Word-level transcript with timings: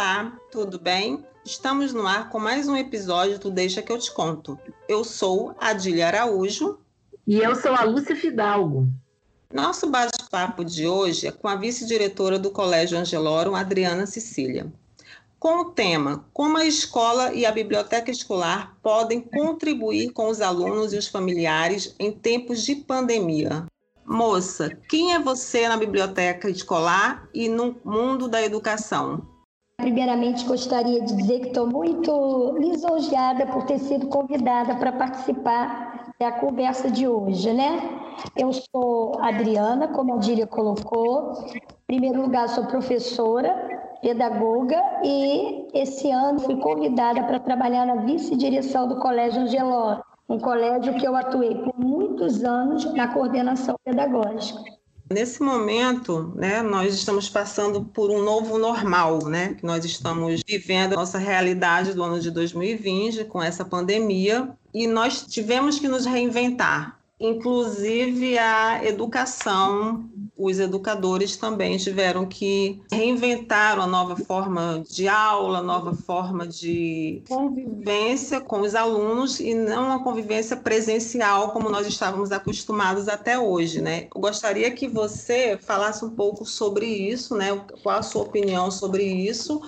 Olá, 0.00 0.32
tudo 0.50 0.78
bem? 0.78 1.22
Estamos 1.44 1.92
no 1.92 2.06
ar 2.06 2.30
com 2.30 2.38
mais 2.38 2.66
um 2.66 2.74
episódio 2.74 3.38
do 3.38 3.50
Deixa 3.50 3.82
que 3.82 3.92
eu 3.92 3.98
te 3.98 4.10
conto. 4.10 4.58
Eu 4.88 5.04
sou 5.04 5.54
Adília 5.60 6.06
Araújo. 6.06 6.78
E 7.26 7.36
eu 7.36 7.54
sou 7.54 7.72
a 7.74 7.84
Lúcia 7.84 8.16
Fidalgo. 8.16 8.88
Nosso 9.52 9.90
bate-papo 9.90 10.64
de 10.64 10.86
hoje 10.86 11.26
é 11.26 11.30
com 11.30 11.46
a 11.46 11.54
vice-diretora 11.54 12.38
do 12.38 12.50
Colégio 12.50 12.96
Angelorum, 12.96 13.54
Adriana 13.54 14.06
Cecília. 14.06 14.72
Com 15.38 15.58
o 15.58 15.64
tema 15.66 16.24
Como 16.32 16.56
a 16.56 16.64
escola 16.64 17.34
e 17.34 17.44
a 17.44 17.52
biblioteca 17.52 18.10
escolar 18.10 18.78
podem 18.82 19.20
contribuir 19.20 20.12
com 20.12 20.30
os 20.30 20.40
alunos 20.40 20.94
e 20.94 20.96
os 20.96 21.08
familiares 21.08 21.94
em 21.98 22.10
tempos 22.10 22.62
de 22.62 22.74
pandemia. 22.74 23.66
Moça, 24.06 24.74
quem 24.88 25.12
é 25.12 25.18
você 25.18 25.68
na 25.68 25.76
biblioteca 25.76 26.48
escolar 26.48 27.28
e 27.34 27.50
no 27.50 27.78
mundo 27.84 28.28
da 28.28 28.42
educação? 28.42 29.29
Primeiramente, 29.80 30.44
gostaria 30.44 31.00
de 31.00 31.16
dizer 31.16 31.40
que 31.40 31.48
estou 31.48 31.66
muito 31.66 32.54
lisonjeada 32.58 33.46
por 33.46 33.64
ter 33.64 33.78
sido 33.78 34.08
convidada 34.08 34.74
para 34.74 34.92
participar 34.92 36.12
da 36.18 36.30
conversa 36.32 36.90
de 36.90 37.08
hoje, 37.08 37.52
né? 37.52 37.80
Eu 38.36 38.52
sou 38.52 39.18
Adriana, 39.20 39.88
como 39.88 40.14
a 40.14 40.18
Dília 40.18 40.46
colocou. 40.46 41.32
Em 41.54 41.86
primeiro 41.86 42.20
lugar, 42.20 42.48
sou 42.48 42.66
professora, 42.66 43.80
pedagoga 44.02 44.80
e 45.02 45.66
esse 45.72 46.10
ano 46.10 46.40
fui 46.40 46.56
convidada 46.56 47.22
para 47.22 47.40
trabalhar 47.40 47.86
na 47.86 47.96
vice-direção 47.96 48.86
do 48.86 48.96
Colégio 48.96 49.42
Angeló, 49.42 50.00
um 50.28 50.38
colégio 50.38 50.94
que 50.94 51.06
eu 51.06 51.16
atuei 51.16 51.54
por 51.54 51.78
muitos 51.78 52.44
anos 52.44 52.84
na 52.94 53.08
coordenação 53.08 53.76
pedagógica. 53.82 54.79
Nesse 55.12 55.42
momento, 55.42 56.32
né, 56.36 56.62
nós 56.62 56.94
estamos 56.94 57.28
passando 57.28 57.84
por 57.84 58.10
um 58.10 58.22
novo 58.22 58.58
normal, 58.58 59.26
né? 59.26 59.54
Que 59.54 59.66
nós 59.66 59.84
estamos 59.84 60.40
vivendo 60.46 60.92
a 60.92 60.96
nossa 60.96 61.18
realidade 61.18 61.92
do 61.94 62.04
ano 62.04 62.20
de 62.20 62.30
2020 62.30 63.24
com 63.24 63.42
essa 63.42 63.64
pandemia 63.64 64.50
e 64.72 64.86
nós 64.86 65.26
tivemos 65.26 65.80
que 65.80 65.88
nos 65.88 66.06
reinventar. 66.06 66.96
Inclusive 67.18 68.38
a 68.38 68.84
educação, 68.84 70.08
os 70.40 70.58
educadores 70.58 71.36
também 71.36 71.76
tiveram 71.76 72.24
que 72.24 72.80
reinventar 72.90 73.76
uma 73.76 73.86
nova 73.86 74.16
forma 74.16 74.82
de 74.88 75.06
aula, 75.06 75.60
nova 75.60 75.94
forma 75.94 76.46
de 76.46 77.22
convivência 77.28 78.40
com 78.40 78.60
os 78.60 78.74
alunos 78.74 79.38
e 79.38 79.54
não 79.54 79.86
uma 79.86 80.02
convivência 80.02 80.56
presencial 80.56 81.50
como 81.50 81.68
nós 81.68 81.86
estávamos 81.86 82.32
acostumados 82.32 83.08
até 83.08 83.38
hoje, 83.38 83.82
né? 83.82 84.08
Eu 84.14 84.20
gostaria 84.20 84.70
que 84.70 84.88
você 84.88 85.58
falasse 85.60 86.04
um 86.04 86.10
pouco 86.10 86.46
sobre 86.46 86.86
isso, 86.86 87.36
né? 87.36 87.48
Qual 87.82 87.98
a 87.98 88.02
sua 88.02 88.22
opinião 88.22 88.70
sobre 88.70 89.04
isso 89.04 89.60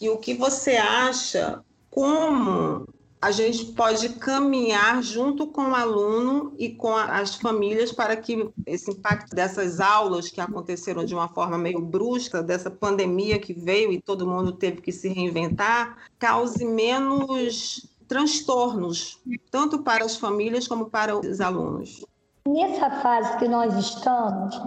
e 0.00 0.08
o 0.08 0.18
que 0.18 0.34
você 0.34 0.76
acha 0.76 1.62
como 1.90 2.86
a 3.20 3.30
gente 3.32 3.66
pode 3.72 4.10
caminhar 4.10 5.02
junto 5.02 5.46
com 5.48 5.70
o 5.70 5.74
aluno 5.74 6.54
e 6.56 6.70
com 6.70 6.94
as 6.94 7.34
famílias 7.34 7.90
para 7.90 8.16
que 8.16 8.48
esse 8.64 8.92
impacto 8.92 9.34
dessas 9.34 9.80
aulas 9.80 10.28
que 10.28 10.40
aconteceram 10.40 11.04
de 11.04 11.14
uma 11.14 11.28
forma 11.28 11.58
meio 11.58 11.80
brusca, 11.80 12.42
dessa 12.42 12.70
pandemia 12.70 13.38
que 13.38 13.52
veio 13.52 13.92
e 13.92 14.00
todo 14.00 14.26
mundo 14.26 14.52
teve 14.52 14.80
que 14.80 14.92
se 14.92 15.08
reinventar, 15.08 15.98
cause 16.18 16.64
menos 16.64 17.88
transtornos, 18.06 19.20
tanto 19.50 19.82
para 19.82 20.04
as 20.04 20.16
famílias 20.16 20.66
como 20.68 20.88
para 20.88 21.18
os 21.18 21.40
alunos. 21.40 22.04
Nessa 22.48 22.88
fase 22.88 23.36
que 23.36 23.46
nós 23.46 23.76
estamos, 23.76 24.58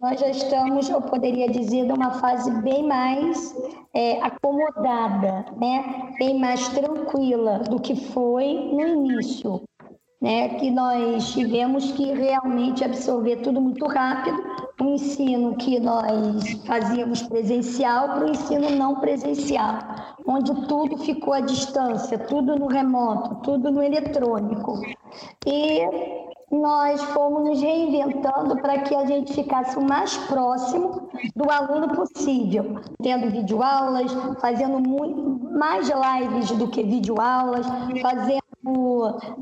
nós 0.00 0.18
já 0.18 0.28
estamos, 0.28 0.88
eu 0.88 1.02
poderia 1.02 1.50
dizer, 1.50 1.82
numa 1.82 2.12
fase 2.12 2.50
bem 2.62 2.88
mais 2.88 3.54
é, 3.92 4.18
acomodada, 4.22 5.44
né? 5.60 6.14
bem 6.18 6.40
mais 6.40 6.66
tranquila 6.68 7.58
do 7.58 7.78
que 7.78 7.94
foi 7.94 8.70
no 8.72 8.80
início. 8.80 9.60
Né? 10.18 10.48
Que 10.58 10.70
nós 10.70 11.32
tivemos 11.32 11.92
que 11.92 12.10
realmente 12.14 12.82
absorver 12.82 13.36
tudo 13.42 13.60
muito 13.60 13.86
rápido, 13.86 14.42
o 14.80 14.84
ensino 14.94 15.56
que 15.56 15.78
nós 15.78 16.52
fazíamos 16.64 17.20
presencial 17.20 18.14
para 18.14 18.24
o 18.24 18.30
ensino 18.30 18.70
não 18.70 18.94
presencial, 18.98 19.78
onde 20.26 20.54
tudo 20.66 20.96
ficou 20.96 21.34
à 21.34 21.40
distância, 21.40 22.18
tudo 22.18 22.56
no 22.56 22.66
remoto, 22.66 23.34
tudo 23.42 23.70
no 23.70 23.82
eletrônico. 23.82 24.80
E 25.46 25.82
nós 26.50 27.02
fomos 27.02 27.44
nos 27.44 27.60
reinventando 27.60 28.56
para 28.60 28.78
que 28.82 28.94
a 28.94 29.04
gente 29.04 29.34
ficasse 29.34 29.76
o 29.76 29.84
mais 29.84 30.16
próximo 30.16 31.08
do 31.34 31.50
aluno 31.50 31.94
possível, 31.94 32.80
tendo 33.02 33.30
videoaulas, 33.30 34.12
fazendo 34.40 34.78
muito, 34.78 35.50
mais 35.52 35.88
lives 35.88 36.50
do 36.52 36.68
que 36.68 36.82
videoaulas, 36.82 37.66
fazendo 38.00 38.45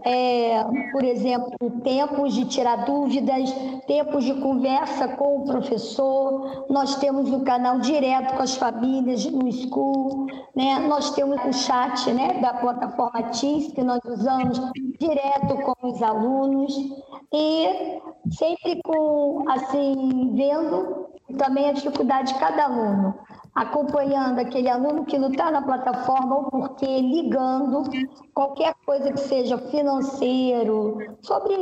é, 0.05 0.65
por 0.93 1.05
exemplo, 1.05 1.51
tempos 1.83 2.35
de 2.35 2.45
tirar 2.47 2.85
dúvidas, 2.85 3.51
tempos 3.87 4.25
de 4.25 4.35
conversa 4.41 5.09
com 5.09 5.39
o 5.39 5.45
professor. 5.45 6.67
Nós 6.69 6.97
temos 6.97 7.31
o 7.31 7.37
um 7.37 7.45
canal 7.45 7.79
direto 7.81 8.37
com 8.37 8.43
as 8.43 8.57
famílias 8.57 9.25
no 9.27 9.51
School, 9.51 10.27
né? 10.55 10.79
Nós 10.81 11.11
temos 11.11 11.43
o 11.45 11.53
chat, 11.53 12.13
né, 12.13 12.41
da 12.41 12.55
plataforma 12.55 13.23
Teams 13.31 13.73
que 13.73 13.83
nós 13.83 14.01
usamos 14.05 14.61
direto 14.99 15.57
com 15.63 15.89
os 15.89 16.03
alunos 16.03 16.75
e 17.33 18.01
sempre 18.31 18.81
com 18.84 19.45
assim 19.49 20.33
vendo 20.34 21.09
também 21.39 21.71
a 21.71 21.73
dificuldade 21.73 22.33
de 22.33 22.39
cada 22.39 22.65
aluno 22.65 23.15
acompanhando 23.54 24.41
aquele 24.41 24.69
aluno 24.69 25.04
que 25.04 25.16
não 25.16 25.31
está 25.31 25.50
na 25.50 25.62
plataforma 25.62 26.37
ou 26.37 26.44
porque 26.50 26.87
ligando 27.00 27.84
qualquer 28.34 28.75
coisa 28.84 29.12
que 29.12 29.20
seja 29.20 29.56
financeiro, 29.56 30.98
sobre 31.22 31.54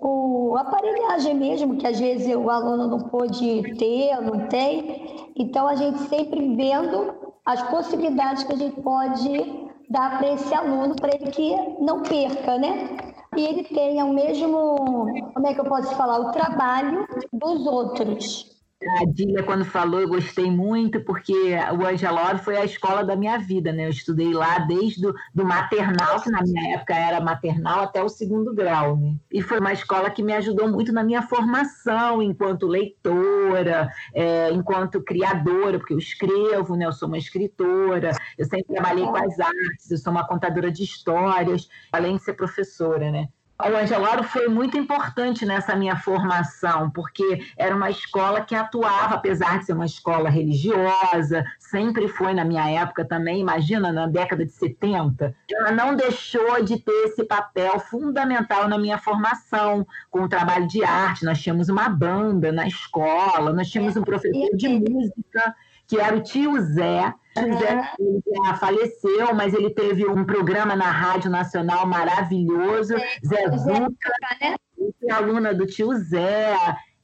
o 0.00 0.56
aparelhagem 0.56 1.34
mesmo, 1.34 1.76
que 1.76 1.86
às 1.86 2.00
vezes 2.00 2.34
o 2.34 2.48
aluno 2.48 2.86
não 2.86 3.00
pôde 3.08 3.62
ter, 3.76 4.20
não 4.22 4.48
tem. 4.48 5.30
Então 5.36 5.68
a 5.68 5.74
gente 5.74 5.98
sempre 6.02 6.54
vendo 6.54 7.14
as 7.44 7.62
possibilidades 7.64 8.44
que 8.44 8.52
a 8.52 8.56
gente 8.56 8.80
pode 8.80 9.64
dar 9.90 10.18
para 10.18 10.32
esse 10.32 10.54
aluno, 10.54 10.96
para 10.96 11.14
ele 11.14 11.30
que 11.30 11.54
não 11.80 12.02
perca, 12.02 12.56
né? 12.58 12.96
E 13.36 13.44
ele 13.44 13.64
tenha 13.64 14.04
o 14.04 14.14
mesmo, 14.14 14.76
como 15.34 15.46
é 15.46 15.52
que 15.52 15.60
eu 15.60 15.64
posso 15.64 15.94
falar, 15.96 16.18
o 16.20 16.30
trabalho 16.30 17.06
dos 17.32 17.66
outros. 17.66 18.53
A 19.00 19.04
Dília, 19.06 19.42
quando 19.42 19.64
falou, 19.64 20.00
eu 20.00 20.08
gostei 20.08 20.50
muito, 20.50 21.00
porque 21.00 21.32
o 21.78 21.86
Angelório 21.86 22.38
foi 22.38 22.56
a 22.56 22.64
escola 22.64 23.02
da 23.02 23.16
minha 23.16 23.38
vida, 23.38 23.72
né? 23.72 23.86
Eu 23.86 23.90
estudei 23.90 24.32
lá 24.32 24.58
desde 24.58 25.06
o 25.06 25.14
do 25.34 25.44
maternal, 25.44 26.20
que 26.20 26.30
na 26.30 26.42
minha 26.42 26.74
época 26.74 26.94
era 26.94 27.20
maternal, 27.20 27.80
até 27.84 28.02
o 28.02 28.08
segundo 28.08 28.54
grau, 28.54 28.96
né? 28.96 29.16
E 29.32 29.40
foi 29.40 29.58
uma 29.58 29.72
escola 29.72 30.10
que 30.10 30.22
me 30.22 30.32
ajudou 30.34 30.68
muito 30.68 30.92
na 30.92 31.02
minha 31.02 31.22
formação 31.22 32.22
enquanto 32.22 32.66
leitora, 32.66 33.88
é, 34.12 34.50
enquanto 34.50 35.02
criadora, 35.02 35.78
porque 35.78 35.94
eu 35.94 35.98
escrevo, 35.98 36.76
né? 36.76 36.86
Eu 36.86 36.92
sou 36.92 37.08
uma 37.08 37.18
escritora, 37.18 38.12
eu 38.36 38.44
sempre 38.44 38.74
trabalhei 38.74 39.04
com 39.04 39.16
as 39.16 39.40
artes, 39.40 39.90
eu 39.90 39.98
sou 39.98 40.12
uma 40.12 40.26
contadora 40.26 40.70
de 40.70 40.82
histórias, 40.82 41.68
além 41.90 42.16
de 42.16 42.22
ser 42.22 42.34
professora, 42.34 43.10
né? 43.10 43.28
O 43.60 43.76
Angeloro 43.76 44.24
foi 44.24 44.48
muito 44.48 44.76
importante 44.76 45.46
nessa 45.46 45.76
minha 45.76 45.96
formação, 45.96 46.90
porque 46.90 47.40
era 47.56 47.74
uma 47.74 47.88
escola 47.88 48.40
que 48.40 48.54
atuava, 48.54 49.14
apesar 49.14 49.58
de 49.58 49.66
ser 49.66 49.72
uma 49.74 49.86
escola 49.86 50.28
religiosa, 50.28 51.44
sempre 51.58 52.08
foi 52.08 52.34
na 52.34 52.44
minha 52.44 52.68
época 52.68 53.04
também, 53.04 53.40
imagina, 53.40 53.92
na 53.92 54.06
década 54.06 54.44
de 54.44 54.52
70, 54.52 55.34
ela 55.50 55.70
não 55.70 55.94
deixou 55.94 56.62
de 56.64 56.78
ter 56.78 57.04
esse 57.04 57.24
papel 57.24 57.78
fundamental 57.78 58.68
na 58.68 58.76
minha 58.76 58.98
formação, 58.98 59.86
com 60.10 60.22
o 60.22 60.28
trabalho 60.28 60.66
de 60.66 60.82
arte. 60.84 61.24
Nós 61.24 61.40
tínhamos 61.40 61.68
uma 61.68 61.88
banda 61.88 62.50
na 62.50 62.66
escola, 62.66 63.52
nós 63.52 63.70
tínhamos 63.70 63.96
um 63.96 64.02
professor 64.02 64.56
de 64.56 64.68
música, 64.68 65.54
que 65.94 66.00
era 66.00 66.16
o 66.16 66.22
tio 66.22 66.60
Zé, 66.60 67.14
José 67.38 67.90
ele 68.00 68.22
já 68.34 68.54
faleceu, 68.54 69.32
mas 69.34 69.54
ele 69.54 69.70
teve 69.70 70.04
um 70.06 70.24
programa 70.24 70.74
na 70.74 70.90
Rádio 70.90 71.30
Nacional 71.30 71.86
maravilhoso. 71.86 72.94
É, 72.94 73.18
Zé 73.24 73.56
Zuca, 73.56 74.10
né? 74.40 74.56
aluna 75.10 75.54
do 75.54 75.66
tio 75.66 75.94
Zé. 75.96 76.56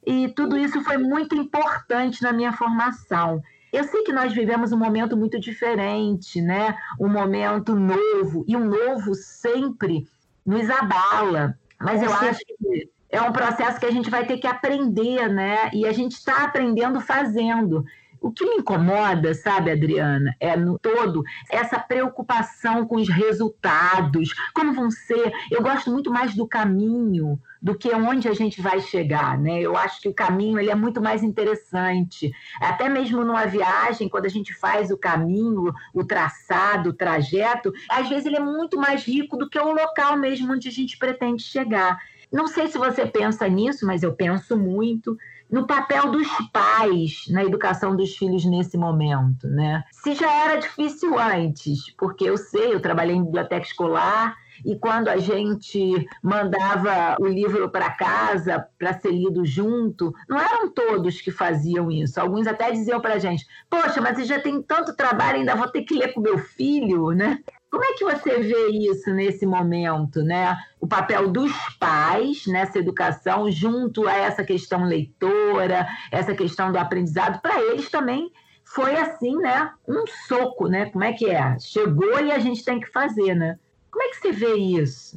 E 0.05 0.29
tudo 0.29 0.57
isso 0.57 0.83
foi 0.83 0.99
muito 0.99 1.37
importante 1.37 2.23
na 2.23 2.33
minha 2.33 2.53
formação. 2.53 3.41
Eu 3.73 3.85
sei 3.85 4.03
que 4.03 4.13
nós 4.13 4.33
vivemos 4.33 4.73
um 4.73 4.79
momento 4.79 5.17
muito 5.17 5.39
diferente, 5.39 6.41
né? 6.43 6.77
Um 6.99 7.09
momento 7.09 7.77
novo, 7.77 8.45
e 8.49 8.57
o 8.57 8.59
um 8.59 8.65
novo 8.65 9.15
sempre 9.15 10.09
nos 10.45 10.69
abala. 10.69 11.57
Mas 11.79 12.03
eu 12.03 12.13
acho 12.13 12.41
que 12.41 12.91
é 13.09 13.21
um 13.21 13.33
processo 13.33 13.79
que 13.79 13.87
a 13.87 13.91
gente 13.91 14.11
vai 14.11 14.27
ter 14.27 14.39
que 14.39 14.47
aprender, 14.47 15.29
né? 15.29 15.71
E 15.73 15.87
a 15.87 15.93
gente 15.93 16.13
está 16.13 16.45
aprendendo 16.45 17.01
fazendo. 17.01 17.85
O 18.21 18.31
que 18.31 18.45
me 18.45 18.57
incomoda, 18.57 19.33
sabe, 19.33 19.71
Adriana, 19.71 20.35
é 20.39 20.55
no 20.55 20.79
todo 20.79 21.23
essa 21.51 21.79
preocupação 21.79 22.87
com 22.87 22.97
os 22.97 23.09
resultados, 23.09 24.35
como 24.55 24.75
vão 24.75 24.91
ser. 24.91 25.33
Eu 25.51 25.63
gosto 25.63 25.91
muito 25.91 26.11
mais 26.11 26.35
do 26.35 26.47
caminho 26.47 27.41
do 27.63 27.77
que 27.77 27.89
onde 27.95 28.29
a 28.29 28.33
gente 28.35 28.61
vai 28.61 28.81
chegar, 28.81 29.39
né? 29.39 29.61
Eu 29.61 29.77
acho 29.77 30.01
que 30.01 30.09
o 30.09 30.15
caminho 30.15 30.59
ele 30.59 30.71
é 30.71 30.75
muito 30.75 31.01
mais 31.01 31.23
interessante. 31.23 32.31
Até 32.61 32.89
mesmo 32.89 33.25
numa 33.25 33.47
viagem, 33.47 34.09
quando 34.09 34.27
a 34.27 34.31
gente 34.31 34.55
faz 34.55 34.91
o 34.91 34.99
caminho, 34.99 35.73
o 35.95 36.05
traçado, 36.05 36.91
o 36.91 36.95
trajeto, 36.95 37.73
às 37.89 38.09
vezes 38.09 38.27
ele 38.27 38.37
é 38.37 38.41
muito 38.41 38.79
mais 38.79 39.05
rico 39.05 39.37
do 39.37 39.49
que 39.49 39.59
o 39.59 39.73
local 39.73 40.17
mesmo 40.17 40.53
onde 40.53 40.69
a 40.69 40.73
gente 40.73 40.99
pretende 40.99 41.43
chegar. 41.43 41.99
Não 42.33 42.47
sei 42.47 42.69
se 42.69 42.79
você 42.79 43.05
pensa 43.05 43.49
nisso, 43.49 43.87
mas 43.87 44.03
eu 44.03 44.15
penso 44.15 44.57
muito 44.57 45.17
no 45.51 45.67
papel 45.67 46.11
dos 46.11 46.29
pais 46.53 47.25
na 47.29 47.45
educação 47.45 47.97
dos 47.97 48.17
filhos 48.17 48.45
nesse 48.45 48.77
momento, 48.77 49.49
né? 49.49 49.85
Se 49.91 50.15
já 50.15 50.33
era 50.33 50.61
difícil 50.61 51.19
antes, 51.19 51.91
porque 51.97 52.25
eu 52.25 52.37
sei, 52.37 52.75
eu 52.75 52.81
trabalhei 52.81 53.17
em 53.17 53.25
biblioteca 53.25 53.67
escolar 53.67 54.37
e 54.65 54.77
quando 54.77 55.09
a 55.09 55.17
gente 55.17 56.07
mandava 56.23 57.17
o 57.19 57.27
livro 57.27 57.71
para 57.71 57.91
casa 57.91 58.67
para 58.79 58.99
ser 58.99 59.11
lido 59.11 59.45
junto, 59.45 60.13
não 60.29 60.39
eram 60.39 60.71
todos 60.71 61.21
que 61.21 61.31
faziam 61.31 61.91
isso. 61.91 62.21
Alguns 62.21 62.47
até 62.47 62.71
diziam 62.71 63.01
para 63.01 63.15
a 63.15 63.19
gente: 63.19 63.47
Poxa, 63.69 64.01
mas 64.01 64.17
você 64.17 64.25
já 64.25 64.39
tem 64.39 64.63
tanto 64.63 64.95
trabalho, 64.95 65.39
ainda 65.39 65.55
vou 65.55 65.69
ter 65.69 65.83
que 65.83 65.95
ler 65.95 66.13
com 66.13 66.21
meu 66.21 66.39
filho, 66.39 67.11
né? 67.11 67.39
Como 67.71 67.85
é 67.85 67.93
que 67.95 68.05
você 68.05 68.41
vê 68.41 68.69
isso 68.71 69.11
nesse 69.13 69.47
momento, 69.47 70.23
né? 70.23 70.57
O 70.81 70.89
papel 70.89 71.31
dos 71.31 71.53
pais 71.79 72.45
nessa 72.47 72.79
educação, 72.79 73.51
junto 73.51 74.09
a 74.09 74.15
essa 74.17 74.43
questão 74.43 74.85
leitora, 74.85 75.87
essa 76.11 76.35
questão 76.35 76.73
do 76.73 76.79
aprendizado, 76.79 77.41
para 77.41 77.61
eles 77.63 77.89
também 77.89 78.31
foi 78.65 78.97
assim, 78.97 79.37
né? 79.37 79.71
Um 79.87 80.05
soco, 80.27 80.67
né? 80.67 80.87
Como 80.91 81.05
é 81.05 81.13
que 81.13 81.27
é? 81.31 81.57
Chegou 81.61 82.21
e 82.21 82.33
a 82.33 82.41
gente 82.41 82.65
tem 82.65 82.81
que 82.81 82.91
fazer, 82.91 83.35
né? 83.35 83.57
Como 83.91 84.03
é 84.03 84.09
que 84.09 84.17
você 84.17 84.33
vê 84.33 84.55
isso? 84.55 85.17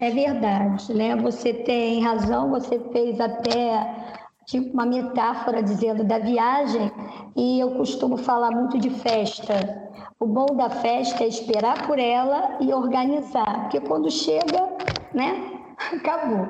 É 0.00 0.10
verdade, 0.10 0.92
né? 0.94 1.16
Você 1.16 1.52
tem 1.52 2.02
razão, 2.02 2.50
você 2.50 2.78
fez 2.92 3.20
até 3.20 4.24
tipo 4.46 4.72
uma 4.72 4.86
metáfora 4.86 5.62
dizendo 5.62 6.02
da 6.02 6.18
viagem, 6.18 6.90
e 7.36 7.60
eu 7.60 7.72
costumo 7.72 8.16
falar 8.16 8.50
muito 8.50 8.78
de 8.78 8.90
festa. 8.90 9.87
O 10.20 10.26
bom 10.26 10.46
da 10.46 10.68
festa 10.68 11.22
é 11.22 11.28
esperar 11.28 11.86
por 11.86 11.96
ela 11.96 12.58
e 12.60 12.74
organizar, 12.74 13.62
porque 13.62 13.80
quando 13.80 14.10
chega, 14.10 14.68
né, 15.14 15.60
acabou. 15.94 16.46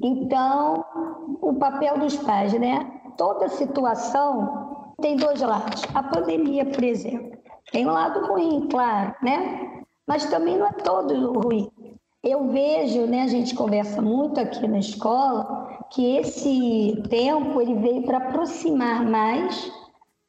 Então, 0.00 0.84
o 1.40 1.54
papel 1.54 1.98
dos 1.98 2.16
pais, 2.16 2.52
né? 2.52 2.88
Toda 3.16 3.48
situação 3.48 4.92
tem 5.00 5.16
dois 5.16 5.40
lados. 5.40 5.82
A 5.92 6.04
pandemia, 6.04 6.64
por 6.64 6.84
exemplo, 6.84 7.36
tem 7.72 7.84
um 7.84 7.92
lado 7.92 8.26
ruim, 8.28 8.68
claro, 8.70 9.12
né? 9.22 9.82
Mas 10.06 10.26
também 10.26 10.56
não 10.56 10.66
é 10.66 10.72
todo 10.72 11.32
ruim. 11.32 11.68
Eu 12.22 12.48
vejo, 12.48 13.06
né, 13.06 13.22
a 13.22 13.28
gente 13.28 13.56
conversa 13.56 14.00
muito 14.00 14.38
aqui 14.38 14.68
na 14.68 14.78
escola, 14.78 15.80
que 15.90 16.16
esse 16.16 17.02
tempo 17.08 17.60
ele 17.60 17.74
veio 17.74 18.04
para 18.04 18.18
aproximar 18.18 19.04
mais 19.04 19.72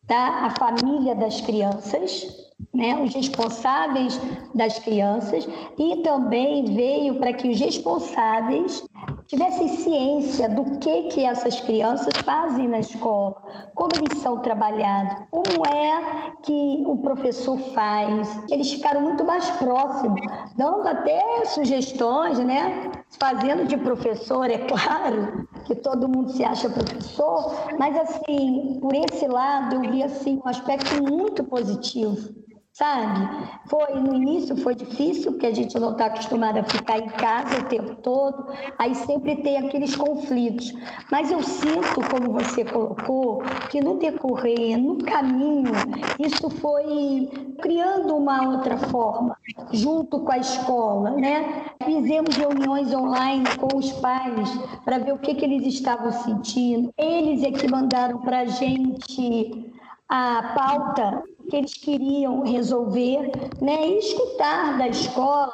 tá, 0.08 0.46
a 0.46 0.50
família 0.52 1.14
das 1.14 1.42
crianças, 1.42 2.41
né, 2.74 3.02
os 3.02 3.14
responsáveis 3.14 4.20
das 4.54 4.80
crianças, 4.80 5.48
e 5.78 5.98
também 5.98 6.66
veio 6.66 7.16
para 7.16 7.34
que 7.34 7.50
os 7.50 7.60
responsáveis 7.60 8.84
tivessem 9.28 9.68
ciência 9.70 10.50
do 10.50 10.78
que, 10.80 11.04
que 11.04 11.26
essas 11.26 11.60
crianças 11.62 12.14
fazem 12.24 12.68
na 12.68 12.80
escola, 12.80 13.42
como 13.74 13.92
eles 13.96 14.22
são 14.22 14.40
trabalhados, 14.40 15.26
como 15.32 15.66
é 15.66 16.34
que 16.44 16.84
o 16.86 16.98
professor 16.98 17.58
faz. 17.74 18.44
Eles 18.50 18.74
ficaram 18.74 19.02
muito 19.02 19.24
mais 19.24 19.50
próximos, 19.52 20.20
dando 20.58 20.88
até 20.88 21.46
sugestões, 21.46 22.40
né? 22.40 22.92
Fazendo 23.20 23.66
de 23.68 23.78
professor, 23.78 24.50
é 24.50 24.58
claro, 24.58 25.48
que 25.66 25.76
todo 25.76 26.10
mundo 26.10 26.32
se 26.32 26.44
acha 26.44 26.70
professor, 26.70 27.54
mas 27.80 27.96
assim, 27.98 28.80
por 28.82 28.94
esse 28.94 29.28
lado 29.28 29.76
eu 29.76 29.92
vi 29.92 30.04
assim 30.04 30.42
um 30.44 30.50
aspecto 30.50 31.02
muito 31.04 31.44
positivo 31.44 32.42
sabe? 32.74 33.28
Foi 33.68 33.96
no 34.00 34.16
início 34.16 34.56
foi 34.58 34.76
difícil 34.76 35.34
porque 35.34 35.48
a 35.48 35.54
gente 35.54 35.78
não 35.78 35.92
está 35.92 36.06
acostumado 36.06 36.60
a 36.60 36.64
ficar 36.64 37.00
em 37.00 37.10
casa 37.10 37.60
o 37.60 37.66
tempo 37.66 37.96
todo, 37.96 38.48
aí 38.78 38.96
sempre 38.96 39.36
tem 39.38 39.58
aqueles 39.58 39.96
conflitos. 39.96 40.74
Mas 41.12 41.32
eu 41.32 41.44
sinto, 41.44 42.02
como 42.10 42.32
você 42.32 42.64
colocou, 42.64 43.42
que 43.70 43.82
no 43.82 43.98
decorrer, 43.98 44.78
no 44.78 44.98
caminho, 45.00 45.72
isso 46.20 46.50
foi 46.50 47.30
criando 47.62 48.16
uma 48.16 48.48
outra 48.50 48.78
forma, 48.78 49.38
junto 49.72 50.22
com 50.22 50.32
a 50.32 50.38
escola, 50.38 51.12
né? 51.12 51.66
Fizemos 51.84 52.36
reuniões 52.36 52.94
online 52.94 53.46
com 53.58 53.78
os 53.78 53.92
pais 53.94 54.50
para 54.86 54.98
ver 54.98 55.14
o 55.14 55.20
que, 55.20 55.36
que 55.36 55.46
eles 55.46 55.66
estavam 55.66 56.12
sentindo. 56.12 56.92
Eles 56.98 57.44
é 57.44 57.52
que 57.52 57.70
mandaram 57.70 58.20
para 58.20 58.40
a 58.40 58.46
gente 58.46 59.72
a 60.08 60.54
pauta 60.56 61.24
que 61.52 61.58
eles 61.58 61.74
queriam 61.74 62.44
resolver 62.44 63.30
né, 63.62 63.86
e 63.90 63.98
escutar 64.00 64.78
da 64.78 64.88
escola. 64.88 65.54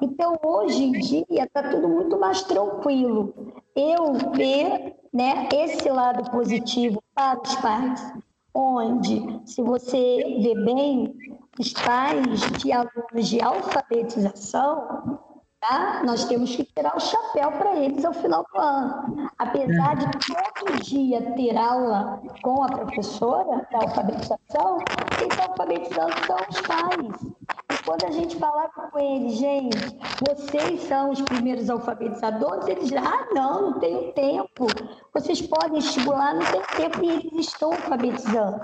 Então, 0.00 0.40
hoje 0.42 0.84
em 0.84 0.92
dia, 0.92 1.44
está 1.44 1.62
tudo 1.70 1.86
muito 1.86 2.18
mais 2.18 2.42
tranquilo. 2.42 3.34
Eu 3.76 4.14
ver 4.34 4.96
né, 5.12 5.46
esse 5.52 5.88
lado 5.90 6.30
positivo 6.30 7.02
para 7.14 7.38
os 7.42 7.54
pais, 7.56 8.14
onde, 8.54 9.22
se 9.44 9.62
você 9.62 10.38
vê 10.40 10.54
bem, 10.64 11.14
os 11.60 11.74
pais 11.74 12.40
de 12.58 12.72
alunos 12.72 13.28
de 13.28 13.42
alfabetização 13.42 15.33
Tá? 15.68 16.02
Nós 16.04 16.26
temos 16.26 16.54
que 16.54 16.62
tirar 16.62 16.94
o 16.94 17.00
chapéu 17.00 17.50
para 17.52 17.74
eles 17.76 18.04
ao 18.04 18.12
final 18.12 18.44
do 18.52 18.60
ano. 18.60 19.30
Apesar 19.38 19.96
de 19.96 20.06
todo 20.26 20.82
dia 20.82 21.22
ter 21.34 21.56
aula 21.56 22.20
com 22.42 22.62
a 22.62 22.68
professora 22.68 23.66
da 23.72 23.78
alfabetização, 23.78 24.78
quem 25.18 25.26
está 25.26 25.44
alfabetizando 25.44 26.12
são 26.26 26.36
os 26.50 26.60
pais. 26.60 27.34
E 27.72 27.82
quando 27.82 28.04
a 28.04 28.10
gente 28.10 28.36
falava 28.36 28.90
com 28.92 28.98
eles, 28.98 29.38
gente, 29.38 29.98
vocês 30.28 30.82
são 30.82 31.10
os 31.10 31.22
primeiros 31.22 31.70
alfabetizadores, 31.70 32.68
eles 32.68 32.84
dizem, 32.84 32.98
ah, 32.98 33.26
não, 33.32 33.70
não 33.70 33.78
tenho 33.80 34.12
tempo. 34.12 34.66
Vocês 35.14 35.40
podem 35.40 35.78
estimular, 35.78 36.34
não 36.34 36.44
tem 36.44 36.62
tempo, 36.76 37.02
e 37.02 37.08
eles 37.08 37.46
estão 37.46 37.72
alfabetizando. 37.72 38.60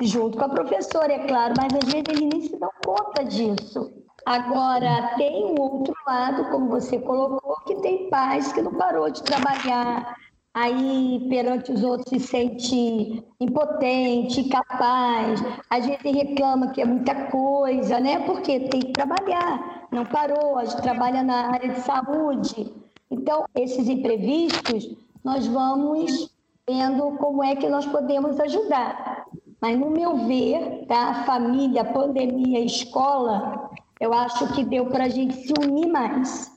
Junto 0.00 0.38
com 0.38 0.44
a 0.44 0.48
professora, 0.48 1.12
é 1.12 1.26
claro, 1.26 1.54
mas 1.58 1.74
às 1.74 1.92
vezes 1.92 2.04
eles 2.08 2.28
nem 2.32 2.40
se 2.42 2.56
dão 2.56 2.70
conta 2.84 3.24
disso. 3.24 4.05
Agora, 4.26 5.14
tem 5.16 5.44
um 5.44 5.54
outro 5.60 5.94
lado, 6.04 6.50
como 6.50 6.68
você 6.68 6.98
colocou, 6.98 7.54
que 7.64 7.76
tem 7.76 8.10
pais 8.10 8.52
que 8.52 8.60
não 8.60 8.74
parou 8.74 9.08
de 9.08 9.22
trabalhar, 9.22 10.16
aí 10.52 11.24
perante 11.28 11.70
os 11.70 11.84
outros 11.84 12.08
se 12.08 12.18
sente 12.18 13.24
impotente, 13.38 14.40
incapaz, 14.40 15.40
às 15.70 15.86
vezes 15.86 16.02
reclama 16.02 16.72
que 16.72 16.82
é 16.82 16.84
muita 16.84 17.14
coisa, 17.26 18.00
né? 18.00 18.18
Porque 18.26 18.58
tem 18.68 18.80
que 18.80 18.92
trabalhar, 18.92 19.86
não 19.92 20.04
parou, 20.04 20.58
a 20.58 20.64
gente 20.64 20.82
trabalha 20.82 21.22
na 21.22 21.52
área 21.52 21.72
de 21.72 21.80
saúde. 21.82 22.74
Então, 23.08 23.44
esses 23.54 23.88
imprevistos, 23.88 24.92
nós 25.22 25.46
vamos 25.46 26.34
vendo 26.68 27.12
como 27.18 27.44
é 27.44 27.54
que 27.54 27.68
nós 27.68 27.86
podemos 27.86 28.40
ajudar. 28.40 29.24
Mas, 29.60 29.78
no 29.78 29.88
meu 29.88 30.26
ver, 30.26 30.84
tá? 30.88 31.22
família, 31.24 31.84
pandemia, 31.84 32.58
escola, 32.58 33.70
eu 34.00 34.12
acho 34.12 34.52
que 34.54 34.64
deu 34.64 34.86
para 34.86 35.04
a 35.04 35.08
gente 35.08 35.34
se 35.34 35.52
unir 35.60 35.88
mais. 35.88 36.50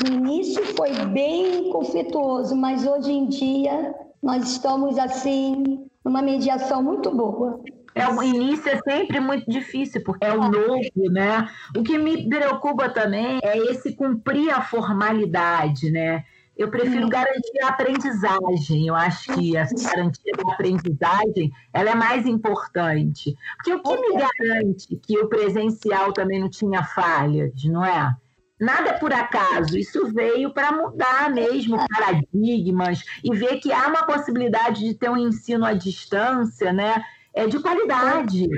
No 0.00 0.14
início 0.14 0.64
foi 0.76 0.92
bem 1.06 1.70
conflituoso, 1.70 2.56
mas 2.56 2.86
hoje 2.86 3.12
em 3.12 3.26
dia 3.28 3.94
nós 4.22 4.50
estamos 4.50 4.98
assim 4.98 5.86
numa 6.04 6.22
mediação 6.22 6.82
muito 6.82 7.10
boa. 7.10 7.60
É, 7.94 8.08
o 8.08 8.22
início 8.22 8.70
é 8.70 8.78
sempre 8.78 9.20
muito 9.20 9.48
difícil, 9.50 10.02
porque 10.02 10.24
é 10.24 10.32
o 10.32 10.50
novo, 10.50 11.12
né? 11.12 11.46
O 11.76 11.82
que 11.82 11.98
me 11.98 12.28
preocupa 12.28 12.88
também 12.88 13.38
é 13.42 13.58
esse 13.58 13.94
cumprir 13.94 14.50
a 14.50 14.62
formalidade, 14.62 15.90
né? 15.90 16.24
Eu 16.56 16.70
prefiro 16.70 17.08
garantir 17.08 17.62
a 17.62 17.68
aprendizagem. 17.68 18.86
Eu 18.86 18.94
acho 18.94 19.32
que 19.34 19.56
essa 19.56 19.90
garantia 19.90 20.32
da 20.36 20.52
aprendizagem 20.52 21.50
ela 21.72 21.90
é 21.90 21.94
mais 21.94 22.26
importante. 22.26 23.34
Porque 23.56 23.74
o 23.74 23.82
que 23.82 23.96
me 23.96 24.18
garante 24.18 24.96
que 24.96 25.18
o 25.18 25.28
presencial 25.28 26.12
também 26.12 26.40
não 26.40 26.50
tinha 26.50 26.84
falhas, 26.84 27.52
não 27.64 27.84
é? 27.84 28.14
Nada 28.60 28.90
é 28.90 28.92
por 28.92 29.12
acaso, 29.12 29.76
isso 29.76 30.12
veio 30.12 30.54
para 30.54 30.70
mudar 30.70 31.28
mesmo 31.30 31.76
paradigmas 31.88 33.02
e 33.24 33.34
ver 33.34 33.58
que 33.58 33.72
há 33.72 33.88
uma 33.88 34.06
possibilidade 34.06 34.84
de 34.84 34.94
ter 34.94 35.10
um 35.10 35.16
ensino 35.16 35.64
à 35.64 35.72
distância, 35.72 36.72
né? 36.72 37.02
É 37.34 37.44
de 37.48 37.58
qualidade. 37.58 38.48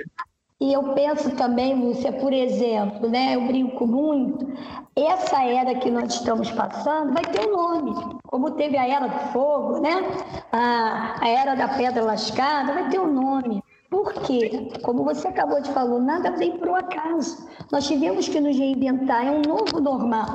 E 0.65 0.73
eu 0.73 0.83
penso 0.95 1.31
também, 1.33 1.75
Lúcia, 1.75 2.11
por 2.11 2.33
exemplo, 2.33 3.07
né, 3.07 3.35
eu 3.35 3.43
brinco 3.43 3.87
muito, 3.87 4.51
essa 4.97 5.45
era 5.45 5.75
que 5.75 5.91
nós 5.91 6.15
estamos 6.15 6.51
passando 6.53 7.13
vai 7.13 7.23
ter 7.23 7.47
um 7.47 7.53
nome, 7.55 8.19
como 8.29 8.51
teve 8.53 8.79
a 8.79 8.89
era 8.89 9.07
do 9.07 9.19
fogo, 9.31 9.81
né, 9.83 9.93
a, 10.51 11.17
a 11.21 11.29
era 11.29 11.55
da 11.55 11.69
pedra 11.69 12.03
lascada, 12.03 12.73
vai 12.73 12.89
ter 12.89 12.99
um 12.99 13.13
nome. 13.13 13.63
Porque, 13.91 14.71
como 14.83 15.05
você 15.05 15.29
acabou 15.29 15.61
de 15.61 15.71
falar, 15.71 16.01
nada 16.01 16.31
vem 16.31 16.57
por 16.57 16.69
um 16.69 16.77
acaso. 16.77 17.47
Nós 17.71 17.87
tivemos 17.87 18.27
que 18.27 18.41
nos 18.41 18.57
reinventar, 18.57 19.27
é 19.27 19.31
um 19.31 19.43
novo 19.43 19.79
normal. 19.83 20.27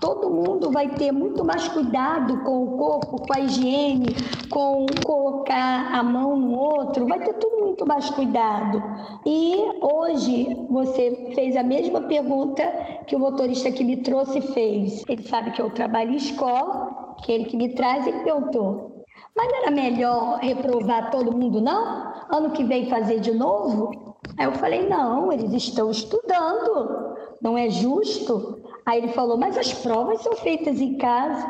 Todo 0.00 0.30
mundo 0.30 0.70
vai 0.70 0.88
ter 0.88 1.12
muito 1.12 1.44
mais 1.44 1.68
cuidado 1.68 2.42
com 2.42 2.64
o 2.64 2.78
corpo, 2.78 3.26
com 3.26 3.34
a 3.34 3.40
higiene, 3.40 4.16
com 4.48 4.86
colocar 5.04 5.94
a 5.94 6.02
mão 6.02 6.36
no 6.36 6.58
outro, 6.58 7.06
vai 7.06 7.18
ter 7.20 7.34
tudo 7.34 7.64
muito 7.64 7.86
mais 7.86 8.08
cuidado. 8.10 8.82
E 9.26 9.56
hoje 9.82 10.56
você 10.70 11.32
fez 11.34 11.54
a 11.56 11.62
mesma 11.62 12.00
pergunta 12.02 12.62
que 13.06 13.14
o 13.14 13.18
motorista 13.18 13.70
que 13.70 13.84
me 13.84 13.98
trouxe 13.98 14.40
fez. 14.40 15.04
Ele 15.08 15.22
sabe 15.22 15.50
que 15.50 15.60
eu 15.60 15.70
trabalho 15.70 16.12
em 16.12 16.16
escola, 16.16 17.14
que 17.22 17.30
ele 17.30 17.44
que 17.44 17.56
me 17.56 17.74
traz, 17.74 18.06
ele 18.06 18.20
perguntou: 18.20 18.90
mas 19.36 19.48
não 19.48 19.58
era 19.58 19.70
melhor 19.70 20.38
reprovar 20.38 21.10
todo 21.10 21.36
mundo, 21.36 21.60
não? 21.60 22.12
Ano 22.30 22.50
que 22.50 22.64
vem 22.64 22.88
fazer 22.88 23.20
de 23.20 23.32
novo? 23.32 24.16
Aí 24.38 24.46
eu 24.46 24.52
falei: 24.52 24.88
não, 24.88 25.32
eles 25.32 25.52
estão 25.52 25.90
estudando, 25.90 27.16
não 27.40 27.56
é 27.56 27.68
justo. 27.70 28.60
Aí 28.86 28.98
ele 28.98 29.12
falou: 29.12 29.36
mas 29.36 29.56
as 29.56 29.72
provas 29.72 30.20
são 30.22 30.34
feitas 30.34 30.80
em 30.80 30.96
casa. 30.96 31.46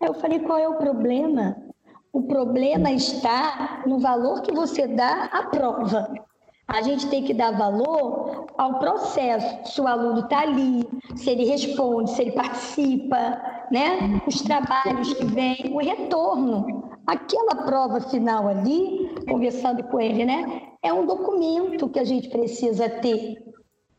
Aí 0.00 0.08
eu 0.08 0.14
falei: 0.14 0.40
qual 0.40 0.58
é 0.58 0.68
o 0.68 0.76
problema? 0.76 1.56
O 2.12 2.22
problema 2.22 2.90
está 2.90 3.82
no 3.86 3.98
valor 3.98 4.42
que 4.42 4.52
você 4.52 4.86
dá 4.86 5.24
à 5.32 5.44
prova. 5.44 6.12
A 6.68 6.80
gente 6.82 7.08
tem 7.08 7.22
que 7.22 7.34
dar 7.34 7.56
valor 7.56 8.46
ao 8.56 8.78
processo. 8.78 9.72
Se 9.72 9.80
o 9.80 9.86
aluno 9.86 10.20
está 10.20 10.40
ali, 10.40 10.86
se 11.16 11.30
ele 11.30 11.44
responde, 11.44 12.10
se 12.10 12.22
ele 12.22 12.32
participa, 12.32 13.40
né? 13.70 14.22
Os 14.26 14.42
trabalhos 14.42 15.12
que 15.14 15.24
vêm, 15.24 15.72
o 15.72 15.78
retorno. 15.78 16.90
Aquela 17.06 17.64
prova 17.64 18.00
final 18.00 18.46
ali, 18.46 19.14
conversando 19.28 19.82
com 19.84 20.00
ele, 20.00 20.24
né? 20.24 20.62
É 20.82 20.92
um 20.92 21.04
documento 21.04 21.88
que 21.88 21.98
a 21.98 22.04
gente 22.04 22.28
precisa 22.28 22.88
ter. 22.88 23.51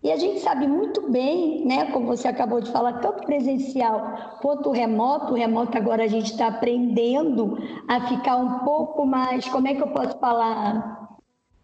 E 0.03 0.11
a 0.11 0.17
gente 0.17 0.41
sabe 0.41 0.67
muito 0.67 1.09
bem, 1.09 1.65
né, 1.65 1.89
como 1.91 2.07
você 2.07 2.27
acabou 2.27 2.59
de 2.59 2.69
falar, 2.69 2.99
tanto 2.99 3.25
presencial 3.25 4.37
quanto 4.41 4.69
remoto. 4.69 5.31
O 5.31 5.35
remoto 5.37 5.77
agora 5.77 6.03
a 6.03 6.07
gente 6.07 6.31
está 6.31 6.47
aprendendo 6.47 7.57
a 7.87 8.01
ficar 8.07 8.35
um 8.35 8.59
pouco 8.59 9.05
mais, 9.05 9.47
como 9.47 9.65
é 9.65 9.73
que 9.73 9.81
eu 9.81 9.87
posso 9.87 10.17
falar? 10.19 11.07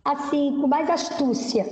Assim, 0.05 0.58
com 0.62 0.67
mais 0.67 0.89
astúcia, 0.89 1.65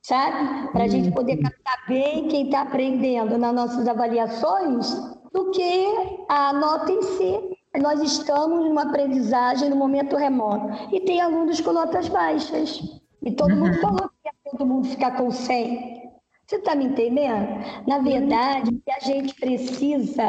sabe? 0.00 0.72
Para 0.72 0.84
a 0.84 0.88
gente 0.88 1.10
poder 1.12 1.36
captar 1.36 1.86
bem 1.86 2.28
quem 2.28 2.46
está 2.46 2.62
aprendendo 2.62 3.36
nas 3.36 3.54
nossas 3.54 3.86
avaliações 3.86 4.90
do 5.34 5.50
que 5.50 6.24
a 6.30 6.54
nota 6.54 6.92
em 6.92 7.02
si. 7.02 7.56
Nós 7.78 8.00
estamos 8.00 8.64
numa 8.64 8.84
aprendizagem 8.84 9.68
no 9.68 9.76
momento 9.76 10.16
remoto 10.16 10.94
e 10.94 11.00
tem 11.00 11.20
alunos 11.20 11.60
com 11.60 11.72
notas 11.72 12.08
baixas. 12.08 12.80
E 13.22 13.32
todo 13.32 13.54
mundo 13.54 13.74
uhum. 13.74 13.80
falou 13.82 14.10
que 14.22 14.28
ia 14.28 14.32
todo 14.50 14.64
mundo 14.64 14.86
ficar 14.86 15.10
com 15.18 15.30
100. 15.30 16.05
Você 16.46 16.56
está 16.56 16.76
me 16.76 16.84
entendendo? 16.84 17.58
Na 17.88 17.98
verdade, 17.98 18.70
o 18.70 18.80
que 18.80 18.90
a 18.92 19.00
gente 19.00 19.34
precisa, 19.34 20.28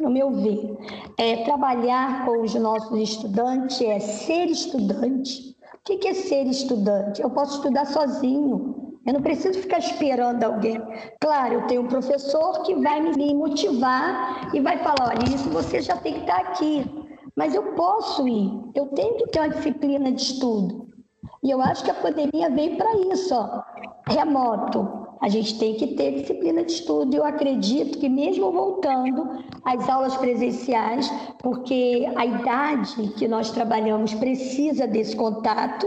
no 0.00 0.08
meu 0.08 0.30
ver, 0.30 0.78
é 1.18 1.44
trabalhar 1.44 2.24
com 2.24 2.40
os 2.40 2.54
nossos 2.54 2.98
estudantes, 2.98 3.82
é 3.82 3.98
ser 4.00 4.46
estudante. 4.46 5.54
O 5.74 5.78
que 5.84 6.08
é 6.08 6.14
ser 6.14 6.46
estudante? 6.46 7.20
Eu 7.20 7.28
posso 7.28 7.56
estudar 7.56 7.84
sozinho. 7.84 8.96
Eu 9.06 9.12
não 9.12 9.20
preciso 9.20 9.58
ficar 9.58 9.78
esperando 9.78 10.42
alguém. 10.42 10.80
Claro, 11.20 11.54
eu 11.54 11.66
tenho 11.66 11.82
um 11.82 11.88
professor 11.88 12.62
que 12.62 12.74
vai 12.76 13.00
me 13.00 13.34
motivar 13.34 14.54
e 14.54 14.60
vai 14.60 14.78
falar: 14.78 15.10
olha, 15.10 15.34
isso 15.34 15.50
você 15.50 15.82
já 15.82 15.96
tem 15.96 16.14
que 16.14 16.20
estar 16.20 16.38
aqui. 16.38 16.90
Mas 17.36 17.54
eu 17.54 17.74
posso 17.74 18.26
ir, 18.26 18.58
eu 18.74 18.86
tenho 18.86 19.16
que 19.16 19.26
ter 19.26 19.40
uma 19.40 19.50
disciplina 19.50 20.12
de 20.12 20.22
estudo. 20.22 20.88
E 21.42 21.50
eu 21.50 21.60
acho 21.60 21.84
que 21.84 21.90
a 21.90 21.94
pandemia 21.94 22.48
veio 22.48 22.78
para 22.78 22.96
isso, 23.12 23.34
ó, 23.34 23.62
remoto. 24.06 25.01
A 25.22 25.28
gente 25.28 25.56
tem 25.56 25.76
que 25.76 25.94
ter 25.94 26.14
disciplina 26.14 26.64
de 26.64 26.72
estudo. 26.72 27.14
Eu 27.14 27.24
acredito 27.24 27.96
que, 27.98 28.08
mesmo 28.08 28.50
voltando 28.50 29.44
às 29.64 29.88
aulas 29.88 30.16
presenciais, 30.16 31.08
porque 31.38 32.04
a 32.16 32.26
idade 32.26 33.08
que 33.16 33.28
nós 33.28 33.52
trabalhamos 33.52 34.12
precisa 34.14 34.84
desse 34.84 35.14
contato, 35.14 35.86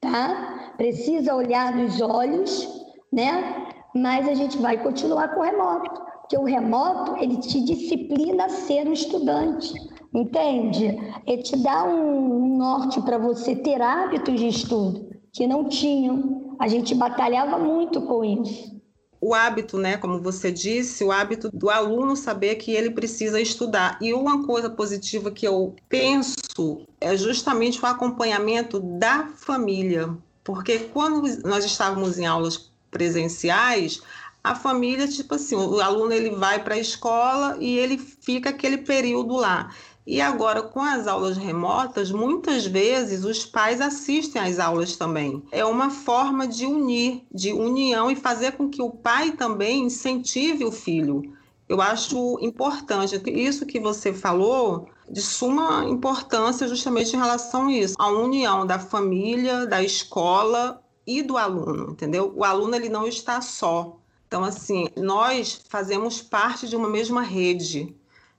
tá? 0.00 0.72
Precisa 0.76 1.36
olhar 1.36 1.72
nos 1.76 2.00
olhos, 2.00 2.68
né? 3.12 3.64
Mas 3.94 4.28
a 4.28 4.34
gente 4.34 4.58
vai 4.58 4.82
continuar 4.82 5.28
com 5.28 5.40
o 5.40 5.44
remoto, 5.44 6.02
porque 6.22 6.36
o 6.36 6.42
remoto 6.42 7.16
ele 7.22 7.36
te 7.36 7.60
disciplina 7.60 8.46
a 8.46 8.48
ser 8.48 8.88
um 8.88 8.92
estudante, 8.92 9.72
entende? 10.12 10.98
Ele 11.28 11.42
te 11.44 11.56
dá 11.62 11.84
um 11.84 12.56
norte 12.56 13.00
para 13.02 13.18
você 13.18 13.54
ter 13.54 13.80
hábitos 13.80 14.34
de 14.34 14.48
estudo 14.48 15.13
que 15.34 15.46
não 15.46 15.68
tinham 15.68 16.56
a 16.58 16.68
gente 16.68 16.94
batalhava 16.94 17.58
muito 17.58 18.00
com 18.02 18.24
isso. 18.24 18.72
O 19.20 19.34
hábito, 19.34 19.78
né, 19.78 19.96
como 19.96 20.20
você 20.20 20.52
disse, 20.52 21.02
o 21.02 21.10
hábito 21.10 21.50
do 21.52 21.70
aluno 21.70 22.14
saber 22.14 22.56
que 22.56 22.70
ele 22.70 22.90
precisa 22.90 23.40
estudar. 23.40 23.98
E 24.00 24.12
uma 24.12 24.44
coisa 24.44 24.68
positiva 24.68 25.30
que 25.30 25.46
eu 25.46 25.74
penso 25.88 26.86
é 27.00 27.16
justamente 27.16 27.82
o 27.82 27.86
acompanhamento 27.86 28.78
da 28.78 29.28
família. 29.36 30.14
Porque 30.44 30.78
quando 30.78 31.22
nós 31.42 31.64
estávamos 31.64 32.18
em 32.18 32.26
aulas 32.26 32.70
presenciais, 32.90 34.02
a 34.42 34.54
família, 34.54 35.08
tipo 35.08 35.34
assim, 35.34 35.56
o 35.56 35.80
aluno 35.80 36.12
ele 36.12 36.30
vai 36.30 36.62
para 36.62 36.74
a 36.74 36.78
escola 36.78 37.56
e 37.58 37.78
ele 37.78 37.96
fica 37.96 38.50
aquele 38.50 38.78
período 38.78 39.34
lá. 39.36 39.70
E 40.06 40.20
agora, 40.20 40.62
com 40.62 40.82
as 40.82 41.06
aulas 41.06 41.38
remotas, 41.38 42.10
muitas 42.10 42.66
vezes 42.66 43.24
os 43.24 43.46
pais 43.46 43.80
assistem 43.80 44.42
às 44.42 44.58
aulas 44.58 44.96
também. 44.96 45.42
É 45.50 45.64
uma 45.64 45.88
forma 45.88 46.46
de 46.46 46.66
unir, 46.66 47.22
de 47.32 47.52
união 47.52 48.10
e 48.10 48.16
fazer 48.16 48.52
com 48.52 48.68
que 48.68 48.82
o 48.82 48.90
pai 48.90 49.32
também 49.32 49.84
incentive 49.84 50.64
o 50.64 50.70
filho. 50.70 51.22
Eu 51.66 51.80
acho 51.80 52.38
importante 52.40 53.18
isso 53.26 53.64
que 53.64 53.80
você 53.80 54.12
falou, 54.12 54.90
de 55.10 55.22
suma 55.22 55.86
importância 55.88 56.68
justamente 56.68 57.16
em 57.16 57.18
relação 57.18 57.68
a 57.68 57.72
isso, 57.72 57.94
a 57.98 58.08
união 58.08 58.66
da 58.66 58.78
família, 58.78 59.66
da 59.66 59.82
escola 59.82 60.82
e 61.06 61.22
do 61.22 61.38
aluno, 61.38 61.92
entendeu? 61.92 62.32
O 62.36 62.44
aluno 62.44 62.74
ele 62.76 62.90
não 62.90 63.06
está 63.06 63.40
só. 63.40 63.96
Então 64.28 64.44
assim, 64.44 64.88
nós 64.96 65.62
fazemos 65.68 66.20
parte 66.20 66.68
de 66.68 66.76
uma 66.76 66.88
mesma 66.88 67.22
rede. 67.22 67.96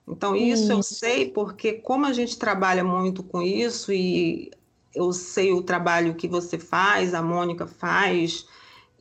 Então, 0.08 0.36
isso 0.36 0.72
eu 0.72 0.84
sei 0.84 1.30
porque, 1.30 1.74
como 1.74 2.06
a 2.06 2.14
gente 2.14 2.38
trabalha 2.38 2.84
muito 2.84 3.24
com 3.24 3.42
isso, 3.42 3.92
e 3.92 4.52
eu 4.94 5.12
sei 5.12 5.52
o 5.52 5.64
trabalho 5.64 6.16
que 6.16 6.28
você 6.28 6.60
faz, 6.60 7.14
a 7.14 7.22
Mônica 7.22 7.66
faz, 7.66 8.46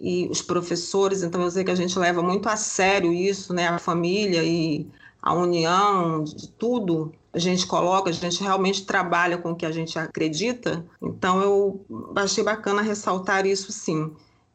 e 0.00 0.26
os 0.28 0.42
professores, 0.42 1.22
então 1.22 1.42
eu 1.42 1.50
sei 1.50 1.62
que 1.62 1.70
a 1.70 1.76
gente 1.76 1.98
leva 1.98 2.22
muito 2.22 2.48
a 2.48 2.56
sério 2.56 3.12
isso, 3.12 3.52
né? 3.52 3.68
A 3.68 3.78
família 3.78 4.42
e 4.42 4.86
a 5.22 5.34
união 5.34 6.24
de 6.24 6.48
tudo. 6.48 7.12
A 7.32 7.38
gente 7.38 7.66
coloca, 7.66 8.10
a 8.10 8.12
gente 8.12 8.42
realmente 8.42 8.86
trabalha 8.86 9.36
com 9.38 9.52
o 9.52 9.56
que 9.56 9.66
a 9.66 9.72
gente 9.72 9.98
acredita. 9.98 10.84
Então, 11.02 11.40
eu 11.42 11.84
achei 12.16 12.42
bacana 12.42 12.80
ressaltar 12.80 13.46
isso 13.46 13.72
sim 13.72 14.10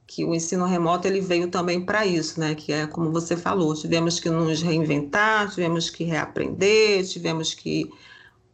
que 0.09 0.25
o 0.25 0.33
ensino 0.33 0.65
remoto 0.65 1.07
ele 1.07 1.21
veio 1.21 1.51
também 1.51 1.79
para 1.79 2.03
isso, 2.03 2.39
né? 2.39 2.55
Que 2.55 2.73
é 2.73 2.87
como 2.87 3.11
você 3.11 3.37
falou, 3.37 3.75
tivemos 3.75 4.19
que 4.19 4.27
nos 4.27 4.59
reinventar, 4.59 5.47
tivemos 5.51 5.87
que 5.91 6.03
reaprender, 6.03 7.05
tivemos 7.05 7.53
que 7.53 7.87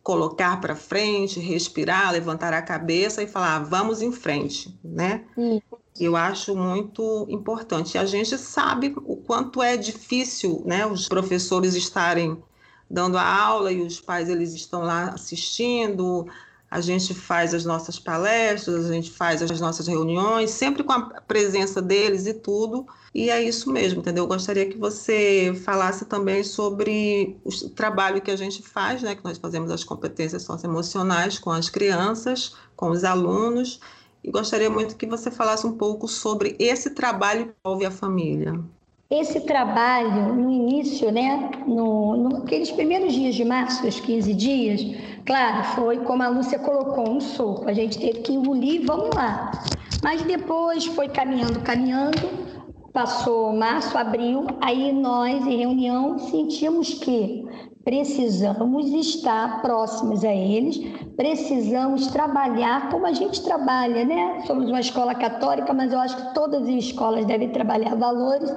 colocar 0.04 0.60
para 0.60 0.76
frente, 0.76 1.40
respirar, 1.40 2.12
levantar 2.12 2.54
a 2.54 2.62
cabeça 2.62 3.24
e 3.24 3.28
falar, 3.28 3.56
ah, 3.56 3.60
vamos 3.60 4.02
em 4.02 4.12
frente, 4.12 4.78
né? 4.84 5.24
Sim. 5.34 5.62
Eu 5.98 6.18
acho 6.18 6.54
muito 6.58 7.26
importante. 7.30 7.98
A 7.98 8.06
gente 8.06 8.38
sabe 8.38 8.94
o 9.06 9.16
quanto 9.16 9.64
é 9.64 9.78
difícil, 9.78 10.62
né? 10.66 10.86
Os 10.86 11.08
professores 11.08 11.74
estarem 11.74 12.38
dando 12.92 13.18
a 13.18 13.26
aula 13.26 13.72
e 13.72 13.82
os 13.82 14.02
pais 14.02 14.28
eles 14.28 14.54
estão 14.54 14.82
lá 14.82 15.12
assistindo, 15.12 16.28
a 16.76 16.82
gente 16.82 17.14
faz 17.14 17.54
as 17.54 17.64
nossas 17.64 17.98
palestras, 17.98 18.86
a 18.86 18.94
gente 18.94 19.10
faz 19.10 19.42
as 19.42 19.62
nossas 19.62 19.88
reuniões, 19.88 20.52
sempre 20.52 20.84
com 20.84 20.92
a 20.92 21.22
presença 21.22 21.82
deles 21.82 22.28
e 22.28 22.34
tudo. 22.34 22.86
E 23.14 23.30
é 23.30 23.42
isso 23.42 23.72
mesmo, 23.72 24.02
entendeu? 24.02 24.26
Eu 24.26 24.28
gostaria 24.28 24.66
que 24.66 24.78
você 24.78 25.54
falasse 25.64 26.04
também 26.04 26.44
sobre 26.44 27.38
o 27.46 27.70
trabalho 27.70 28.22
que 28.22 28.30
a 28.30 28.36
gente 28.36 28.62
faz, 28.62 29.02
né? 29.02 29.16
Que 29.16 29.24
nós 29.24 29.38
fazemos 29.38 29.72
as 29.72 29.86
competências 29.86 30.44
socioemocionais 30.44 31.40
com 31.40 31.50
as 31.50 31.70
crianças, 31.70 32.54
com 32.76 32.90
os 32.90 33.06
alunos. 33.06 33.80
E 34.22 34.30
gostaria 34.30 34.70
muito 34.70 34.98
que 34.98 35.06
você 35.06 35.32
falasse 35.32 35.66
um 35.66 35.78
pouco 35.78 36.10
sobre 36.10 36.58
esse 36.60 36.90
trabalho 36.90 37.46
que 37.46 37.54
envolve 37.64 37.86
a 37.86 37.92
família. 37.92 38.62
Esse 39.18 39.40
trabalho, 39.42 40.34
no 40.34 40.52
início, 40.52 41.10
né, 41.10 41.50
no, 41.66 42.30
naqueles 42.30 42.70
primeiros 42.70 43.14
dias 43.14 43.34
de 43.34 43.46
março, 43.46 43.88
os 43.88 43.98
15 43.98 44.34
dias, 44.34 44.82
claro, 45.26 45.64
foi 45.76 46.00
como 46.00 46.22
a 46.22 46.28
Lúcia 46.28 46.60
colocou, 46.60 47.10
um 47.10 47.22
soco. 47.22 47.70
A 47.70 47.74
gente 47.74 47.98
teve 47.98 48.20
que 48.20 48.34
engolir, 48.34 48.86
vamos 48.86 49.16
lá. 49.16 49.52
Mas 50.04 50.22
depois 50.24 50.86
foi 50.86 51.08
caminhando, 51.08 51.62
caminhando, 51.62 52.30
passou 52.92 53.54
março, 53.54 53.98
abril, 53.98 54.48
aí 54.60 54.92
nós, 54.92 55.48
em 55.48 55.58
reunião, 55.60 56.20
sentimos 56.20 56.96
que 56.96 57.46
precisamos 57.86 58.88
estar 58.88 59.62
próximos 59.62 60.26
a 60.26 60.34
eles, 60.34 60.80
precisamos 61.16 62.08
trabalhar 62.08 62.90
como 62.90 63.06
a 63.06 63.14
gente 63.14 63.44
trabalha, 63.44 64.04
né? 64.04 64.42
Somos 64.48 64.68
uma 64.68 64.80
escola 64.80 65.14
católica, 65.14 65.72
mas 65.72 65.94
eu 65.94 66.00
acho 66.00 66.18
que 66.18 66.34
todas 66.34 66.64
as 66.64 66.70
escolas 66.70 67.26
devem 67.26 67.50
trabalhar 67.50 67.96
valores. 67.96 68.52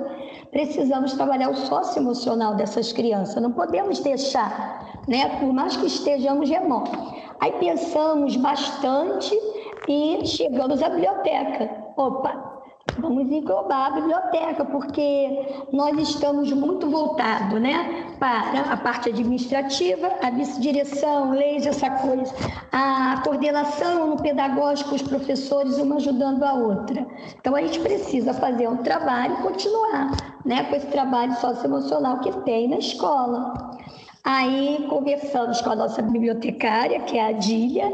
Precisamos 0.51 1.13
trabalhar 1.13 1.51
o 1.51 1.57
socioemocional 1.57 2.57
dessas 2.57 2.91
crianças, 2.91 3.41
não 3.43 3.53
podemos 3.53 4.01
deixar, 4.01 5.03
né? 5.07 5.39
Por 5.39 5.53
mais 5.53 5.77
que 5.77 5.87
estejamos 5.87 6.49
remotos. 6.49 6.99
Aí 7.41 7.53
pensamos 7.53 8.35
bastante 8.37 9.39
e 9.87 10.27
chegamos 10.27 10.83
à 10.83 10.89
biblioteca. 10.89 11.71
Opa, 11.99 12.58
vamos 12.99 13.31
englobar 13.31 13.87
a 13.87 13.91
biblioteca, 13.91 14.65
porque 14.65 15.67
nós 15.73 15.97
estamos 15.99 16.53
muito 16.53 16.91
voltados 16.91 17.61
né, 17.61 18.15
para 18.19 18.73
a 18.73 18.77
parte 18.77 19.09
administrativa, 19.11 20.11
a 20.23 20.31
vice-direção, 20.31 21.31
leis, 21.31 21.67
essa 21.67 21.91
coisa, 21.91 22.35
a 22.73 23.21
coordenação 23.25 24.09
no 24.09 24.17
pedagógico, 24.17 24.95
os 24.95 25.03
professores, 25.03 25.79
uma 25.79 25.97
ajudando 25.97 26.43
a 26.43 26.55
outra. 26.55 27.07
Então, 27.41 27.55
a 27.55 27.63
gente 27.63 27.81
precisa 27.81 28.35
fazer 28.35 28.69
um 28.69 28.79
trabalho 28.79 29.35
e 29.35 29.43
continuar 29.43 30.39
né, 30.45 30.65
com 30.65 30.77
esse 30.77 30.87
trabalho 30.87 31.35
socioemocional 31.37 32.21
que 32.21 32.33
tem 32.43 32.69
na 32.69 32.79
escola. 32.79 33.79
Aí, 34.25 34.87
conversamos 34.91 35.61
com 35.61 35.71
a 35.71 35.77
nossa 35.77 36.03
bibliotecária, 36.03 37.01
que 37.01 37.17
é 37.17 37.27
a 37.27 37.33
Dília, 37.33 37.91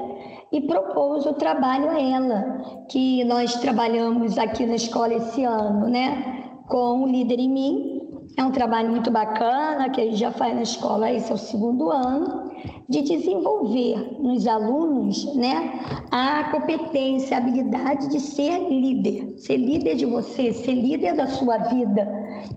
e 0.55 0.61
propôs 0.61 1.27
o 1.27 1.33
trabalho 1.33 1.91
a 1.91 2.01
ela, 2.01 2.87
que 2.89 3.25
nós 3.25 3.57
trabalhamos 3.57 4.39
aqui 4.39 4.65
na 4.65 4.77
escola 4.77 5.13
esse 5.13 5.43
ano, 5.43 5.89
né? 5.89 6.45
Com 6.69 7.03
o 7.03 7.09
Líder 7.09 7.41
em 7.41 7.51
Mim. 7.51 8.01
É 8.37 8.45
um 8.45 8.53
trabalho 8.53 8.89
muito 8.89 9.11
bacana, 9.11 9.91
que 9.91 10.01
a 10.01 10.05
gente 10.05 10.17
já 10.17 10.31
faz 10.31 10.55
na 10.55 10.63
escola, 10.63 11.11
esse 11.11 11.31
é 11.31 11.35
o 11.35 11.39
segundo 11.39 11.91
ano 11.91 12.53
de 12.89 13.03
desenvolver 13.03 14.19
nos 14.21 14.47
alunos 14.47 15.35
né, 15.35 15.81
a 16.11 16.45
competência, 16.51 17.37
a 17.37 17.41
habilidade 17.41 18.09
de 18.09 18.21
ser 18.21 18.69
líder, 18.69 19.35
ser 19.39 19.57
líder 19.57 19.97
de 19.97 20.07
você, 20.07 20.53
ser 20.53 20.75
líder 20.75 21.15
da 21.15 21.27
sua 21.27 21.59
vida. 21.59 22.07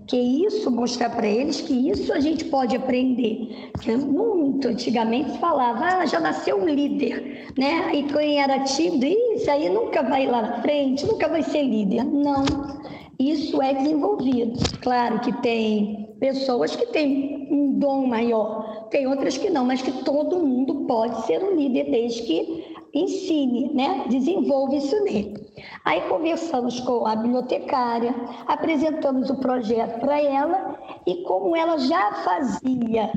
Que 0.06 0.16
isso 0.16 0.70
mostrar 0.70 1.10
para 1.10 1.26
eles 1.26 1.60
que 1.60 1.90
isso 1.90 2.12
a 2.12 2.20
gente 2.20 2.44
pode 2.46 2.76
aprender. 2.76 3.72
Que 3.80 3.96
muito 3.96 4.68
antigamente 4.68 5.38
falava, 5.38 5.84
ah, 5.84 6.06
já 6.06 6.18
nasceu 6.20 6.56
um 6.60 6.66
líder, 6.68 7.52
né? 7.56 7.94
E 7.94 8.04
quem 8.04 8.40
era 8.40 8.60
tímido, 8.60 9.06
isso 9.06 9.50
aí 9.50 9.68
nunca 9.68 10.02
vai 10.02 10.26
lá 10.26 10.42
na 10.42 10.62
frente, 10.62 11.06
nunca 11.06 11.28
vai 11.28 11.42
ser 11.42 11.62
líder. 11.62 12.04
Não. 12.04 12.78
Isso 13.18 13.60
é 13.60 13.74
desenvolvido. 13.74 14.78
Claro 14.80 15.20
que 15.20 15.32
tem 15.42 16.14
pessoas 16.20 16.74
que 16.76 16.86
têm 16.86 17.48
um 17.50 17.78
dom 17.78 18.06
maior, 18.06 18.88
tem 18.90 19.06
outras 19.06 19.36
que 19.36 19.50
não, 19.50 19.64
mas 19.64 19.82
que 19.82 19.92
todo 20.04 20.38
mundo 20.38 20.86
pode 20.86 21.26
ser 21.26 21.42
um 21.42 21.54
líder 21.56 21.90
desde 21.90 22.22
que 22.22 22.77
ensine, 22.94 23.72
né? 23.74 24.04
desenvolva 24.08 24.74
isso 24.74 25.02
nele. 25.04 25.46
Aí 25.84 26.00
conversamos 26.02 26.80
com 26.80 27.06
a 27.06 27.16
bibliotecária, 27.16 28.14
apresentamos 28.46 29.30
o 29.30 29.36
projeto 29.36 30.00
para 30.00 30.20
ela 30.20 30.78
e 31.06 31.22
como 31.22 31.54
ela 31.56 31.78
já 31.78 32.12
fazia 32.24 33.10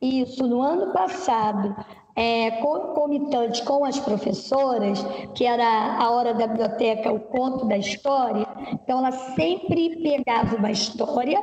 isso 0.00 0.46
no 0.46 0.60
ano 0.60 0.92
passado, 0.92 1.76
é, 2.14 2.50
concomitante 2.62 3.64
com 3.64 3.84
as 3.84 3.98
professoras, 3.98 5.02
que 5.34 5.44
era 5.44 5.96
a 5.96 6.10
hora 6.10 6.34
da 6.34 6.46
biblioteca, 6.46 7.12
o 7.12 7.20
conto 7.20 7.66
da 7.66 7.78
história, 7.78 8.46
então 8.72 8.98
ela 8.98 9.12
sempre 9.12 10.02
pegava 10.02 10.56
uma 10.56 10.70
história 10.70 11.40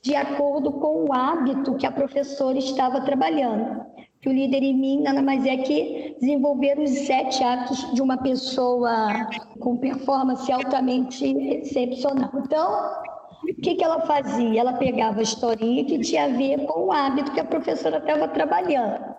de 0.00 0.14
acordo 0.14 0.72
com 0.72 1.04
o 1.04 1.12
hábito 1.12 1.74
que 1.74 1.86
a 1.86 1.92
professora 1.92 2.56
estava 2.56 3.00
trabalhando. 3.00 3.84
Que 4.20 4.28
o 4.28 4.32
líder 4.32 4.62
em 4.62 4.76
mim 4.76 5.02
nada 5.02 5.22
mais 5.22 5.46
é 5.46 5.56
que 5.58 6.16
desenvolver 6.20 6.78
os 6.78 6.90
sete 6.90 7.42
hábitos 7.42 7.94
de 7.94 8.02
uma 8.02 8.16
pessoa 8.16 9.28
com 9.60 9.76
performance 9.76 10.50
altamente 10.50 11.24
excepcional. 11.24 12.30
Então, 12.34 12.90
o 13.44 13.62
que, 13.62 13.76
que 13.76 13.84
ela 13.84 14.00
fazia? 14.00 14.60
Ela 14.60 14.72
pegava 14.72 15.20
a 15.20 15.22
historinha 15.22 15.84
que 15.84 16.00
tinha 16.00 16.24
a 16.24 16.28
ver 16.28 16.66
com 16.66 16.86
o 16.86 16.92
hábito 16.92 17.30
que 17.32 17.40
a 17.40 17.44
professora 17.44 17.98
estava 17.98 18.26
trabalhando. 18.28 19.18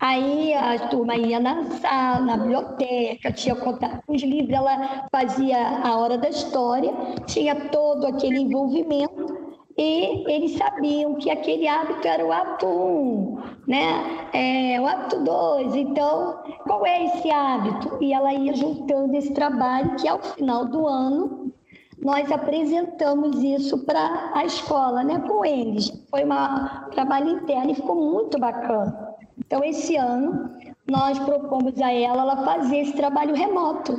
Aí 0.00 0.54
a 0.54 0.78
turma 0.88 1.16
ia 1.16 1.40
na 1.40 1.64
sala, 1.64 2.20
na 2.20 2.36
biblioteca, 2.36 3.32
tinha 3.32 3.56
contato 3.56 4.00
com 4.06 4.14
os 4.14 4.22
livros, 4.22 4.56
ela 4.56 5.08
fazia 5.10 5.58
a 5.82 5.96
hora 5.96 6.16
da 6.16 6.28
história, 6.28 6.92
tinha 7.26 7.68
todo 7.68 8.06
aquele 8.06 8.38
envolvimento 8.38 9.27
e 9.80 10.24
eles 10.26 10.56
sabiam 10.56 11.14
que 11.14 11.30
aquele 11.30 11.68
hábito 11.68 12.08
era 12.08 12.26
o 12.26 12.32
hábito 12.32 12.66
1, 12.66 13.38
né? 13.68 14.28
É, 14.32 14.80
o 14.80 14.86
hábito 14.86 15.22
2. 15.22 15.76
Então, 15.76 16.42
qual 16.64 16.84
é 16.84 17.04
esse 17.04 17.30
hábito? 17.30 17.96
E 18.00 18.12
ela 18.12 18.34
ia 18.34 18.56
juntando 18.56 19.16
esse 19.16 19.32
trabalho 19.32 19.94
que 19.94 20.08
ao 20.08 20.18
final 20.18 20.64
do 20.64 20.84
ano 20.84 21.52
nós 22.02 22.30
apresentamos 22.32 23.40
isso 23.40 23.78
para 23.84 24.32
a 24.34 24.44
escola, 24.44 25.04
né, 25.04 25.20
com 25.20 25.44
eles. 25.44 25.90
Foi 26.10 26.24
um 26.24 26.90
trabalho 26.90 27.30
interno 27.30 27.70
e 27.70 27.74
ficou 27.76 27.94
muito 27.94 28.36
bacana. 28.36 29.16
Então, 29.38 29.62
esse 29.62 29.94
ano, 29.94 30.50
nós 30.88 31.20
propomos 31.20 31.80
a 31.80 31.92
ela, 31.92 32.22
ela 32.22 32.44
fazer 32.44 32.78
esse 32.78 32.94
trabalho 32.94 33.34
remoto. 33.34 33.96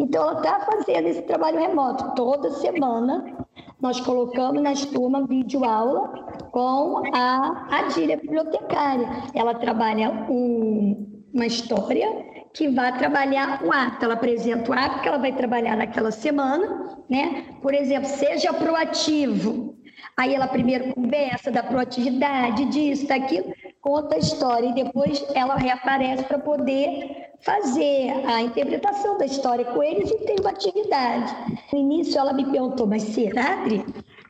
Então, 0.00 0.22
ela 0.22 0.38
está 0.38 0.60
fazendo 0.60 1.06
esse 1.06 1.22
trabalho 1.22 1.60
remoto 1.60 2.12
toda 2.14 2.50
semana 2.50 3.36
nós 3.80 4.00
colocamos 4.00 4.62
nas 4.62 4.84
turmas 4.84 5.26
vídeo 5.26 5.64
aula 5.64 6.08
com 6.50 7.02
a 7.14 7.66
Adília 7.70 8.16
bibliotecária. 8.16 9.08
Ela 9.34 9.54
trabalha 9.54 10.10
um, 10.28 11.24
uma 11.32 11.46
história 11.46 12.08
que 12.52 12.68
vai 12.68 12.96
trabalhar 12.98 13.62
o 13.64 13.72
ato. 13.72 14.04
Ela 14.04 14.14
apresenta 14.14 14.70
o 14.70 14.74
ato 14.74 15.00
que 15.00 15.08
ela 15.08 15.18
vai 15.18 15.32
trabalhar 15.32 15.76
naquela 15.76 16.10
semana, 16.10 16.98
né? 17.08 17.46
Por 17.62 17.72
exemplo, 17.72 18.08
seja 18.08 18.52
proativo. 18.52 19.76
Aí 20.16 20.34
ela 20.34 20.48
primeiro 20.48 20.92
conversa 20.94 21.50
da 21.50 21.62
proatividade, 21.62 22.66
disso, 22.66 23.06
daquilo, 23.06 23.52
conta 23.80 24.16
a 24.16 24.18
história 24.18 24.68
e 24.68 24.74
depois 24.74 25.24
ela 25.34 25.56
reaparece 25.56 26.24
para 26.24 26.38
poder 26.38 27.30
fazer 27.40 28.10
a 28.26 28.42
interpretação 28.42 29.16
da 29.16 29.24
história 29.24 29.64
com 29.64 29.82
eles 29.82 30.10
e 30.10 30.18
tem 30.18 30.36
uma 30.40 30.50
atividade. 30.50 31.34
No 31.72 31.78
início 31.78 32.18
ela 32.18 32.32
me 32.32 32.44
perguntou, 32.44 32.86
mas 32.86 33.02
será, 33.02 33.54
Adri, 33.54 33.84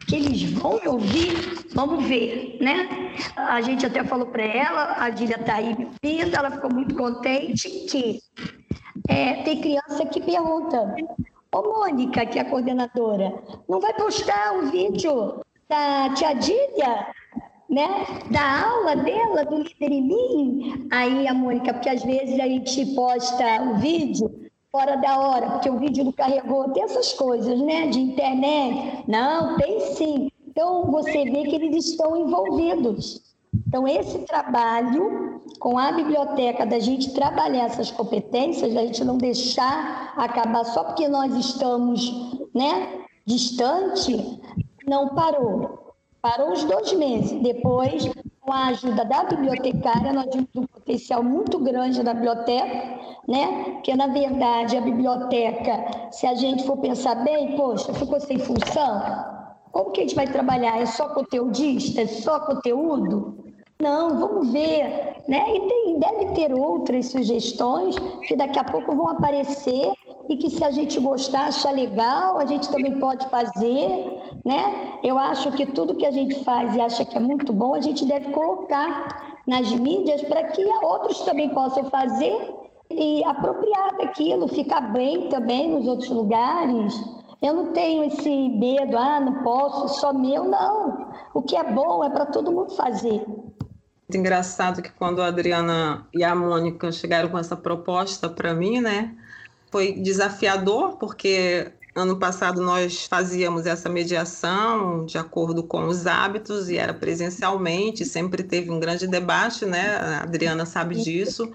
que 0.06 0.16
eles 0.16 0.42
vão 0.52 0.80
me 0.80 0.88
ouvir? 0.88 1.32
Vamos 1.74 2.04
ver, 2.04 2.58
né? 2.60 2.88
A 3.36 3.60
gente 3.60 3.84
até 3.84 4.04
falou 4.04 4.26
para 4.26 4.44
ela, 4.44 4.96
a 4.98 5.10
Dília 5.10 5.36
está 5.40 5.56
aí 5.56 5.76
me 5.76 5.86
ouvindo, 5.86 6.36
ela 6.36 6.50
ficou 6.50 6.72
muito 6.72 6.94
contente 6.94 7.68
que 7.88 8.20
é, 9.08 9.42
tem 9.42 9.60
criança 9.60 10.06
que 10.06 10.20
pergunta, 10.20 10.94
ô 11.52 11.62
Mônica, 11.62 12.24
que 12.26 12.38
é 12.38 12.42
a 12.42 12.44
coordenadora, 12.44 13.42
não 13.68 13.80
vai 13.80 13.92
postar 13.94 14.52
um 14.52 14.70
vídeo 14.70 15.40
da 15.68 16.10
tia 16.14 16.32
Dília? 16.34 17.06
Né, 17.70 18.04
da 18.30 18.64
aula 18.66 18.96
dela, 18.96 19.44
do 19.44 19.58
líder 19.58 19.92
em 19.92 20.02
mim, 20.02 20.88
aí 20.90 21.28
a 21.28 21.32
Mônica, 21.32 21.72
porque 21.72 21.88
às 21.88 22.02
vezes 22.02 22.38
a 22.40 22.48
gente 22.48 22.84
posta 22.96 23.62
o 23.62 23.76
vídeo 23.76 24.50
fora 24.72 24.96
da 24.96 25.18
hora, 25.18 25.50
porque 25.50 25.70
o 25.70 25.78
vídeo 25.78 26.04
não 26.04 26.12
carregou, 26.12 26.70
tem 26.70 26.82
essas 26.82 27.12
coisas, 27.12 27.60
né, 27.60 27.86
de 27.86 28.00
internet. 28.00 29.04
Não, 29.06 29.56
tem 29.56 29.80
sim. 29.94 30.30
Então 30.48 30.90
você 30.90 31.24
vê 31.24 31.44
que 31.44 31.54
eles 31.54 31.86
estão 31.86 32.16
envolvidos. 32.16 33.22
Então 33.66 33.86
esse 33.86 34.18
trabalho 34.20 35.40
com 35.60 35.78
a 35.78 35.92
biblioteca 35.92 36.66
da 36.66 36.78
gente 36.78 37.12
trabalhar 37.14 37.66
essas 37.66 37.90
competências, 37.90 38.74
da 38.74 38.82
gente 38.82 39.04
não 39.04 39.16
deixar 39.16 40.12
acabar 40.16 40.64
só 40.64 40.84
porque 40.84 41.06
nós 41.08 41.34
estamos, 41.34 42.10
né, 42.54 43.04
distante, 43.26 44.40
não 44.86 45.14
parou 45.14 45.79
Parou 46.22 46.50
uns 46.50 46.64
dois 46.64 46.92
meses. 46.92 47.40
Depois, 47.40 48.10
com 48.40 48.52
a 48.52 48.66
ajuda 48.66 49.04
da 49.04 49.24
bibliotecária, 49.24 50.12
nós 50.12 50.26
vimos 50.32 50.48
um 50.54 50.66
potencial 50.66 51.22
muito 51.22 51.58
grande 51.58 52.02
da 52.02 52.12
biblioteca, 52.12 53.00
né? 53.26 53.64
Porque, 53.72 53.94
na 53.94 54.06
verdade, 54.06 54.76
a 54.76 54.80
biblioteca, 54.80 56.10
se 56.10 56.26
a 56.26 56.34
gente 56.34 56.64
for 56.64 56.76
pensar 56.76 57.14
bem, 57.24 57.56
poxa, 57.56 57.94
ficou 57.94 58.20
sem 58.20 58.38
função, 58.38 59.02
como 59.72 59.92
que 59.92 60.00
a 60.00 60.02
gente 60.02 60.14
vai 60.16 60.26
trabalhar? 60.26 60.78
É 60.80 60.86
só 60.86 61.08
conteudista? 61.08 62.02
É 62.02 62.06
só 62.06 62.40
conteúdo? 62.40 63.38
Não, 63.80 64.18
vamos 64.18 64.52
ver, 64.52 65.22
né? 65.26 65.56
E 65.56 65.60
tem, 65.68 65.98
deve 65.98 66.34
ter 66.34 66.52
outras 66.52 67.06
sugestões 67.06 67.96
que 68.26 68.36
daqui 68.36 68.58
a 68.58 68.64
pouco 68.64 68.94
vão 68.94 69.08
aparecer 69.08 69.90
e 70.30 70.36
que 70.36 70.48
se 70.48 70.62
a 70.62 70.70
gente 70.70 71.00
gostar, 71.00 71.48
achar 71.48 71.72
legal, 71.72 72.38
a 72.38 72.46
gente 72.46 72.70
também 72.70 73.00
pode 73.00 73.28
fazer, 73.28 73.88
né? 74.44 75.00
Eu 75.02 75.18
acho 75.18 75.50
que 75.50 75.66
tudo 75.66 75.96
que 75.96 76.06
a 76.06 76.12
gente 76.12 76.44
faz 76.44 76.72
e 76.76 76.80
acha 76.80 77.04
que 77.04 77.16
é 77.16 77.20
muito 77.20 77.52
bom, 77.52 77.74
a 77.74 77.80
gente 77.80 78.06
deve 78.06 78.30
colocar 78.30 79.40
nas 79.44 79.72
mídias 79.72 80.22
para 80.22 80.44
que 80.44 80.64
outros 80.84 81.20
também 81.22 81.48
possam 81.48 81.90
fazer 81.90 82.54
e 82.88 83.24
apropriar 83.24 83.96
daquilo, 83.96 84.46
ficar 84.46 84.92
bem 84.92 85.28
também 85.28 85.68
nos 85.68 85.84
outros 85.88 86.10
lugares. 86.10 86.94
Eu 87.42 87.52
não 87.52 87.72
tenho 87.72 88.04
esse 88.04 88.30
medo, 88.50 88.96
ah, 88.96 89.18
não 89.18 89.42
posso, 89.42 90.00
só 90.00 90.12
meu, 90.12 90.44
não. 90.44 91.10
O 91.34 91.42
que 91.42 91.56
é 91.56 91.64
bom 91.64 92.04
é 92.04 92.10
para 92.10 92.26
todo 92.26 92.52
mundo 92.52 92.70
fazer. 92.76 93.26
engraçado 94.14 94.80
que 94.80 94.92
quando 94.92 95.22
a 95.22 95.26
Adriana 95.26 96.06
e 96.14 96.22
a 96.22 96.36
Mônica 96.36 96.92
chegaram 96.92 97.30
com 97.30 97.38
essa 97.38 97.56
proposta 97.56 98.28
para 98.28 98.54
mim, 98.54 98.80
né, 98.80 99.16
foi 99.70 99.92
desafiador, 99.92 100.96
porque 100.96 101.72
ano 101.94 102.16
passado 102.16 102.60
nós 102.60 103.06
fazíamos 103.06 103.66
essa 103.66 103.88
mediação 103.88 105.04
de 105.06 105.18
acordo 105.18 105.62
com 105.62 105.86
os 105.86 106.06
hábitos 106.06 106.68
e 106.68 106.76
era 106.76 106.94
presencialmente, 106.94 108.04
sempre 108.04 108.42
teve 108.42 108.70
um 108.70 108.80
grande 108.80 109.06
debate, 109.06 109.66
né, 109.66 109.96
a 109.96 110.22
Adriana 110.22 110.64
sabe 110.64 110.96
disso, 110.96 111.52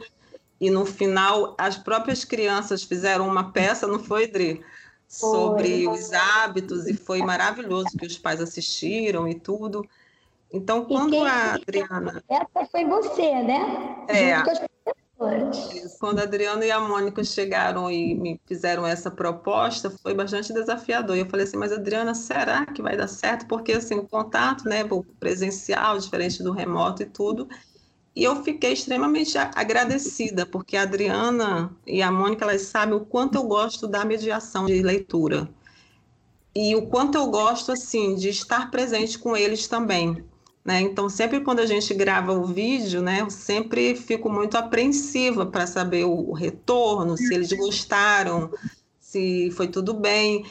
e 0.60 0.70
no 0.70 0.86
final 0.86 1.56
as 1.58 1.78
próprias 1.78 2.24
crianças 2.24 2.84
fizeram 2.84 3.28
uma 3.28 3.52
peça, 3.52 3.88
não 3.88 4.00
foi, 4.00 4.26
Adri? 4.26 4.62
Sobre 5.08 5.88
os 5.88 6.12
hábitos, 6.12 6.88
e 6.88 6.94
foi 6.96 7.20
maravilhoso 7.20 7.96
que 7.98 8.06
os 8.06 8.18
pais 8.18 8.42
assistiram 8.42 9.28
e 9.28 9.36
tudo. 9.36 9.88
Então, 10.52 10.86
quando 10.86 11.24
a 11.24 11.54
Adriana. 11.54 12.24
Essa 12.28 12.66
foi 12.72 12.86
você, 12.86 13.44
né? 13.44 14.06
É. 14.08 14.42
Quando 16.00 16.20
a 16.20 16.24
Adriana 16.24 16.66
e 16.66 16.72
a 16.72 16.80
Mônica 16.80 17.24
chegaram 17.24 17.90
e 17.90 18.14
me 18.14 18.40
fizeram 18.46 18.86
essa 18.86 19.10
proposta, 19.10 19.90
foi 19.90 20.14
bastante 20.14 20.54
desafiador. 20.54 21.16
Eu 21.18 21.30
falei 21.30 21.46
assim, 21.46 21.58
mas 21.58 21.72
Adriana, 21.72 22.14
será 22.14 22.66
que 22.66 22.82
vai 22.82 22.98
dar 22.98 23.08
certo? 23.08 23.48
Porque 23.48 23.74
assim, 23.74 23.96
o 23.96 24.08
contato, 24.08 24.66
né, 24.66 24.84
o 24.90 25.04
presencial, 25.20 25.98
diferente 25.98 26.44
do 26.44 26.52
remoto 26.52 27.04
e 27.04 27.06
tudo. 27.06 27.48
E 28.16 28.24
eu 28.24 28.44
fiquei 28.44 28.74
extremamente 28.74 29.38
agradecida, 29.38 30.46
porque 30.46 30.78
a 30.78 30.84
Adriana 30.84 31.76
e 31.86 32.02
a 32.02 32.12
Mônica, 32.12 32.46
elas 32.46 32.62
sabem 32.64 32.96
o 32.96 33.06
quanto 33.06 33.36
eu 33.36 33.44
gosto 33.44 33.88
da 33.88 34.06
mediação 34.06 34.66
de 34.66 34.82
leitura. 34.82 35.50
E 36.56 36.74
o 36.76 36.88
quanto 36.88 37.18
eu 37.18 37.28
gosto, 37.28 37.74
assim, 37.74 38.16
de 38.16 38.30
estar 38.30 38.72
presente 38.72 39.20
com 39.20 39.36
eles 39.36 39.68
também. 39.68 40.24
Né? 40.66 40.82
Então, 40.82 41.08
sempre 41.08 41.42
quando 41.42 41.60
a 41.60 41.66
gente 41.68 41.94
grava 41.94 42.34
o 42.34 42.48
vídeo, 42.48 43.00
né, 43.00 43.22
eu 43.22 43.30
sempre 43.30 43.96
fico 43.96 44.28
muito 44.32 44.58
apreensiva 44.58 45.46
para 45.46 45.68
saber 45.68 46.06
o, 46.06 46.32
o 46.32 46.34
retorno, 46.34 47.16
se 47.16 47.32
eles 47.36 47.54
gostaram, 47.54 48.50
se 49.00 49.52
foi 49.52 49.68
tudo 49.68 49.94
bem. 49.94 50.44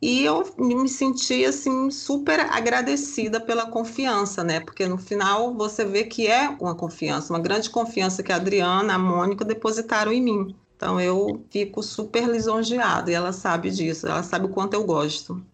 E 0.00 0.24
eu 0.24 0.44
me 0.56 0.88
senti 0.88 1.44
assim 1.44 1.90
super 1.90 2.38
agradecida 2.38 3.40
pela 3.40 3.66
confiança, 3.66 4.44
né? 4.44 4.60
Porque 4.60 4.86
no 4.86 4.96
final 4.96 5.52
você 5.54 5.84
vê 5.84 6.04
que 6.04 6.28
é 6.28 6.48
uma 6.60 6.76
confiança, 6.76 7.32
uma 7.32 7.40
grande 7.40 7.68
confiança 7.68 8.22
que 8.22 8.30
a 8.30 8.36
Adriana, 8.36 8.94
a 8.94 8.98
Mônica 8.98 9.44
depositaram 9.44 10.12
em 10.12 10.22
mim. 10.22 10.56
Então 10.76 11.00
eu 11.00 11.44
fico 11.50 11.82
super 11.82 12.28
lisonjeada 12.28 13.10
e 13.10 13.14
ela 13.14 13.32
sabe 13.32 13.70
disso, 13.72 14.06
ela 14.06 14.22
sabe 14.22 14.46
o 14.46 14.50
quanto 14.50 14.74
eu 14.74 14.84
gosto 14.84 15.44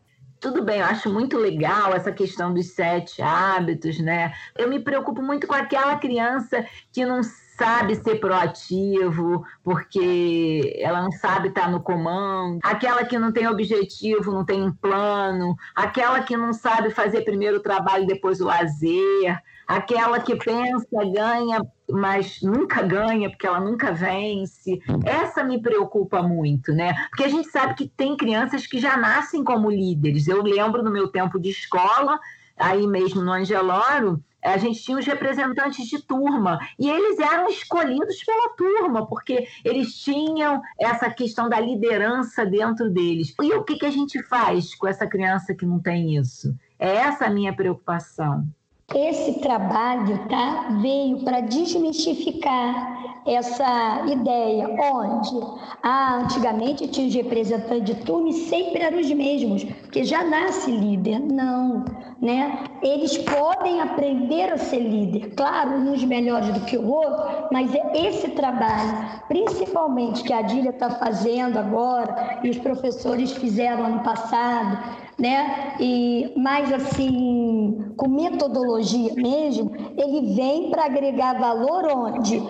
tudo 0.44 0.62
bem, 0.62 0.80
eu 0.80 0.84
acho 0.84 1.10
muito 1.10 1.38
legal 1.38 1.94
essa 1.94 2.12
questão 2.12 2.52
dos 2.52 2.74
sete 2.74 3.22
hábitos, 3.22 3.98
né? 3.98 4.30
Eu 4.54 4.68
me 4.68 4.78
preocupo 4.78 5.22
muito 5.22 5.46
com 5.46 5.54
aquela 5.54 5.96
criança 5.96 6.66
que 6.92 7.02
não 7.06 7.22
sabe 7.56 7.96
ser 7.96 8.16
proativo, 8.16 9.44
porque 9.62 10.76
ela 10.80 11.02
não 11.02 11.12
sabe 11.12 11.48
estar 11.48 11.70
no 11.70 11.80
comando, 11.80 12.58
aquela 12.62 13.04
que 13.04 13.18
não 13.18 13.32
tem 13.32 13.46
objetivo, 13.46 14.32
não 14.32 14.44
tem 14.44 14.62
um 14.62 14.72
plano, 14.72 15.56
aquela 15.74 16.20
que 16.22 16.36
não 16.36 16.52
sabe 16.52 16.90
fazer 16.90 17.22
primeiro 17.22 17.58
o 17.58 17.62
trabalho 17.62 18.06
depois 18.06 18.40
o 18.40 18.46
lazer, 18.46 19.40
aquela 19.66 20.20
que 20.20 20.36
pensa, 20.36 21.04
ganha, 21.12 21.62
mas 21.90 22.40
nunca 22.42 22.82
ganha 22.82 23.30
porque 23.30 23.46
ela 23.46 23.60
nunca 23.60 23.92
vence. 23.92 24.80
Essa 25.04 25.42
me 25.42 25.60
preocupa 25.60 26.22
muito, 26.22 26.72
né? 26.72 26.94
Porque 27.10 27.24
a 27.24 27.28
gente 27.28 27.48
sabe 27.48 27.74
que 27.74 27.88
tem 27.88 28.16
crianças 28.16 28.66
que 28.66 28.78
já 28.78 28.96
nascem 28.96 29.44
como 29.44 29.70
líderes. 29.70 30.28
Eu 30.28 30.42
lembro 30.42 30.82
no 30.82 30.90
meu 30.90 31.08
tempo 31.08 31.38
de 31.38 31.50
escola, 31.50 32.18
aí 32.56 32.86
mesmo 32.86 33.22
no 33.22 33.32
Angeloro, 33.32 34.22
a 34.44 34.58
gente 34.58 34.82
tinha 34.82 34.98
os 34.98 35.06
representantes 35.06 35.86
de 35.86 36.02
turma 36.02 36.58
e 36.78 36.88
eles 36.88 37.18
eram 37.18 37.48
escolhidos 37.48 38.22
pela 38.24 38.50
turma, 38.50 39.06
porque 39.06 39.48
eles 39.64 39.98
tinham 39.98 40.60
essa 40.78 41.10
questão 41.10 41.48
da 41.48 41.58
liderança 41.58 42.44
dentro 42.44 42.90
deles. 42.90 43.34
E 43.42 43.52
o 43.54 43.64
que, 43.64 43.76
que 43.76 43.86
a 43.86 43.90
gente 43.90 44.22
faz 44.24 44.74
com 44.74 44.86
essa 44.86 45.06
criança 45.06 45.54
que 45.54 45.64
não 45.64 45.80
tem 45.80 46.16
isso? 46.16 46.54
É 46.78 46.96
essa 46.96 47.26
a 47.26 47.30
minha 47.30 47.54
preocupação. 47.54 48.46
Esse 48.92 49.40
trabalho 49.40 50.28
tá, 50.28 50.78
veio 50.82 51.24
para 51.24 51.40
desmistificar 51.40 53.22
essa 53.26 54.04
ideia, 54.06 54.68
onde 54.68 55.40
ah, 55.82 56.20
antigamente 56.22 56.86
tinha 56.88 57.08
os 57.08 57.14
representantes 57.14 57.84
de 57.84 57.94
turma 58.04 58.28
e 58.28 58.34
sempre 58.34 58.82
eram 58.82 59.00
os 59.00 59.10
mesmos, 59.10 59.64
porque 59.64 60.04
já 60.04 60.22
nasce 60.22 60.70
líder. 60.70 61.20
Não, 61.20 61.84
né? 62.20 62.64
Eles 62.82 63.16
podem 63.18 63.80
aprender 63.80 64.52
a 64.52 64.58
ser 64.58 64.80
líder, 64.80 65.34
claro, 65.34 65.70
uns 65.72 66.04
melhores 66.04 66.50
do 66.50 66.60
que 66.60 66.76
o 66.76 66.86
outro, 66.86 67.48
mas 67.50 67.74
é 67.74 68.06
esse 68.06 68.28
trabalho, 68.30 69.22
principalmente 69.28 70.22
que 70.22 70.32
a 70.32 70.42
Dília 70.42 70.70
está 70.70 70.90
fazendo 70.90 71.58
agora 71.58 72.40
e 72.42 72.50
os 72.50 72.58
professores 72.58 73.32
fizeram 73.32 73.84
ano 73.84 74.00
passado, 74.00 74.78
né? 75.18 75.76
E 75.80 76.32
mais 76.36 76.72
assim, 76.72 77.92
com 77.96 78.08
metodologia 78.08 79.14
mesmo, 79.14 79.70
ele 79.96 80.34
vem 80.34 80.70
para 80.70 80.86
agregar 80.86 81.38
valor 81.38 81.86
onde 81.86 82.42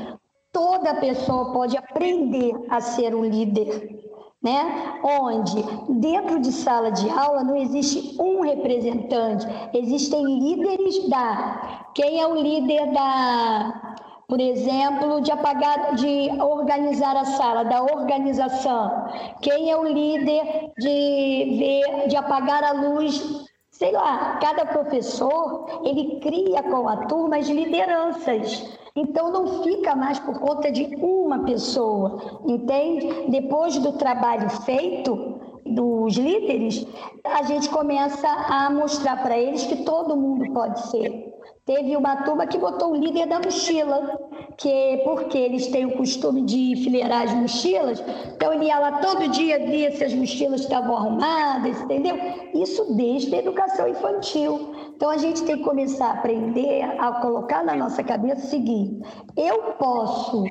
toda 0.53 0.95
pessoa 0.95 1.53
pode 1.53 1.77
aprender 1.77 2.55
a 2.69 2.81
ser 2.81 3.15
um 3.15 3.25
líder, 3.25 4.01
né? 4.43 5.01
Onde 5.03 5.63
dentro 6.01 6.41
de 6.41 6.53
sala 6.53 6.91
de 6.91 7.09
aula 7.11 7.43
não 7.43 7.57
existe 7.57 8.17
um 8.21 8.41
representante, 8.41 9.47
existem 9.75 10.25
líderes 10.25 11.09
da. 11.09 11.91
Quem 11.95 12.21
é 12.21 12.27
o 12.27 12.35
líder 12.35 12.93
da 12.93 13.95
por 14.29 14.41
exemplo, 14.41 15.21
de 15.21 15.31
apagar, 15.31 15.95
de 15.95 16.31
organizar 16.41 17.17
a 17.17 17.25
sala, 17.25 17.65
da 17.65 17.83
organização. 17.83 19.07
Quem 19.41 19.71
é 19.71 19.77
o 19.77 19.85
líder 19.85 20.73
de 20.79 21.57
ver, 21.59 22.09
de 22.09 22.17
apagar 22.17 22.65
a 22.65 22.73
luz? 22.73 23.47
Sei 23.71 23.93
lá, 23.93 24.39
cada 24.41 24.67
professor 24.67 25.83
ele 25.85 26.21
cria 26.21 26.63
com 26.63 26.89
a 26.89 27.07
turma 27.07 27.37
as 27.37 27.49
lideranças. 27.49 28.79
Então 28.97 29.33
não 29.33 29.65
fica 29.65 29.97
mais 29.97 30.21
por 30.21 30.39
conta 30.39 30.71
de 30.71 30.95
uma 30.97 31.41
pessoa, 31.41 32.41
entende? 32.47 33.29
Depois 33.29 33.77
do 33.79 33.93
trabalho 33.93 34.49
feito, 34.49 35.41
dos 35.67 36.17
líderes, 36.17 36.87
a 37.25 37.43
gente 37.43 37.69
começa 37.71 38.29
a 38.29 38.71
mostrar 38.71 39.23
para 39.23 39.37
eles 39.37 39.65
que 39.65 39.85
todo 39.85 40.17
mundo 40.17 40.53
pode 40.53 40.79
ser. 40.91 41.34
Teve 41.67 41.97
uma 41.97 42.17
turma 42.25 42.47
que 42.47 42.59
botou 42.59 42.93
o 42.93 42.97
líder 42.97 43.27
da 43.27 43.41
mochila, 43.41 44.21
que 44.59 45.01
porque 45.03 45.39
eles 45.39 45.67
têm 45.69 45.87
o 45.87 45.97
costume 45.97 46.43
de 46.43 46.77
fileirar 46.85 47.23
as 47.23 47.33
mochilas, 47.33 48.05
então 48.35 48.53
ele 48.53 48.67
ia 48.67 48.79
lá 48.79 48.99
todo 48.99 49.29
dia 49.29 49.59
ver 49.61 49.93
se 49.93 50.05
as 50.05 50.13
mochilas 50.13 50.61
estavam 50.61 50.95
arrumadas, 50.95 51.81
entendeu? 51.81 52.17
Isso 52.53 52.95
desde 52.95 53.35
a 53.35 53.39
educação 53.39 53.89
infantil. 53.89 54.75
Então 54.95 55.09
a 55.09 55.17
gente 55.17 55.43
tem 55.45 55.57
que 55.57 55.65
começar 55.65 56.09
a 56.09 56.13
aprender 56.13 56.83
a 56.83 57.13
colocar 57.23 57.65
na 57.65 57.75
nossa 57.75 58.05
cabeça 58.05 58.45
o 58.45 58.51
seguinte: 58.51 59.01
eu 59.35 59.73
posso 59.79 60.45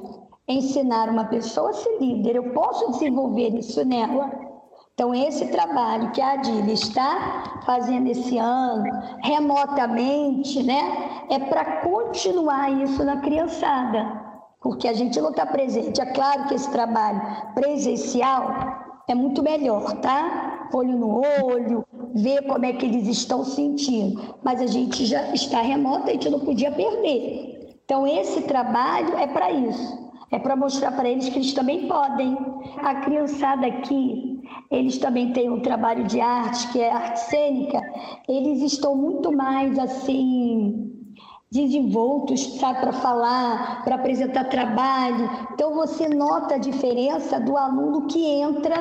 ensinar 0.48 1.10
uma 1.10 1.26
pessoa 1.26 1.70
a 1.70 1.74
ser 1.74 1.96
líder, 2.00 2.38
eu 2.38 2.54
posso 2.54 2.90
desenvolver 2.92 3.56
isso 3.56 3.86
nela. 3.86 4.43
Então, 4.94 5.14
esse 5.16 5.48
trabalho 5.48 6.12
que 6.12 6.22
a 6.22 6.34
Adília 6.34 6.72
está 6.72 7.62
fazendo 7.66 8.08
esse 8.08 8.38
ano, 8.38 8.86
remotamente, 9.24 10.62
né, 10.62 11.26
é 11.32 11.40
para 11.40 11.82
continuar 11.82 12.72
isso 12.72 13.04
na 13.04 13.18
criançada, 13.18 14.22
porque 14.62 14.88
a 14.88 14.94
gente 14.94 15.20
não 15.20 15.32
está 15.32 15.48
presente. 15.48 16.00
É 16.00 16.06
claro 16.06 16.48
que 16.48 16.54
esse 16.54 16.70
trabalho 16.70 17.20
presencial 17.56 18.54
é 19.08 19.16
muito 19.16 19.42
melhor, 19.42 19.94
tá? 19.98 20.70
Olho 20.72 20.96
no 20.96 21.22
olho, 21.44 21.84
ver 22.14 22.44
como 22.44 22.64
é 22.64 22.74
que 22.74 22.86
eles 22.86 23.08
estão 23.08 23.44
sentindo. 23.44 24.36
Mas 24.44 24.62
a 24.62 24.68
gente 24.68 25.08
já 25.08 25.34
está 25.34 25.60
remota, 25.60 26.12
a 26.12 26.14
gente 26.14 26.30
não 26.30 26.40
podia 26.40 26.72
perder. 26.72 27.80
Então, 27.84 28.06
esse 28.06 28.42
trabalho 28.44 29.18
é 29.18 29.26
para 29.26 29.52
isso. 29.52 30.13
É 30.34 30.40
para 30.40 30.56
mostrar 30.56 30.92
para 30.92 31.08
eles 31.08 31.30
que 31.30 31.38
eles 31.38 31.54
também 31.54 31.88
podem. 31.88 32.36
A 32.82 32.96
criançada 32.96 33.68
aqui 33.68 34.34
eles 34.70 34.98
também 34.98 35.32
têm 35.32 35.50
um 35.50 35.60
trabalho 35.60 36.06
de 36.06 36.20
arte, 36.20 36.72
que 36.72 36.82
é 36.82 36.92
arte 36.92 37.20
cênica, 37.20 37.80
eles 38.28 38.62
estão 38.62 38.96
muito 38.96 39.32
mais 39.32 39.78
assim 39.78 40.90
desenvoltos, 41.52 42.58
sabe, 42.58 42.80
para 42.80 42.94
falar, 42.94 43.84
para 43.84 43.96
apresentar 43.96 44.46
trabalho. 44.46 45.30
Então 45.54 45.76
você 45.76 46.10
nota 46.10 46.56
a 46.56 46.58
diferença 46.58 47.40
do 47.40 47.56
aluno 47.56 48.08
que 48.08 48.26
entra 48.26 48.76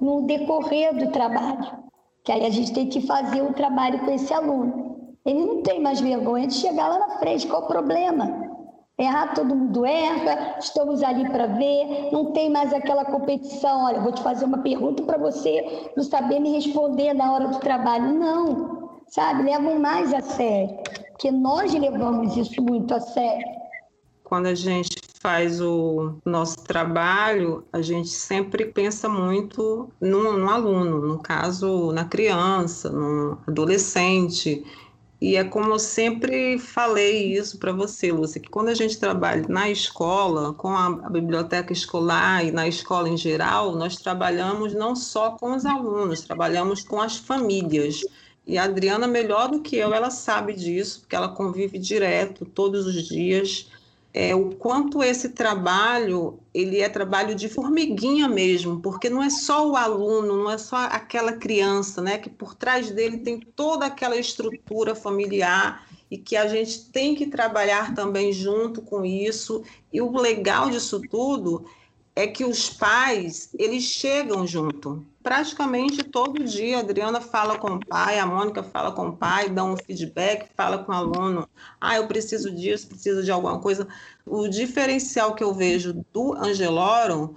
no 0.00 0.22
decorrer 0.22 0.96
do 0.96 1.10
trabalho. 1.10 1.82
Que 2.24 2.30
aí 2.30 2.46
a 2.46 2.50
gente 2.50 2.72
tem 2.72 2.86
que 2.86 3.00
fazer 3.00 3.42
o 3.42 3.52
trabalho 3.52 3.98
com 4.04 4.10
esse 4.12 4.32
aluno. 4.32 5.16
Ele 5.26 5.44
não 5.44 5.62
tem 5.62 5.80
mais 5.80 6.00
vergonha 6.00 6.46
de 6.46 6.54
chegar 6.54 6.86
lá 6.86 6.98
na 7.00 7.18
frente. 7.18 7.48
Qual 7.48 7.62
o 7.62 7.66
problema? 7.66 8.51
Errar, 8.98 9.34
todo 9.34 9.54
mundo 9.54 9.86
erra, 9.86 10.58
estamos 10.60 11.02
ali 11.02 11.28
para 11.30 11.46
ver, 11.46 12.10
não 12.12 12.32
tem 12.32 12.50
mais 12.50 12.72
aquela 12.72 13.04
competição. 13.04 13.86
Olha, 13.86 14.00
vou 14.00 14.12
te 14.12 14.22
fazer 14.22 14.44
uma 14.44 14.58
pergunta 14.58 15.02
para 15.02 15.16
você 15.16 15.90
não 15.96 16.04
saber 16.04 16.38
me 16.40 16.52
responder 16.52 17.14
na 17.14 17.32
hora 17.32 17.48
do 17.48 17.58
trabalho. 17.58 18.12
Não, 18.12 19.00
sabe? 19.08 19.44
Levam 19.44 19.78
mais 19.78 20.12
a 20.12 20.20
sério. 20.20 20.76
porque 21.10 21.30
nós 21.30 21.72
levamos 21.72 22.36
isso 22.36 22.60
muito 22.62 22.92
a 22.94 23.00
sério. 23.00 23.46
Quando 24.24 24.46
a 24.46 24.54
gente 24.54 25.00
faz 25.20 25.60
o 25.60 26.16
nosso 26.24 26.64
trabalho, 26.64 27.64
a 27.72 27.80
gente 27.80 28.08
sempre 28.08 28.66
pensa 28.66 29.08
muito 29.08 29.88
no, 30.00 30.36
no 30.36 30.50
aluno, 30.50 31.00
no 31.00 31.18
caso, 31.18 31.92
na 31.92 32.04
criança, 32.04 32.90
no 32.90 33.38
adolescente. 33.46 34.64
E 35.22 35.36
é 35.36 35.44
como 35.44 35.72
eu 35.72 35.78
sempre 35.78 36.58
falei 36.58 37.32
isso 37.32 37.56
para 37.56 37.70
você, 37.70 38.10
Lúcia, 38.10 38.40
que 38.40 38.50
quando 38.50 38.70
a 38.70 38.74
gente 38.74 38.98
trabalha 38.98 39.46
na 39.48 39.70
escola, 39.70 40.52
com 40.52 40.70
a, 40.70 40.86
a, 40.86 41.08
biblioteca 41.08 41.72
escolar 41.72 42.44
e 42.44 42.50
na 42.50 42.66
escola 42.66 43.08
em 43.08 43.16
geral, 43.16 43.76
nós 43.76 43.94
trabalhamos 43.94 44.74
não 44.74 44.96
só 44.96 45.30
com 45.30 45.54
os 45.54 45.64
alunos, 45.64 46.22
trabalhamos 46.22 46.82
com 46.82 47.00
as 47.00 47.18
famílias. 47.18 48.00
E 48.44 48.58
a 48.58 48.64
Adriana, 48.64 49.06
melhor 49.06 49.48
do 49.48 49.60
que 49.60 49.76
eu, 49.76 49.94
ela 49.94 50.10
sabe 50.10 50.54
disso, 50.54 51.02
porque 51.02 51.14
ela 51.14 51.28
convive 51.28 51.78
direto, 51.78 52.44
todos 52.44 52.84
os 52.84 53.06
dias, 53.06 53.68
é, 54.14 54.34
o 54.34 54.50
quanto 54.50 55.02
esse 55.02 55.30
trabalho 55.30 56.38
ele 56.52 56.80
é 56.80 56.88
trabalho 56.88 57.34
de 57.34 57.48
formiguinha 57.48 58.28
mesmo, 58.28 58.80
porque 58.80 59.08
não 59.08 59.22
é 59.22 59.30
só 59.30 59.66
o 59.66 59.76
aluno, 59.76 60.36
não 60.36 60.50
é 60.50 60.58
só 60.58 60.76
aquela 60.76 61.32
criança, 61.32 62.02
né, 62.02 62.18
que 62.18 62.28
por 62.28 62.54
trás 62.54 62.90
dele 62.90 63.18
tem 63.18 63.40
toda 63.40 63.86
aquela 63.86 64.16
estrutura 64.16 64.94
familiar 64.94 65.86
e 66.10 66.18
que 66.18 66.36
a 66.36 66.46
gente 66.46 66.90
tem 66.90 67.14
que 67.14 67.26
trabalhar 67.26 67.94
também 67.94 68.34
junto 68.34 68.82
com 68.82 69.02
isso. 69.02 69.62
E 69.90 70.02
o 70.02 70.14
legal 70.14 70.68
disso 70.68 71.00
tudo 71.08 71.64
é 72.14 72.26
que 72.26 72.44
os 72.44 72.68
pais, 72.68 73.50
eles 73.58 73.84
chegam 73.84 74.46
junto. 74.46 75.04
Praticamente 75.22 76.02
todo 76.02 76.44
dia 76.44 76.78
a 76.78 76.80
Adriana 76.80 77.20
fala 77.20 77.56
com 77.56 77.74
o 77.74 77.86
pai, 77.86 78.18
a 78.18 78.26
Mônica 78.26 78.62
fala 78.62 78.92
com 78.92 79.08
o 79.08 79.16
pai, 79.16 79.48
dá 79.48 79.64
um 79.64 79.76
feedback, 79.76 80.50
fala 80.54 80.78
com 80.78 80.92
o 80.92 80.94
aluno. 80.94 81.48
Ah, 81.80 81.96
eu 81.96 82.06
preciso 82.06 82.50
disso, 82.50 82.88
preciso 82.88 83.22
de 83.22 83.30
alguma 83.30 83.58
coisa. 83.60 83.88
O 84.26 84.46
diferencial 84.48 85.34
que 85.34 85.42
eu 85.42 85.54
vejo 85.54 86.04
do 86.12 86.34
Angeloro 86.34 87.34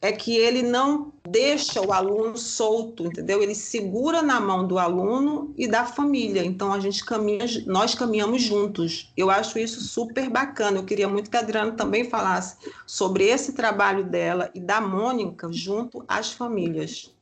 é 0.00 0.12
que 0.12 0.36
ele 0.36 0.62
não 0.62 1.12
deixa 1.28 1.80
o 1.80 1.92
aluno 1.92 2.36
solto, 2.38 3.06
entendeu? 3.06 3.42
Ele 3.42 3.54
segura 3.54 4.22
na 4.22 4.40
mão 4.40 4.66
do 4.66 4.78
aluno 4.78 5.52
e 5.56 5.66
da 5.66 5.84
família. 5.84 6.44
Então 6.44 6.72
a 6.72 6.78
gente 6.78 7.04
caminha, 7.04 7.44
nós 7.66 7.94
caminhamos 7.94 8.42
juntos. 8.42 9.12
Eu 9.16 9.28
acho 9.28 9.58
isso 9.58 9.80
super 9.80 10.30
bacana. 10.30 10.78
Eu 10.78 10.84
queria 10.84 11.08
muito 11.08 11.30
que 11.30 11.36
a 11.36 11.40
Adriana 11.40 11.72
também 11.72 12.04
falasse 12.04 12.56
sobre 12.86 13.24
esse 13.24 13.52
trabalho 13.54 14.04
dela 14.04 14.50
e 14.54 14.60
da 14.60 14.80
Mônica 14.80 15.48
junto 15.50 16.04
às 16.06 16.32
famílias. 16.32 17.12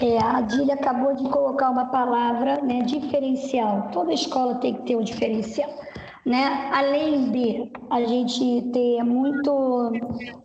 É, 0.00 0.18
a 0.18 0.36
Adília 0.36 0.74
acabou 0.74 1.16
de 1.16 1.28
colocar 1.28 1.70
uma 1.70 1.86
palavra, 1.86 2.62
né, 2.62 2.82
diferencial. 2.82 3.90
Toda 3.92 4.12
escola 4.12 4.54
tem 4.56 4.74
que 4.74 4.82
ter 4.82 4.94
um 4.94 5.02
diferencial 5.02 5.68
né? 6.28 6.68
Além 6.72 7.30
de 7.30 7.72
a 7.88 8.02
gente 8.02 8.70
ter 8.70 9.02
muito, 9.02 9.90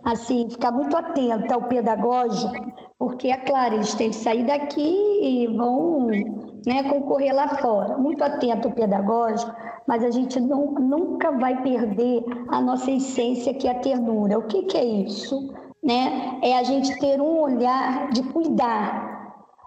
assim, 0.05 0.49
ficar 0.49 0.71
muito 0.71 0.95
atento 0.95 1.53
ao 1.53 1.63
pedagógico, 1.63 2.53
porque 2.97 3.27
é 3.27 3.37
claro, 3.37 3.75
eles 3.75 3.93
têm 3.93 4.09
que 4.09 4.15
sair 4.15 4.45
daqui 4.45 5.19
e 5.21 5.47
vão 5.47 6.07
né, 6.65 6.83
concorrer 6.89 7.35
lá 7.35 7.49
fora. 7.57 7.97
Muito 7.97 8.23
atento 8.23 8.69
ao 8.69 8.73
pedagógico, 8.73 9.51
mas 9.85 10.03
a 10.05 10.09
gente 10.09 10.39
não, 10.39 10.71
nunca 10.71 11.31
vai 11.31 11.61
perder 11.61 12.23
a 12.47 12.61
nossa 12.61 12.89
essência, 12.89 13.53
que 13.53 13.67
é 13.67 13.71
a 13.71 13.79
ternura. 13.79 14.39
O 14.39 14.43
que, 14.43 14.63
que 14.63 14.77
é 14.77 14.85
isso? 14.85 15.53
Né? 15.83 16.39
É 16.41 16.57
a 16.57 16.63
gente 16.63 16.97
ter 16.99 17.19
um 17.19 17.41
olhar 17.41 18.09
de 18.11 18.23
cuidar, 18.23 19.12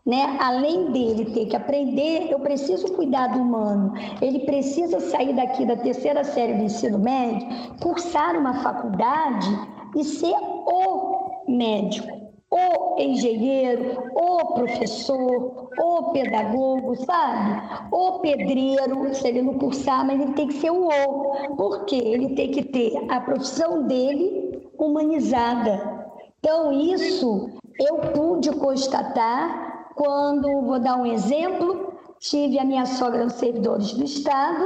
né? 0.07 0.37
Além 0.40 0.92
dele 0.92 1.33
ter 1.33 1.47
que 1.47 1.57
aprender, 1.57 2.31
eu 2.31 2.38
preciso 2.38 2.92
cuidar 2.92 3.27
do 3.29 3.40
humano. 3.40 3.92
Ele 4.23 4.40
precisa 4.40 5.01
sair 5.01 5.35
daqui 5.35 5.66
da 5.66 5.77
terceira 5.77 6.23
série 6.23 6.55
do 6.55 6.62
ensino 6.62 6.99
médio, 6.99 7.47
cursar 7.83 8.38
uma 8.38 8.62
faculdade 8.62 9.49
e 9.97 10.05
ser 10.05 10.37
o 10.37 11.42
médico, 11.49 12.09
o 12.49 13.01
engenheiro, 13.01 13.99
o 14.14 14.55
professor, 14.55 15.69
o 15.77 16.12
pedagogo, 16.12 16.95
sabe? 17.05 17.88
O 17.90 18.21
pedreiro, 18.21 19.12
se 19.12 19.27
ele 19.27 19.42
não 19.42 19.59
cursar, 19.59 20.07
mas 20.07 20.21
ele 20.21 20.33
tem 20.35 20.47
que 20.47 20.55
ser 20.55 20.71
o 20.71 20.87
o, 20.87 21.57
porque 21.57 21.97
ele 21.97 22.35
tem 22.35 22.53
que 22.53 22.62
ter 22.62 22.92
a 23.11 23.21
profissão 23.21 23.83
dele 23.88 24.71
humanizada. 24.79 26.07
Então, 26.38 26.73
isso 26.73 27.51
eu 27.81 27.99
pude 28.12 28.51
constatar 28.53 29.65
quando, 29.96 30.61
vou 30.61 30.78
dar 30.78 30.96
um 30.98 31.06
exemplo, 31.06 31.94
tive 32.20 32.59
a 32.59 32.64
minha 32.64 32.85
sogra 32.85 33.24
nos 33.24 33.32
servidores 33.32 33.94
do 33.94 34.04
Estado 34.04 34.64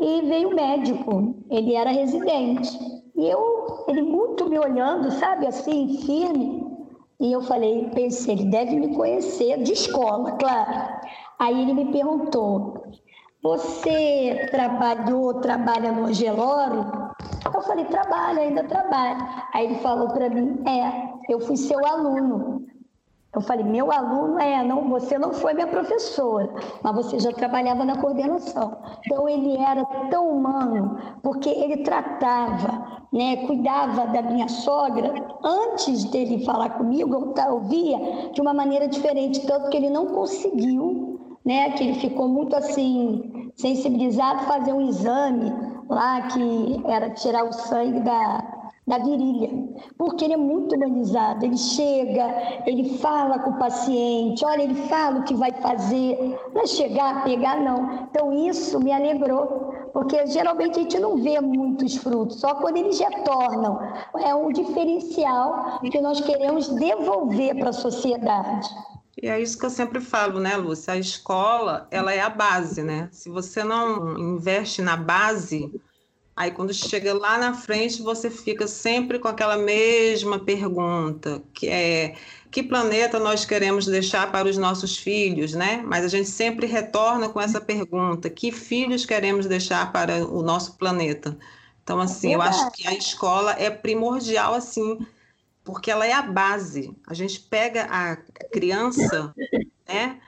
e 0.00 0.22
veio 0.22 0.48
o 0.48 0.54
médico, 0.54 1.34
ele 1.50 1.74
era 1.74 1.90
residente. 1.90 2.70
E 3.14 3.28
eu, 3.28 3.84
ele 3.86 4.00
muito 4.00 4.48
me 4.48 4.58
olhando, 4.58 5.10
sabe, 5.10 5.46
assim, 5.46 5.98
firme. 6.06 6.66
E 7.20 7.30
eu 7.30 7.42
falei, 7.42 7.90
pensei, 7.94 8.34
ele 8.34 8.46
deve 8.46 8.74
me 8.76 8.96
conhecer 8.96 9.62
de 9.62 9.74
escola, 9.74 10.32
claro. 10.32 10.88
Aí 11.38 11.62
ele 11.62 11.74
me 11.74 11.92
perguntou, 11.92 12.82
você 13.42 14.48
trabalhou, 14.50 15.34
trabalha 15.34 15.92
no 15.92 16.06
Angeloro? 16.06 17.12
Eu 17.44 17.60
falei, 17.60 17.84
trabalho, 17.84 18.40
ainda 18.40 18.64
trabalho. 18.64 19.18
Aí 19.52 19.66
ele 19.66 19.74
falou 19.76 20.08
para 20.08 20.30
mim, 20.30 20.62
é, 20.66 21.12
eu 21.28 21.40
fui 21.40 21.56
seu 21.56 21.84
aluno. 21.86 22.71
Eu 23.34 23.40
falei, 23.40 23.64
meu 23.64 23.90
aluno 23.90 24.38
é, 24.38 24.62
não, 24.62 24.90
você 24.90 25.18
não 25.18 25.32
foi 25.32 25.54
minha 25.54 25.66
professora, 25.66 26.52
mas 26.82 26.94
você 26.94 27.18
já 27.18 27.32
trabalhava 27.32 27.82
na 27.82 27.96
coordenação. 27.96 28.76
Então 29.06 29.26
ele 29.26 29.56
era 29.56 29.82
tão 30.10 30.28
humano, 30.28 30.98
porque 31.22 31.48
ele 31.48 31.78
tratava, 31.78 33.06
né, 33.10 33.46
cuidava 33.46 34.06
da 34.08 34.20
minha 34.20 34.48
sogra 34.48 35.14
antes 35.42 36.04
dele 36.04 36.44
falar 36.44 36.70
comigo, 36.70 37.32
eu 37.34 37.60
via 37.60 38.30
de 38.34 38.40
uma 38.42 38.52
maneira 38.52 38.86
diferente, 38.86 39.46
tanto 39.46 39.70
que 39.70 39.78
ele 39.78 39.88
não 39.88 40.08
conseguiu, 40.08 41.18
né, 41.42 41.70
que 41.70 41.84
ele 41.84 41.94
ficou 41.94 42.28
muito 42.28 42.54
assim 42.54 43.50
sensibilizado 43.56 44.44
fazer 44.44 44.74
um 44.74 44.88
exame 44.88 45.50
lá 45.88 46.20
que 46.28 46.82
era 46.86 47.08
tirar 47.10 47.44
o 47.44 47.52
sangue 47.52 48.00
da 48.00 48.61
da 48.86 48.98
virilha, 48.98 49.48
porque 49.96 50.24
ele 50.24 50.34
é 50.34 50.36
muito 50.36 50.74
humanizado. 50.74 51.44
Ele 51.44 51.56
chega, 51.56 52.62
ele 52.66 52.98
fala 52.98 53.38
com 53.38 53.50
o 53.50 53.58
paciente, 53.58 54.44
olha, 54.44 54.62
ele 54.62 54.74
fala 54.88 55.20
o 55.20 55.24
que 55.24 55.34
vai 55.34 55.52
fazer, 55.52 56.36
não 56.52 56.62
é 56.62 56.66
chegar, 56.66 57.22
pegar, 57.22 57.60
não. 57.60 58.08
Então, 58.10 58.32
isso 58.32 58.80
me 58.80 58.92
alegrou, 58.92 59.72
porque 59.92 60.26
geralmente 60.26 60.80
a 60.80 60.82
gente 60.82 60.98
não 60.98 61.16
vê 61.16 61.40
muitos 61.40 61.96
frutos, 61.96 62.40
só 62.40 62.56
quando 62.56 62.78
eles 62.78 62.98
retornam. 62.98 63.78
É 64.18 64.34
um 64.34 64.52
diferencial 64.52 65.78
que 65.80 66.00
nós 66.00 66.20
queremos 66.20 66.68
devolver 66.68 67.56
para 67.58 67.70
a 67.70 67.74
sociedade. 67.74 68.68
E 69.22 69.28
é 69.28 69.40
isso 69.40 69.58
que 69.58 69.66
eu 69.66 69.70
sempre 69.70 70.00
falo, 70.00 70.40
né, 70.40 70.56
Lúcia? 70.56 70.94
A 70.94 70.96
escola, 70.96 71.86
ela 71.90 72.12
é 72.12 72.20
a 72.20 72.30
base, 72.30 72.82
né? 72.82 73.08
Se 73.12 73.28
você 73.28 73.62
não 73.62 74.18
investe 74.18 74.82
na 74.82 74.96
base, 74.96 75.70
Aí 76.34 76.50
quando 76.50 76.72
chega 76.72 77.12
lá 77.12 77.36
na 77.36 77.52
frente, 77.54 78.02
você 78.02 78.30
fica 78.30 78.66
sempre 78.66 79.18
com 79.18 79.28
aquela 79.28 79.56
mesma 79.56 80.38
pergunta, 80.38 81.42
que 81.52 81.68
é 81.68 82.14
que 82.50 82.62
planeta 82.62 83.18
nós 83.18 83.46
queremos 83.46 83.86
deixar 83.86 84.30
para 84.30 84.46
os 84.46 84.58
nossos 84.58 84.98
filhos, 84.98 85.54
né? 85.54 85.82
Mas 85.86 86.04
a 86.04 86.08
gente 86.08 86.28
sempre 86.28 86.66
retorna 86.66 87.28
com 87.30 87.40
essa 87.40 87.60
pergunta: 87.60 88.28
que 88.28 88.52
filhos 88.52 89.06
queremos 89.06 89.46
deixar 89.46 89.90
para 89.90 90.26
o 90.26 90.42
nosso 90.42 90.76
planeta? 90.76 91.38
Então, 91.82 91.98
assim, 91.98 92.34
eu 92.34 92.42
acho 92.42 92.70
que 92.72 92.86
a 92.86 92.94
escola 92.94 93.52
é 93.58 93.70
primordial, 93.70 94.54
assim, 94.54 94.98
porque 95.64 95.90
ela 95.90 96.06
é 96.06 96.12
a 96.12 96.22
base. 96.22 96.94
A 97.06 97.14
gente 97.14 97.40
pega 97.40 97.86
a 97.90 98.16
criança, 98.52 99.34
né? 99.88 100.20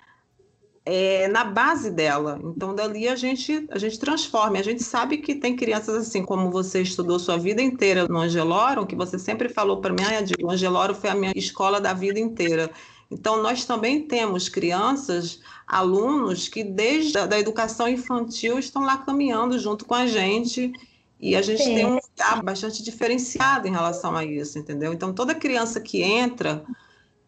É, 0.86 1.28
na 1.28 1.44
base 1.44 1.90
dela. 1.90 2.38
Então, 2.44 2.74
dali 2.74 3.08
a 3.08 3.16
gente, 3.16 3.66
a 3.70 3.78
gente 3.78 3.98
transforma. 3.98 4.58
A 4.58 4.62
gente 4.62 4.82
sabe 4.82 5.18
que 5.18 5.34
tem 5.34 5.56
crianças 5.56 5.94
assim, 5.96 6.22
como 6.22 6.50
você 6.50 6.82
estudou 6.82 7.18
sua 7.18 7.38
vida 7.38 7.62
inteira 7.62 8.06
no 8.06 8.18
Angeloro, 8.18 8.86
que 8.86 8.94
você 8.94 9.18
sempre 9.18 9.48
falou 9.48 9.80
para 9.80 9.92
mim, 9.92 10.02
ah, 10.02 10.44
o 10.44 10.50
Angeloro 10.50 10.94
foi 10.94 11.10
a 11.10 11.14
minha 11.14 11.32
escola 11.34 11.80
da 11.80 11.94
vida 11.94 12.20
inteira. 12.20 12.70
Então, 13.10 13.42
nós 13.42 13.64
também 13.64 14.02
temos 14.02 14.48
crianças, 14.48 15.40
alunos, 15.66 16.48
que 16.48 16.62
desde 16.62 17.16
a 17.16 17.26
da 17.26 17.38
educação 17.38 17.88
infantil 17.88 18.58
estão 18.58 18.82
lá 18.82 18.98
caminhando 18.98 19.58
junto 19.58 19.84
com 19.86 19.94
a 19.94 20.06
gente. 20.06 20.70
E 21.18 21.34
a 21.34 21.40
gente 21.40 21.62
Sim. 21.62 21.74
tem 21.76 21.86
um 21.86 21.98
olhar 21.98 22.42
bastante 22.42 22.82
diferenciado 22.82 23.66
em 23.66 23.70
relação 23.70 24.14
a 24.14 24.24
isso, 24.24 24.58
entendeu? 24.58 24.92
Então, 24.92 25.14
toda 25.14 25.34
criança 25.34 25.80
que 25.80 26.02
entra 26.02 26.62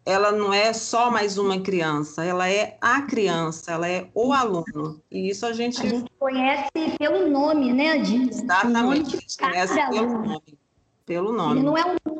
ela 0.07 0.31
não 0.31 0.53
é 0.53 0.71
só 0.71 1.11
mais 1.11 1.37
uma 1.37 1.59
criança, 1.59 2.23
ela 2.23 2.49
é 2.49 2.77
a 2.79 3.01
criança, 3.01 3.73
ela 3.73 3.89
é 3.89 4.07
o 4.15 4.31
aluno. 4.31 5.01
E 5.11 5.29
isso 5.29 5.45
a 5.45 5.51
gente. 5.51 5.85
A 5.85 5.89
gente 5.89 6.09
conhece 6.17 6.71
pelo 6.97 7.29
nome, 7.29 7.73
né, 7.73 7.91
Adil? 7.91 8.29
Exatamente, 8.29 9.17
a 9.17 9.19
gente 9.19 9.37
conhece 9.37 9.75
pelo 9.89 10.07
nome. 10.07 10.57
Pelo 11.05 11.33
nome. 11.33 11.59
Ele 11.59 11.65
não 11.65 11.77
é 11.77 11.83
um. 11.85 12.19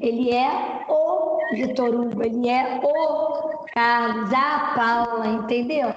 Ele 0.00 0.32
é 0.32 0.86
o 0.88 1.38
Vitor 1.52 1.94
Hugo, 1.94 2.22
ele 2.22 2.48
é 2.48 2.80
o 2.82 3.66
Carlos, 3.74 4.32
a 4.32 4.72
Paula, 4.74 5.26
entendeu? 5.26 5.92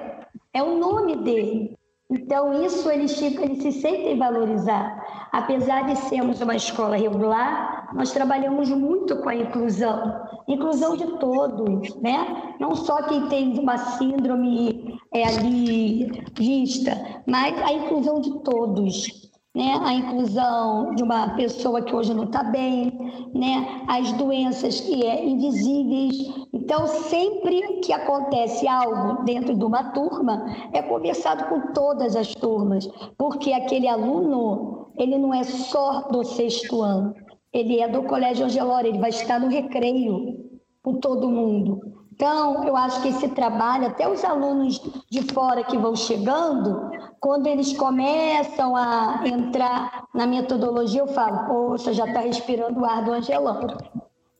É 0.54 0.62
o 0.62 0.78
nome 0.78 1.23
dele. 1.23 1.78
Então, 2.12 2.63
isso 2.65 2.89
eles, 2.89 3.22
eles 3.22 3.62
se 3.62 3.72
sentem 3.72 4.17
valorizados. 4.17 5.04
Apesar 5.32 5.86
de 5.86 5.95
sermos 5.95 6.41
uma 6.41 6.56
escola 6.56 6.95
regular, 6.98 7.91
nós 7.93 8.12
trabalhamos 8.12 8.67
muito 8.69 9.15
com 9.17 9.30
a 9.30 9.36
inclusão, 9.36 10.28
inclusão 10.48 10.98
de 10.98 11.06
todos, 11.19 11.95
né? 11.98 12.56
Não 12.60 12.76
só 12.76 13.04
quem 13.04 13.28
tem 13.28 13.60
uma 13.60 13.78
síndrome 13.78 15.00
é, 15.13 15.24
ali 15.24 16.10
vista, 16.36 17.22
mas 17.28 17.56
a 17.62 17.74
inclusão 17.74 18.19
de 18.19 18.39
todos 18.39 19.28
né? 19.55 19.79
a 19.83 19.93
inclusão 19.93 20.93
de 20.95 21.03
uma 21.03 21.35
pessoa 21.35 21.81
que 21.81 21.93
hoje 21.93 22.13
não 22.13 22.25
está 22.25 22.43
bem, 22.43 22.91
né? 23.33 23.83
as 23.88 24.12
doenças 24.13 24.79
que 24.79 25.05
é 25.05 25.25
invisíveis. 25.25 26.47
Então, 26.53 26.88
sempre 26.88 27.79
que 27.79 27.91
acontece 27.91 28.67
algo 28.67 29.23
dentro 29.23 29.55
de 29.55 29.63
uma 29.63 29.91
turma, 29.91 30.45
é 30.73 30.81
conversado 30.81 31.45
com 31.45 31.73
todas 31.73 32.15
as 32.15 32.33
turmas, 32.35 32.88
porque 33.17 33.53
aquele 33.53 33.88
aluno, 33.88 34.91
ele 34.97 35.17
não 35.17 35.33
é 35.33 35.43
só 35.43 36.01
do 36.09 36.23
sexto 36.23 36.81
ano, 36.81 37.13
ele 37.51 37.79
é 37.79 37.88
do 37.88 38.03
Colégio 38.03 38.45
Angelora, 38.45 38.88
ele 38.88 38.99
vai 38.99 39.09
estar 39.09 39.39
no 39.39 39.47
recreio 39.47 40.49
com 40.83 40.99
todo 40.99 41.29
mundo. 41.29 41.98
Então, 42.19 42.65
eu 42.65 42.75
acho 42.75 43.01
que 43.01 43.08
esse 43.08 43.29
trabalho, 43.29 43.88
até 43.88 44.05
os 44.05 44.25
alunos 44.25 44.77
de 45.10 45.21
fora 45.32 45.63
que 45.63 45.77
vão 45.77 45.95
chegando, 45.95 46.91
quando 47.17 47.47
eles 47.47 47.71
começam 47.71 48.75
a 48.75 49.21
entrar 49.25 50.03
na 50.13 50.27
metodologia, 50.27 50.99
eu 50.99 51.08
falo, 51.08 51.47
poxa, 51.47 51.93
já 51.93 52.05
está 52.05 52.19
respirando 52.19 52.82
o 52.82 52.86
ar 52.86 53.05
do 53.05 53.13
Angelão. 53.13 53.67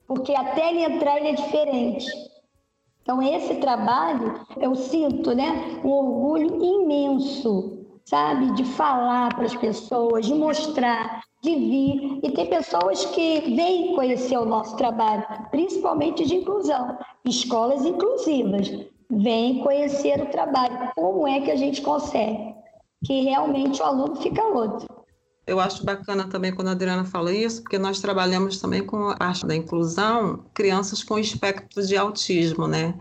Porque 0.06 0.36
até 0.36 0.72
ele 0.72 0.94
entrar, 0.94 1.16
ele 1.16 1.30
é 1.30 1.34
diferente. 1.36 2.06
Então, 3.02 3.22
esse 3.24 3.56
trabalho, 3.56 4.46
eu 4.58 4.76
sinto 4.76 5.34
né, 5.34 5.80
um 5.82 5.90
orgulho 5.90 6.62
imenso, 6.62 7.79
sabe, 8.10 8.52
de 8.54 8.64
falar 8.64 9.36
para 9.36 9.46
as 9.46 9.56
pessoas, 9.56 10.26
de 10.26 10.34
mostrar 10.34 11.22
de 11.44 11.56
vir. 11.56 12.20
E 12.24 12.32
tem 12.32 12.48
pessoas 12.48 13.06
que 13.06 13.56
vêm 13.56 13.96
conhecer 13.96 14.38
o 14.38 14.46
nosso 14.46 14.76
trabalho, 14.76 15.24
principalmente 15.52 16.26
de 16.26 16.36
inclusão, 16.36 16.98
escolas 17.26 17.86
inclusivas. 17.86 18.68
Vêm 19.12 19.60
conhecer 19.64 20.22
o 20.22 20.26
trabalho, 20.28 20.92
como 20.96 21.28
é 21.28 21.40
que 21.42 21.52
a 21.52 21.56
gente 21.56 21.82
consegue, 21.82 22.54
que 23.06 23.22
realmente 23.22 23.82
o 23.82 23.86
aluno 23.86 24.16
fica 24.16 24.44
outro. 24.44 24.88
Eu 25.48 25.60
acho 25.60 25.84
bacana 25.84 26.28
também 26.28 26.54
quando 26.54 26.68
a 26.68 26.72
Adriana 26.72 27.06
fala 27.06 27.34
isso, 27.34 27.64
porque 27.64 27.80
nós 27.80 28.00
trabalhamos 28.00 28.60
também 28.60 28.86
com 28.86 29.10
a 29.10 29.18
parte 29.18 29.48
da 29.48 29.56
inclusão, 29.56 30.46
crianças 30.54 31.04
com 31.04 31.18
espectro 31.18 31.86
de 31.86 31.98
autismo, 31.98 32.68
né? 32.68 32.94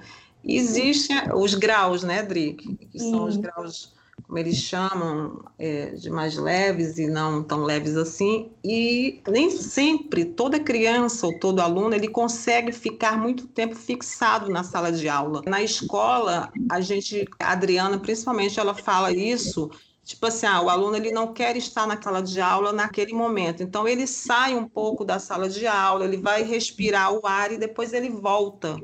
existem 0.44 1.16
os 1.34 1.54
graus, 1.54 2.02
né, 2.02 2.22
Dri? 2.22 2.54
Que 2.54 2.98
são 2.98 3.24
os 3.24 3.36
graus 3.36 3.92
como 4.28 4.38
eles 4.38 4.58
chamam, 4.58 5.42
é, 5.58 5.86
de 5.92 6.10
mais 6.10 6.36
leves 6.36 6.98
e 6.98 7.06
não 7.06 7.42
tão 7.42 7.64
leves 7.64 7.96
assim. 7.96 8.50
E 8.62 9.22
nem 9.26 9.50
sempre 9.50 10.26
toda 10.26 10.60
criança 10.60 11.26
ou 11.26 11.38
todo 11.38 11.60
aluno 11.60 11.94
ele 11.94 12.08
consegue 12.08 12.70
ficar 12.70 13.16
muito 13.18 13.46
tempo 13.46 13.74
fixado 13.74 14.50
na 14.50 14.62
sala 14.62 14.92
de 14.92 15.08
aula. 15.08 15.40
Na 15.46 15.62
escola, 15.62 16.52
a 16.70 16.78
gente, 16.78 17.26
a 17.40 17.52
Adriana 17.52 17.98
principalmente, 17.98 18.60
ela 18.60 18.74
fala 18.74 19.10
isso 19.10 19.70
tipo 20.04 20.24
assim, 20.24 20.46
ah, 20.46 20.62
o 20.62 20.70
aluno 20.70 20.96
ele 20.96 21.10
não 21.10 21.34
quer 21.34 21.54
estar 21.54 21.86
na 21.86 22.00
sala 22.00 22.22
de 22.22 22.40
aula 22.40 22.72
naquele 22.72 23.12
momento, 23.12 23.62
então 23.62 23.86
ele 23.86 24.06
sai 24.06 24.54
um 24.54 24.66
pouco 24.66 25.04
da 25.04 25.18
sala 25.18 25.50
de 25.50 25.66
aula, 25.66 26.06
ele 26.06 26.16
vai 26.16 26.42
respirar 26.42 27.12
o 27.12 27.26
ar 27.26 27.52
e 27.52 27.58
depois 27.58 27.92
ele 27.92 28.08
volta. 28.08 28.78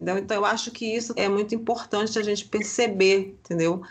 Entendeu? 0.00 0.18
Então 0.18 0.36
eu 0.38 0.44
acho 0.46 0.70
que 0.70 0.86
isso 0.86 1.12
é 1.14 1.28
muito 1.28 1.54
importante 1.54 2.18
a 2.18 2.22
gente 2.22 2.46
perceber, 2.46 3.36
entendeu? 3.38 3.82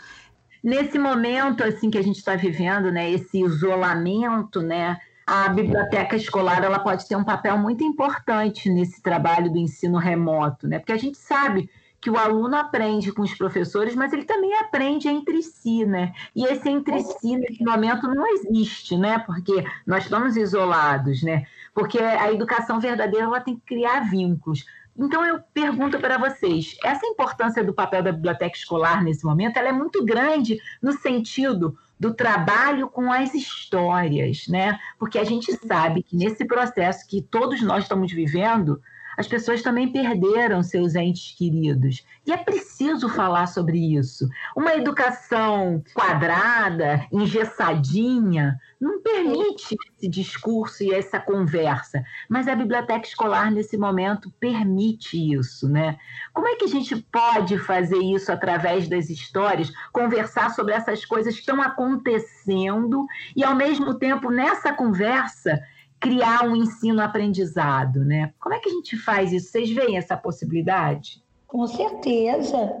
Nesse 0.62 0.98
momento 0.98 1.64
assim 1.64 1.90
que 1.90 1.98
a 1.98 2.02
gente 2.02 2.18
está 2.18 2.36
vivendo, 2.36 2.90
né, 2.90 3.10
esse 3.10 3.40
isolamento, 3.42 4.62
né, 4.62 4.96
a 5.26 5.48
biblioteca 5.48 6.16
escolar 6.16 6.62
ela 6.62 6.78
pode 6.78 7.06
ter 7.08 7.16
um 7.16 7.24
papel 7.24 7.56
muito 7.58 7.82
importante 7.82 8.68
nesse 8.70 9.02
trabalho 9.02 9.50
do 9.50 9.58
ensino 9.58 9.98
remoto, 9.98 10.68
né? 10.68 10.78
Porque 10.78 10.92
a 10.92 10.98
gente 10.98 11.18
sabe 11.18 11.70
que 12.00 12.10
o 12.10 12.18
aluno 12.18 12.56
aprende 12.56 13.12
com 13.12 13.22
os 13.22 13.32
professores, 13.32 13.94
mas 13.94 14.12
ele 14.12 14.24
também 14.24 14.52
aprende 14.58 15.08
entre 15.08 15.40
si, 15.40 15.86
né? 15.86 16.12
E 16.34 16.44
esse 16.44 16.68
entre 16.68 17.00
si 17.00 17.36
nesse 17.36 17.62
momento 17.64 18.08
não 18.08 18.26
existe, 18.26 18.96
né? 18.96 19.20
Porque 19.20 19.64
nós 19.86 20.02
estamos 20.02 20.36
isolados, 20.36 21.22
né? 21.22 21.46
Porque 21.72 22.00
a 22.00 22.32
educação 22.32 22.80
verdadeira 22.80 23.26
ela 23.26 23.40
tem 23.40 23.54
que 23.54 23.62
criar 23.64 24.00
vínculos. 24.00 24.64
Então 24.96 25.24
eu 25.24 25.40
pergunto 25.54 25.98
para 25.98 26.18
vocês, 26.18 26.76
essa 26.84 27.06
importância 27.06 27.64
do 27.64 27.72
papel 27.72 28.02
da 28.02 28.12
biblioteca 28.12 28.56
escolar 28.56 29.02
nesse 29.02 29.24
momento, 29.24 29.56
ela 29.56 29.68
é 29.68 29.72
muito 29.72 30.04
grande 30.04 30.58
no 30.82 30.92
sentido 30.92 31.76
do 31.98 32.12
trabalho 32.12 32.88
com 32.88 33.12
as 33.12 33.34
histórias, 33.34 34.48
né? 34.48 34.78
Porque 34.98 35.18
a 35.18 35.24
gente 35.24 35.52
sabe 35.66 36.02
que 36.02 36.16
nesse 36.16 36.44
processo 36.44 37.06
que 37.06 37.22
todos 37.22 37.62
nós 37.62 37.84
estamos 37.84 38.12
vivendo, 38.12 38.82
as 39.16 39.26
pessoas 39.26 39.62
também 39.62 39.92
perderam 39.92 40.62
seus 40.62 40.94
entes 40.94 41.36
queridos. 41.36 42.04
E 42.26 42.32
é 42.32 42.36
preciso 42.36 43.08
falar 43.08 43.46
sobre 43.46 43.78
isso. 43.96 44.28
Uma 44.56 44.74
educação 44.74 45.82
quadrada, 45.94 47.06
engessadinha, 47.12 48.58
não 48.80 49.00
permite 49.00 49.76
esse 49.94 50.08
discurso 50.08 50.82
e 50.82 50.92
essa 50.92 51.20
conversa. 51.20 52.02
Mas 52.28 52.48
a 52.48 52.54
biblioteca 52.54 53.06
escolar, 53.06 53.50
nesse 53.50 53.76
momento, 53.76 54.32
permite 54.40 55.16
isso, 55.32 55.68
né? 55.68 55.98
Como 56.32 56.48
é 56.48 56.56
que 56.56 56.64
a 56.64 56.68
gente 56.68 56.96
pode 56.96 57.58
fazer 57.58 57.98
isso 57.98 58.32
através 58.32 58.88
das 58.88 59.10
histórias, 59.10 59.72
conversar 59.92 60.50
sobre 60.50 60.74
essas 60.74 61.04
coisas 61.04 61.34
que 61.34 61.40
estão 61.40 61.60
acontecendo 61.60 63.06
e, 63.36 63.44
ao 63.44 63.54
mesmo 63.54 63.94
tempo, 63.94 64.30
nessa 64.30 64.72
conversa, 64.72 65.60
criar 66.02 66.44
um 66.44 66.56
ensino-aprendizado, 66.56 68.00
né? 68.04 68.34
Como 68.40 68.54
é 68.54 68.58
que 68.58 68.68
a 68.68 68.72
gente 68.72 68.96
faz 68.96 69.32
isso? 69.32 69.52
Vocês 69.52 69.70
veem 69.70 69.96
essa 69.96 70.16
possibilidade? 70.16 71.22
Com 71.46 71.64
certeza. 71.68 72.72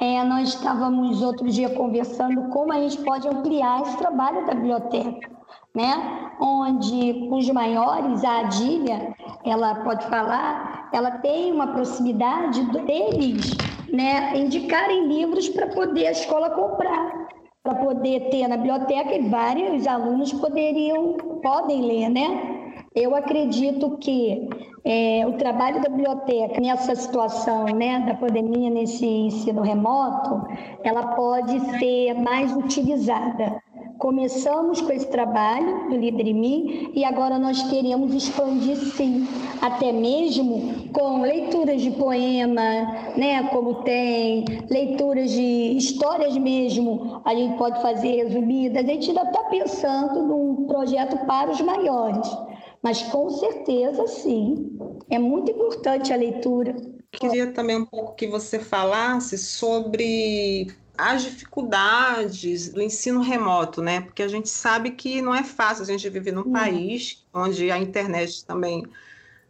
É, 0.00 0.24
nós 0.24 0.48
estávamos 0.48 1.20
outro 1.22 1.48
dia 1.50 1.68
conversando 1.68 2.48
como 2.48 2.72
a 2.72 2.80
gente 2.80 2.98
pode 3.04 3.28
ampliar 3.28 3.82
esse 3.82 3.96
trabalho 3.98 4.46
da 4.46 4.54
biblioteca, 4.54 5.30
né? 5.74 6.30
Onde 6.40 7.28
os 7.30 7.48
maiores, 7.50 8.24
a 8.24 8.40
Adília, 8.40 9.14
ela 9.44 9.74
pode 9.84 10.06
falar, 10.06 10.88
ela 10.94 11.10
tem 11.18 11.52
uma 11.52 11.68
proximidade 11.68 12.64
deles, 12.72 13.54
né? 13.92 14.36
Indicarem 14.38 15.08
livros 15.08 15.48
para 15.50 15.66
poder 15.66 16.06
a 16.06 16.12
escola 16.12 16.48
comprar, 16.50 17.28
para 17.62 17.74
poder 17.74 18.30
ter 18.30 18.48
na 18.48 18.56
biblioteca 18.56 19.14
e 19.14 19.28
vários 19.28 19.86
alunos 19.86 20.32
poderiam, 20.32 21.16
podem 21.42 21.82
ler, 21.82 22.08
né? 22.08 22.61
Eu 22.94 23.14
acredito 23.14 23.96
que 23.96 24.50
é, 24.84 25.26
o 25.26 25.32
trabalho 25.38 25.80
da 25.80 25.88
biblioteca 25.88 26.60
nessa 26.60 26.94
situação 26.94 27.64
né, 27.64 28.00
da 28.00 28.14
pandemia, 28.14 28.68
nesse 28.68 29.06
ensino 29.06 29.62
remoto, 29.62 30.46
ela 30.84 31.14
pode 31.14 31.58
ser 31.78 32.12
mais 32.14 32.54
utilizada. 32.54 33.62
Começamos 33.96 34.82
com 34.82 34.92
esse 34.92 35.08
trabalho 35.08 35.88
do 35.88 35.96
Líder 35.96 36.26
em 36.26 36.34
Mim 36.34 36.90
e 36.94 37.02
agora 37.02 37.38
nós 37.38 37.62
queremos 37.70 38.12
expandir 38.12 38.76
sim, 38.76 39.26
até 39.62 39.90
mesmo 39.90 40.90
com 40.92 41.22
leituras 41.22 41.80
de 41.80 41.92
poema, 41.92 42.62
né, 43.16 43.44
como 43.52 43.76
tem, 43.84 44.44
leituras 44.68 45.30
de 45.30 45.76
histórias 45.78 46.36
mesmo, 46.36 47.22
a 47.24 47.34
gente 47.34 47.56
pode 47.56 47.80
fazer 47.80 48.24
resumidas. 48.24 48.84
A 48.84 48.86
gente 48.86 49.08
ainda 49.08 49.22
está 49.22 49.44
pensando 49.44 50.22
num 50.26 50.66
projeto 50.66 51.16
para 51.24 51.50
os 51.50 51.60
maiores 51.62 52.51
mas 52.82 53.02
com 53.02 53.30
certeza, 53.30 54.06
sim, 54.08 54.76
é 55.08 55.18
muito 55.18 55.50
importante 55.50 56.12
a 56.12 56.16
leitura. 56.16 56.74
Queria 57.12 57.52
também 57.52 57.76
um 57.76 57.84
pouco 57.86 58.14
que 58.14 58.26
você 58.26 58.58
falasse 58.58 59.38
sobre 59.38 60.66
as 60.96 61.22
dificuldades 61.22 62.70
do 62.70 62.82
ensino 62.82 63.20
remoto, 63.20 63.80
né? 63.82 64.00
Porque 64.00 64.22
a 64.22 64.28
gente 64.28 64.48
sabe 64.48 64.92
que 64.92 65.22
não 65.22 65.34
é 65.34 65.42
fácil, 65.42 65.82
a 65.82 65.86
gente 65.86 66.08
vive 66.08 66.32
num 66.32 66.50
país 66.50 67.24
onde 67.32 67.70
a 67.70 67.78
internet 67.78 68.44
também 68.44 68.84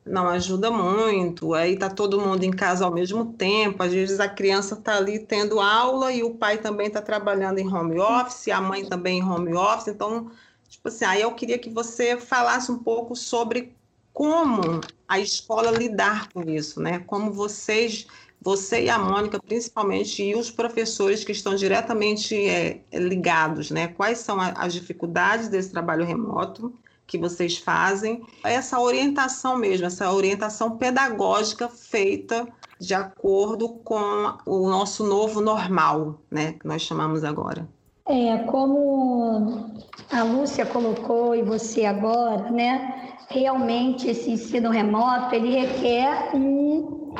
não 0.04 0.26
ajuda 0.28 0.70
muito, 0.70 1.54
aí 1.54 1.78
tá 1.78 1.88
todo 1.88 2.20
mundo 2.20 2.42
em 2.42 2.50
casa 2.50 2.84
ao 2.84 2.92
mesmo 2.92 3.34
tempo, 3.34 3.82
às 3.82 3.92
vezes 3.92 4.18
a 4.18 4.28
criança 4.28 4.74
tá 4.76 4.96
ali 4.96 5.20
tendo 5.20 5.60
aula 5.60 6.12
e 6.12 6.24
o 6.24 6.34
pai 6.34 6.58
também 6.58 6.88
está 6.88 7.00
trabalhando 7.00 7.58
em 7.58 7.72
home 7.72 7.98
office, 8.00 8.48
a 8.48 8.60
mãe 8.60 8.84
também 8.84 9.20
em 9.20 9.22
home 9.22 9.54
office, 9.54 9.88
então 9.88 10.30
Tipo 10.72 10.88
assim, 10.88 11.04
aí 11.04 11.20
eu 11.20 11.34
queria 11.34 11.58
que 11.58 11.68
você 11.68 12.16
falasse 12.16 12.72
um 12.72 12.78
pouco 12.78 13.14
sobre 13.14 13.76
como 14.10 14.80
a 15.06 15.20
escola 15.20 15.70
lidar 15.70 16.30
com 16.32 16.42
isso, 16.48 16.80
né? 16.80 17.00
Como 17.00 17.30
vocês, 17.30 18.06
você 18.40 18.84
e 18.84 18.90
a 18.90 18.98
Mônica, 18.98 19.38
principalmente, 19.38 20.22
e 20.22 20.34
os 20.34 20.50
professores 20.50 21.24
que 21.24 21.32
estão 21.32 21.54
diretamente 21.54 22.34
é, 22.48 22.80
ligados, 22.90 23.70
né? 23.70 23.88
Quais 23.88 24.20
são 24.20 24.40
as 24.40 24.72
dificuldades 24.72 25.48
desse 25.48 25.70
trabalho 25.70 26.06
remoto 26.06 26.72
que 27.06 27.18
vocês 27.18 27.58
fazem? 27.58 28.24
Essa 28.42 28.80
orientação 28.80 29.58
mesmo, 29.58 29.86
essa 29.86 30.10
orientação 30.10 30.78
pedagógica 30.78 31.68
feita 31.68 32.48
de 32.80 32.94
acordo 32.94 33.68
com 33.68 34.38
o 34.46 34.70
nosso 34.70 35.06
novo 35.06 35.42
normal, 35.42 36.18
né? 36.30 36.54
Que 36.54 36.66
nós 36.66 36.80
chamamos 36.80 37.24
agora. 37.24 37.68
É, 38.08 38.38
como 38.38 39.70
a 40.10 40.22
Lúcia 40.24 40.66
colocou 40.66 41.36
e 41.36 41.42
você 41.42 41.84
agora, 41.84 42.50
né? 42.50 43.16
Realmente 43.28 44.08
esse 44.08 44.32
ensino 44.32 44.70
remoto, 44.70 45.34
ele 45.34 45.56
requer 45.60 46.34
um, 46.34 47.14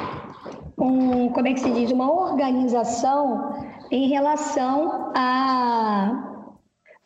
um 0.78 1.28
como 1.28 1.47
é 1.47 1.55
que 1.55 1.61
se 1.61 1.70
diz, 1.70 1.93
uma 1.93 2.11
organização 2.11 3.55
em 3.91 4.09
relação 4.09 5.12
a 5.14 6.41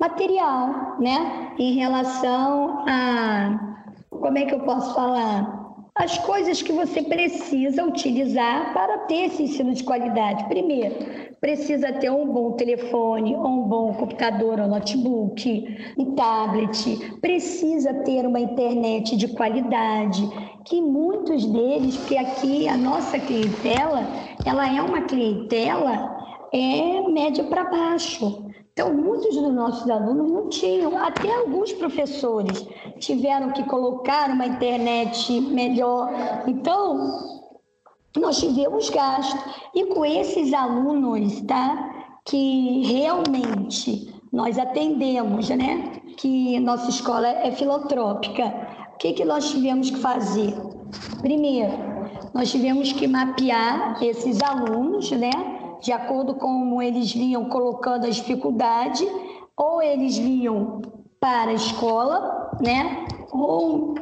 material, 0.01 0.99
né? 0.99 1.53
Em 1.59 1.75
relação 1.75 2.85
a 2.89 3.77
como 4.11 4.39
é 4.39 4.47
que 4.47 4.55
eu 4.55 4.61
posso 4.61 4.95
falar? 4.95 5.56
As 5.97 6.19
coisas 6.19 6.61
que 6.61 6.73
você 6.73 7.03
precisa 7.03 7.83
utilizar 7.85 8.73
para 8.75 8.99
ter 8.99 9.27
esse 9.27 9.45
ensino 9.45 9.73
de 9.73 9.83
qualidade. 9.83 10.45
Primeiro, 10.45 10.95
precisa 11.41 11.91
ter 11.93 12.11
um 12.11 12.27
bom 12.27 12.53
telefone, 12.53 13.35
um 13.35 13.63
bom 13.63 13.95
computador 13.95 14.61
ou 14.61 14.69
notebook, 14.69 15.95
um 15.99 16.15
tablet, 16.15 17.19
precisa 17.21 17.95
ter 18.05 18.27
uma 18.27 18.41
internet 18.41 19.17
de 19.17 19.29
qualidade, 19.29 20.23
que 20.67 20.83
muitos 20.83 21.47
deles, 21.47 21.97
porque 21.97 22.19
aqui 22.19 22.69
a 22.69 22.77
nossa 22.77 23.19
clientela, 23.19 24.07
ela 24.45 24.69
é 24.69 24.83
uma 24.83 25.03
clientela 25.03 26.15
é 26.53 27.03
média 27.09 27.45
para 27.45 27.65
baixo. 27.65 28.46
Então, 28.79 28.93
muitos 28.93 29.35
dos 29.35 29.55
nossos 29.55 29.89
alunos 29.89 30.31
não 30.31 30.51
tinham, 30.51 30.99
até 30.99 31.35
alguns 31.35 31.73
professores 31.73 32.69
tiveram 32.99 33.51
que 33.53 33.65
colocar 33.65 34.29
uma 34.29 34.45
internet 34.45 35.41
melhor. 35.41 36.13
Então, 36.47 37.41
nós 38.19 38.39
tivemos 38.39 38.91
gasto. 38.91 39.35
E 39.75 39.87
com 39.87 40.05
esses 40.05 40.53
alunos, 40.53 41.41
tá? 41.47 42.21
Que 42.27 42.83
realmente 42.85 44.15
nós 44.31 44.59
atendemos, 44.59 45.49
né? 45.49 45.93
Que 46.19 46.61
nossa 46.61 46.91
escola 46.91 47.29
é 47.29 47.51
filantrópica. 47.53 48.45
O 48.93 48.99
que, 48.99 49.15
que 49.15 49.25
nós 49.25 49.53
tivemos 49.53 49.89
que 49.89 50.01
fazer? 50.01 50.55
Primeiro, 51.23 51.73
nós 52.35 52.51
tivemos 52.51 52.93
que 52.93 53.07
mapear 53.07 53.97
esses 54.03 54.43
alunos, 54.43 55.11
né? 55.13 55.56
De 55.81 55.93
acordo 55.93 56.35
com 56.35 56.67
como 56.67 56.83
eles 56.83 57.13
vinham 57.13 57.47
colocando 57.47 58.07
a 58.07 58.11
dificuldade, 58.11 59.07
ou 59.57 59.81
eles 59.81 60.19
vinham 60.19 60.83
para 61.19 61.51
a 61.51 61.55
escola, 61.55 62.51
né? 62.61 63.07
Ou 63.33 63.95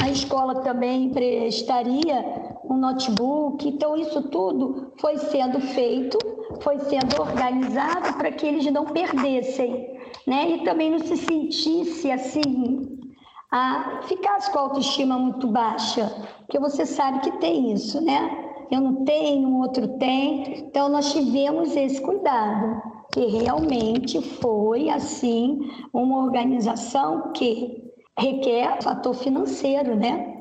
a 0.00 0.08
escola 0.08 0.62
também 0.62 1.10
prestaria 1.10 2.24
um 2.64 2.76
notebook. 2.76 3.68
Então, 3.68 3.96
isso 3.96 4.22
tudo 4.30 4.92
foi 4.98 5.16
sendo 5.18 5.60
feito, 5.60 6.18
foi 6.60 6.78
sendo 6.78 7.20
organizado 7.20 8.14
para 8.14 8.32
que 8.32 8.46
eles 8.46 8.66
não 8.72 8.86
perdessem, 8.86 9.98
né? 10.26 10.50
E 10.50 10.64
também 10.64 10.90
não 10.90 10.98
se 10.98 11.16
sentisse 11.16 12.10
assim, 12.10 12.98
a 13.52 14.00
ficasse 14.02 14.50
com 14.50 14.58
a 14.58 14.62
autoestima 14.62 15.18
muito 15.18 15.46
baixa, 15.46 16.12
porque 16.40 16.58
você 16.58 16.84
sabe 16.84 17.20
que 17.20 17.38
tem 17.38 17.72
isso, 17.72 18.00
né? 18.00 18.45
Eu 18.70 18.80
não 18.80 19.04
tenho, 19.04 19.48
o 19.48 19.60
outro 19.60 19.88
tem. 19.98 20.60
Então, 20.60 20.88
nós 20.88 21.12
tivemos 21.12 21.74
esse 21.76 22.00
cuidado, 22.00 22.82
que 23.12 23.26
realmente 23.26 24.20
foi, 24.40 24.90
assim, 24.90 25.58
uma 25.92 26.24
organização 26.24 27.32
que 27.32 27.84
requer 28.18 28.82
fator 28.82 29.14
financeiro, 29.14 29.96
né? 29.96 30.34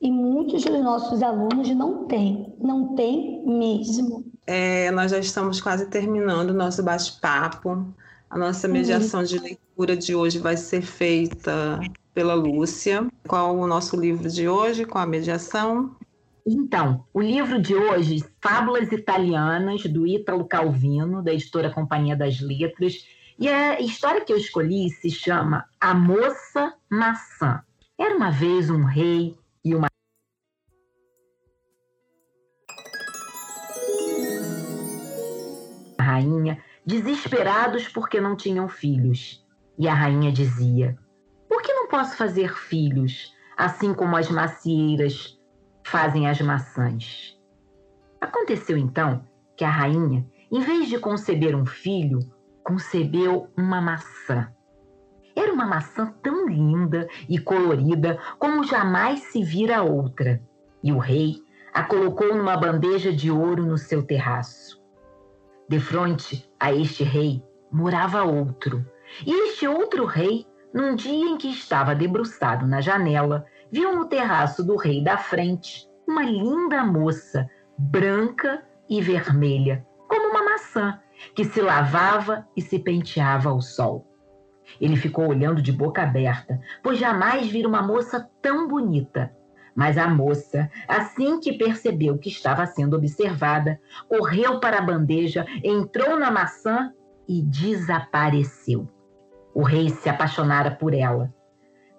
E 0.00 0.10
muitos 0.10 0.62
dos 0.64 0.82
nossos 0.82 1.22
alunos 1.22 1.68
não 1.70 2.04
têm, 2.06 2.54
não 2.60 2.94
têm 2.94 3.42
mesmo. 3.46 4.24
É, 4.46 4.90
nós 4.90 5.10
já 5.10 5.18
estamos 5.18 5.60
quase 5.60 5.86
terminando 5.86 6.50
o 6.50 6.54
nosso 6.54 6.82
bate-papo. 6.82 7.86
A 8.28 8.38
nossa 8.38 8.68
mediação 8.68 9.20
uhum. 9.20 9.26
de 9.26 9.38
leitura 9.38 9.96
de 9.96 10.14
hoje 10.14 10.38
vai 10.38 10.56
ser 10.56 10.82
feita 10.82 11.80
pela 12.12 12.34
Lúcia. 12.34 13.06
Qual 13.26 13.56
o 13.56 13.66
nosso 13.66 13.98
livro 13.98 14.28
de 14.28 14.48
hoje? 14.48 14.84
Qual 14.84 15.02
a 15.02 15.06
mediação? 15.06 15.95
Então, 16.48 17.04
o 17.12 17.20
livro 17.20 17.60
de 17.60 17.74
hoje, 17.74 18.24
Fábulas 18.40 18.92
Italianas, 18.92 19.82
do 19.82 20.06
Ítalo 20.06 20.46
Calvino, 20.46 21.20
da 21.20 21.32
editora 21.32 21.72
Companhia 21.72 22.14
das 22.14 22.40
Letras. 22.40 23.04
E 23.36 23.48
a 23.48 23.80
história 23.80 24.24
que 24.24 24.32
eu 24.32 24.36
escolhi 24.36 24.88
se 24.90 25.10
chama 25.10 25.64
A 25.80 25.92
Moça 25.92 26.72
Maçã. 26.88 27.64
Era 27.98 28.16
uma 28.16 28.30
vez 28.30 28.70
um 28.70 28.84
rei 28.84 29.36
e 29.64 29.74
uma 29.74 29.88
rainha 36.00 36.62
desesperados 36.86 37.88
porque 37.88 38.20
não 38.20 38.36
tinham 38.36 38.68
filhos. 38.68 39.44
E 39.76 39.88
a 39.88 39.94
rainha 39.94 40.30
dizia: 40.30 40.96
Por 41.48 41.60
que 41.60 41.72
não 41.72 41.88
posso 41.88 42.16
fazer 42.16 42.54
filhos, 42.54 43.34
assim 43.56 43.92
como 43.92 44.16
as 44.16 44.30
macieiras 44.30 45.35
fazem 45.86 46.28
as 46.28 46.40
maçãs. 46.40 47.38
Aconteceu 48.20 48.76
então 48.76 49.24
que 49.56 49.64
a 49.64 49.70
rainha, 49.70 50.26
em 50.50 50.60
vez 50.60 50.88
de 50.88 50.98
conceber 50.98 51.54
um 51.54 51.64
filho, 51.64 52.18
concebeu 52.64 53.48
uma 53.56 53.80
maçã. 53.80 54.52
Era 55.34 55.52
uma 55.52 55.64
maçã 55.64 56.12
tão 56.22 56.48
linda 56.48 57.08
e 57.28 57.38
colorida 57.38 58.18
como 58.36 58.64
jamais 58.64 59.20
se 59.20 59.44
vira 59.44 59.82
outra, 59.82 60.42
e 60.82 60.92
o 60.92 60.98
rei 60.98 61.36
a 61.72 61.84
colocou 61.84 62.34
numa 62.34 62.56
bandeja 62.56 63.12
de 63.12 63.30
ouro 63.30 63.64
no 63.64 63.78
seu 63.78 64.02
terraço. 64.02 64.82
De 65.68 65.78
frente 65.78 66.50
a 66.58 66.72
este 66.72 67.04
rei 67.04 67.44
morava 67.70 68.24
outro, 68.24 68.84
e 69.24 69.48
este 69.48 69.68
outro 69.68 70.04
rei, 70.04 70.46
num 70.74 70.96
dia 70.96 71.28
em 71.28 71.38
que 71.38 71.48
estava 71.48 71.94
debruçado 71.94 72.66
na 72.66 72.80
janela, 72.80 73.46
viu 73.76 73.94
no 73.94 74.06
terraço 74.06 74.64
do 74.64 74.74
rei 74.74 75.04
da 75.04 75.18
frente 75.18 75.86
uma 76.08 76.22
linda 76.22 76.82
moça, 76.82 77.46
branca 77.76 78.66
e 78.88 79.02
vermelha, 79.02 79.86
como 80.08 80.30
uma 80.30 80.42
maçã, 80.42 80.98
que 81.34 81.44
se 81.44 81.60
lavava 81.60 82.48
e 82.56 82.62
se 82.62 82.78
penteava 82.78 83.50
ao 83.50 83.60
sol. 83.60 84.06
Ele 84.80 84.96
ficou 84.96 85.28
olhando 85.28 85.60
de 85.60 85.72
boca 85.72 86.02
aberta, 86.02 86.58
pois 86.82 86.98
jamais 86.98 87.48
vira 87.48 87.68
uma 87.68 87.82
moça 87.82 88.26
tão 88.40 88.66
bonita. 88.66 89.30
Mas 89.74 89.98
a 89.98 90.08
moça, 90.08 90.70
assim 90.88 91.38
que 91.38 91.58
percebeu 91.58 92.16
que 92.16 92.30
estava 92.30 92.64
sendo 92.64 92.96
observada, 92.96 93.78
correu 94.08 94.58
para 94.58 94.78
a 94.78 94.82
bandeja, 94.82 95.44
entrou 95.62 96.18
na 96.18 96.30
maçã 96.30 96.94
e 97.28 97.42
desapareceu. 97.42 98.88
O 99.54 99.62
rei 99.62 99.90
se 99.90 100.08
apaixonara 100.08 100.70
por 100.70 100.94
ela 100.94 101.35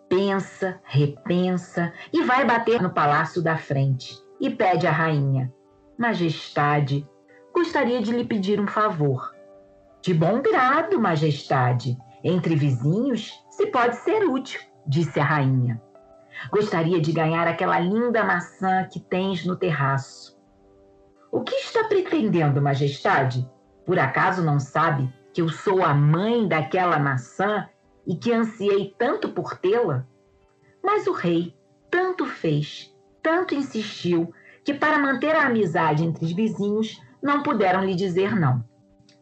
pensa, 0.10 0.80
repensa 0.84 1.94
e 2.12 2.24
vai 2.24 2.46
bater 2.46 2.82
no 2.82 2.90
palácio 2.90 3.42
da 3.42 3.58
frente 3.58 4.18
e 4.40 4.50
pede 4.50 4.88
à 4.88 4.92
rainha: 4.92 5.54
Majestade, 5.98 7.08
gostaria 7.54 8.02
de 8.02 8.12
lhe 8.12 8.26
pedir 8.26 8.60
um 8.60 8.68
favor. 8.68 9.34
De 10.02 10.14
bom 10.14 10.42
grado, 10.42 11.00
Majestade. 11.00 11.98
Entre 12.24 12.56
vizinhos 12.56 13.32
se 13.50 13.68
pode 13.68 13.96
ser 13.98 14.24
útil, 14.24 14.60
disse 14.86 15.20
a 15.20 15.24
rainha. 15.24 15.82
Gostaria 16.52 17.00
de 17.00 17.12
ganhar 17.12 17.48
aquela 17.48 17.80
linda 17.80 18.24
maçã 18.24 18.88
que 18.92 19.00
tens 19.00 19.46
no 19.46 19.56
terraço. 19.56 20.38
O 21.32 21.42
que 21.42 21.56
está 21.56 21.84
pretendendo, 21.86 22.62
Majestade? 22.62 23.50
Por 23.86 24.00
acaso 24.00 24.44
não 24.44 24.60
sabe 24.60 25.12
que 25.34 25.42
eu 25.42 25.50
sou 25.50 25.84
a 25.84 25.94
mãe 25.94 26.48
daquela 26.48 27.00
maçã 27.00 27.68
e 28.08 28.16
que 28.16 28.32
ansiei 28.32 28.96
tanto 28.98 29.30
por 29.30 29.58
tê-la? 29.58 30.08
Mas 30.82 31.06
o 31.06 31.12
rei 31.12 31.54
tanto 31.92 32.26
fez, 32.26 32.96
tanto 33.22 33.54
insistiu, 33.54 34.34
que 34.64 34.74
para 34.74 34.98
manter 34.98 35.36
a 35.36 35.48
amizade 35.48 36.04
entre 36.04 36.26
os 36.26 36.32
vizinhos 36.32 37.02
não 37.22 37.44
puderam 37.44 37.84
lhe 37.84 37.96
dizer 37.96 38.36
não. 38.36 38.64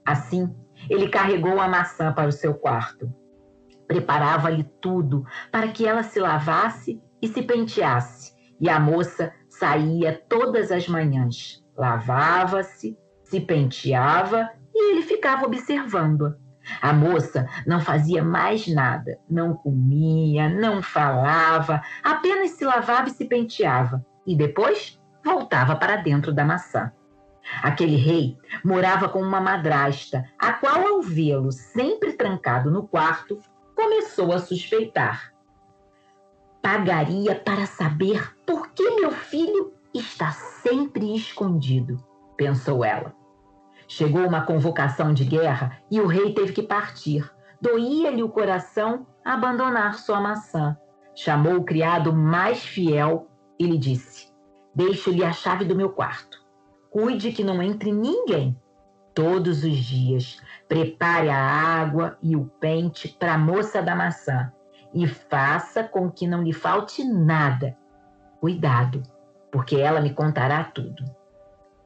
Assim, 0.05 0.55
ele 0.89 1.09
carregou 1.09 1.59
a 1.59 1.67
maçã 1.67 2.13
para 2.13 2.29
o 2.29 2.31
seu 2.31 2.53
quarto. 2.53 3.11
Preparava-lhe 3.87 4.63
tudo 4.81 5.25
para 5.51 5.67
que 5.69 5.85
ela 5.85 6.03
se 6.03 6.19
lavasse 6.19 7.01
e 7.21 7.27
se 7.27 7.41
penteasse, 7.41 8.33
e 8.59 8.69
a 8.69 8.79
moça 8.79 9.33
saía 9.49 10.21
todas 10.27 10.71
as 10.71 10.87
manhãs, 10.87 11.63
lavava-se, 11.75 12.97
se 13.23 13.39
penteava 13.39 14.49
e 14.73 14.91
ele 14.91 15.01
ficava 15.01 15.45
observando-a. 15.45 16.35
A 16.81 16.93
moça 16.93 17.47
não 17.65 17.79
fazia 17.79 18.23
mais 18.23 18.67
nada, 18.67 19.19
não 19.29 19.53
comia, 19.53 20.49
não 20.49 20.81
falava, 20.81 21.81
apenas 22.03 22.51
se 22.51 22.65
lavava 22.65 23.09
e 23.09 23.11
se 23.11 23.25
penteava, 23.25 24.05
e 24.25 24.35
depois 24.35 24.99
voltava 25.23 25.75
para 25.75 25.97
dentro 25.97 26.33
da 26.33 26.43
maçã. 26.43 26.91
Aquele 27.61 27.95
rei 27.95 28.37
morava 28.63 29.07
com 29.07 29.21
uma 29.21 29.39
madrasta, 29.39 30.25
a 30.39 30.53
qual, 30.53 30.87
ao 30.87 31.01
vê-lo 31.01 31.51
sempre 31.51 32.13
trancado 32.13 32.71
no 32.71 32.87
quarto, 32.87 33.39
começou 33.75 34.33
a 34.33 34.39
suspeitar. 34.39 35.31
Pagaria 36.61 37.35
para 37.35 37.67
saber 37.67 38.35
por 38.45 38.69
que 38.69 38.89
meu 38.99 39.11
filho 39.11 39.73
está 39.93 40.31
sempre 40.31 41.15
escondido, 41.15 42.03
pensou 42.35 42.83
ela. 42.83 43.13
Chegou 43.87 44.25
uma 44.25 44.41
convocação 44.41 45.13
de 45.13 45.23
guerra 45.23 45.77
e 45.91 46.01
o 46.01 46.07
rei 46.07 46.33
teve 46.33 46.53
que 46.53 46.63
partir. 46.63 47.29
Doía-lhe 47.61 48.23
o 48.23 48.29
coração 48.29 49.05
abandonar 49.23 49.95
sua 49.95 50.19
maçã. 50.19 50.77
Chamou 51.15 51.57
o 51.57 51.63
criado 51.63 52.11
mais 52.13 52.63
fiel 52.63 53.27
e 53.59 53.65
lhe 53.65 53.77
disse: 53.77 54.33
Deixo-lhe 54.73 55.23
a 55.23 55.31
chave 55.31 55.65
do 55.65 55.75
meu 55.75 55.89
quarto. 55.89 56.43
Cuide 56.89 57.31
que 57.31 57.43
não 57.43 57.61
entre 57.61 57.91
ninguém. 57.91 58.59
Todos 59.13 59.63
os 59.63 59.77
dias, 59.77 60.41
prepare 60.67 61.29
a 61.29 61.39
água 61.39 62.17
e 62.21 62.35
o 62.35 62.45
pente 62.59 63.07
para 63.07 63.35
a 63.35 63.37
moça 63.37 63.81
da 63.81 63.95
maçã 63.95 64.51
e 64.93 65.07
faça 65.07 65.83
com 65.83 66.09
que 66.09 66.27
não 66.27 66.41
lhe 66.41 66.53
falte 66.53 67.03
nada. 67.03 67.77
Cuidado, 68.39 69.03
porque 69.51 69.75
ela 69.75 70.01
me 70.01 70.13
contará 70.13 70.63
tudo. 70.63 71.03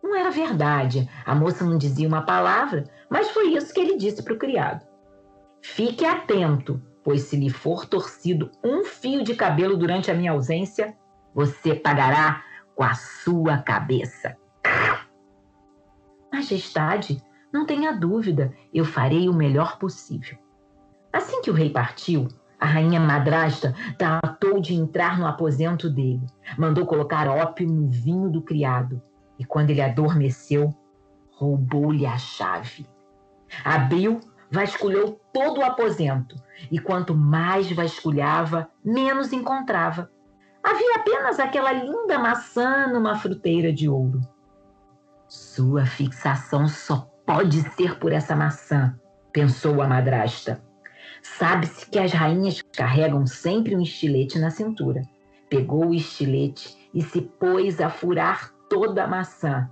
Não 0.10 0.16
era 0.16 0.32
verdade, 0.32 1.07
a 1.24 1.36
moça 1.36 1.64
não 1.64 1.78
dizia 1.78 2.07
uma 2.07 2.24
palavra, 2.24 2.84
mas 3.07 3.30
foi 3.30 3.53
isso 3.53 3.72
que 3.72 3.80
ele 3.80 3.95
disse 3.95 4.24
para 4.24 4.34
o 4.34 4.39
criado. 4.39 4.84
Fique 5.62 6.03
atento, 6.03 6.82
pois 7.03 7.22
se 7.22 7.38
lhe 7.38 7.51
for 7.51 7.86
torcido 7.86 8.49
um 8.64 8.84
fio 8.84 9.24
de 9.24 9.36
cabelo 9.36 9.78
durante 9.78 10.10
a 10.10 10.16
minha 10.16 10.32
ausência, 10.32 10.97
você 11.32 11.76
pagará 11.76 12.43
com 12.74 12.84
a 12.84 12.95
sua 12.95 13.60
cabeça. 13.60 14.36
Majestade, 16.34 17.22
não 17.53 17.68
tenha 17.68 17.91
dúvida, 17.91 18.51
eu 18.74 18.86
farei 18.86 19.30
o 19.30 19.34
melhor 19.34 19.78
possível. 19.78 20.39
Assim 21.14 21.39
que 21.43 21.51
o 21.51 21.53
rei 21.53 21.70
partiu, 21.70 22.28
a 22.60 22.66
rainha 22.66 22.99
madrasta 22.99 23.76
tratou 23.95 24.60
de 24.60 24.74
entrar 24.74 25.20
no 25.20 25.28
aposento 25.28 25.88
dele. 25.88 26.26
Mandou 26.57 26.88
colocar 26.88 27.28
ópio 27.28 27.68
no 27.68 27.88
vinho 27.91 28.28
do 28.28 28.41
criado. 28.41 28.99
E 29.40 29.46
quando 29.46 29.70
ele 29.70 29.82
adormeceu, 29.82 30.76
roubou-lhe 31.32 32.06
a 32.06 32.18
chave. 32.18 32.86
Abriu, 33.64 34.20
vasculhou 34.52 35.20
todo 35.34 35.62
o 35.62 35.64
aposento. 35.64 36.36
E 36.70 36.78
quanto 36.78 37.16
mais 37.16 37.72
vasculhava, 37.72 38.70
menos 38.84 39.32
encontrava. 39.32 40.12
Havia 40.62 40.98
apenas 40.98 41.40
aquela 41.40 41.72
linda 41.72 42.20
maçã 42.20 42.88
numa 42.88 43.16
fruteira 43.16 43.72
de 43.72 43.88
ouro. 43.88 44.20
Sua 45.30 45.86
fixação 45.86 46.68
só 46.68 47.10
pode 47.26 47.62
ser 47.76 47.98
por 47.98 48.12
essa 48.12 48.36
maçã, 48.36 49.00
pensou 49.32 49.82
a 49.82 49.88
madrasta. 49.88 50.62
Sabe-se 51.22 51.90
que 51.90 51.98
as 51.98 52.12
rainhas 52.12 52.62
carregam 52.76 53.26
sempre 53.26 53.76
um 53.76 53.82
estilete 53.82 54.38
na 54.38 54.50
cintura. 54.50 55.02
Pegou 55.50 55.88
o 55.88 55.94
estilete 55.94 56.90
e 56.94 57.02
se 57.02 57.22
pôs 57.22 57.80
a 57.80 57.90
furar 57.90 58.52
toda 58.70 59.03
a 59.03 59.07
maçã. 59.07 59.70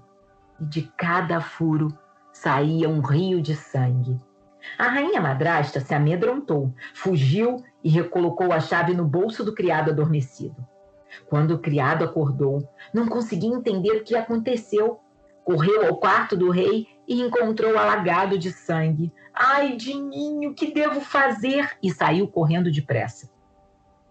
E 0.59 0.65
de 0.65 0.81
cada 0.97 1.39
furo 1.39 1.87
saía 2.33 2.89
um 2.89 2.99
rio 2.99 3.41
de 3.41 3.55
sangue. 3.55 4.19
A 4.77 4.87
rainha 4.87 5.21
madrasta 5.21 5.79
se 5.79 5.93
amedrontou, 5.93 6.73
fugiu 6.93 7.63
e 7.83 7.89
recolocou 7.89 8.51
a 8.51 8.59
chave 8.59 8.93
no 8.93 9.05
bolso 9.05 9.43
do 9.43 9.53
criado 9.53 9.91
adormecido. 9.91 10.55
Quando 11.27 11.51
o 11.51 11.59
criado 11.59 12.03
acordou, 12.03 12.67
não 12.93 13.07
conseguia 13.07 13.55
entender 13.55 13.91
o 13.91 14.03
que 14.03 14.15
aconteceu. 14.15 14.99
Correu 15.45 15.85
ao 15.85 15.97
quarto 15.97 16.35
do 16.35 16.49
rei 16.49 16.87
e 17.07 17.21
encontrou 17.21 17.77
alagado 17.77 18.37
de 18.37 18.51
sangue. 18.51 19.13
Ai, 19.33 19.77
Dininho, 19.77 20.53
que 20.53 20.73
devo 20.73 20.99
fazer? 20.99 21.77
E 21.81 21.89
saiu 21.89 22.27
correndo 22.27 22.71
depressa. 22.71 23.29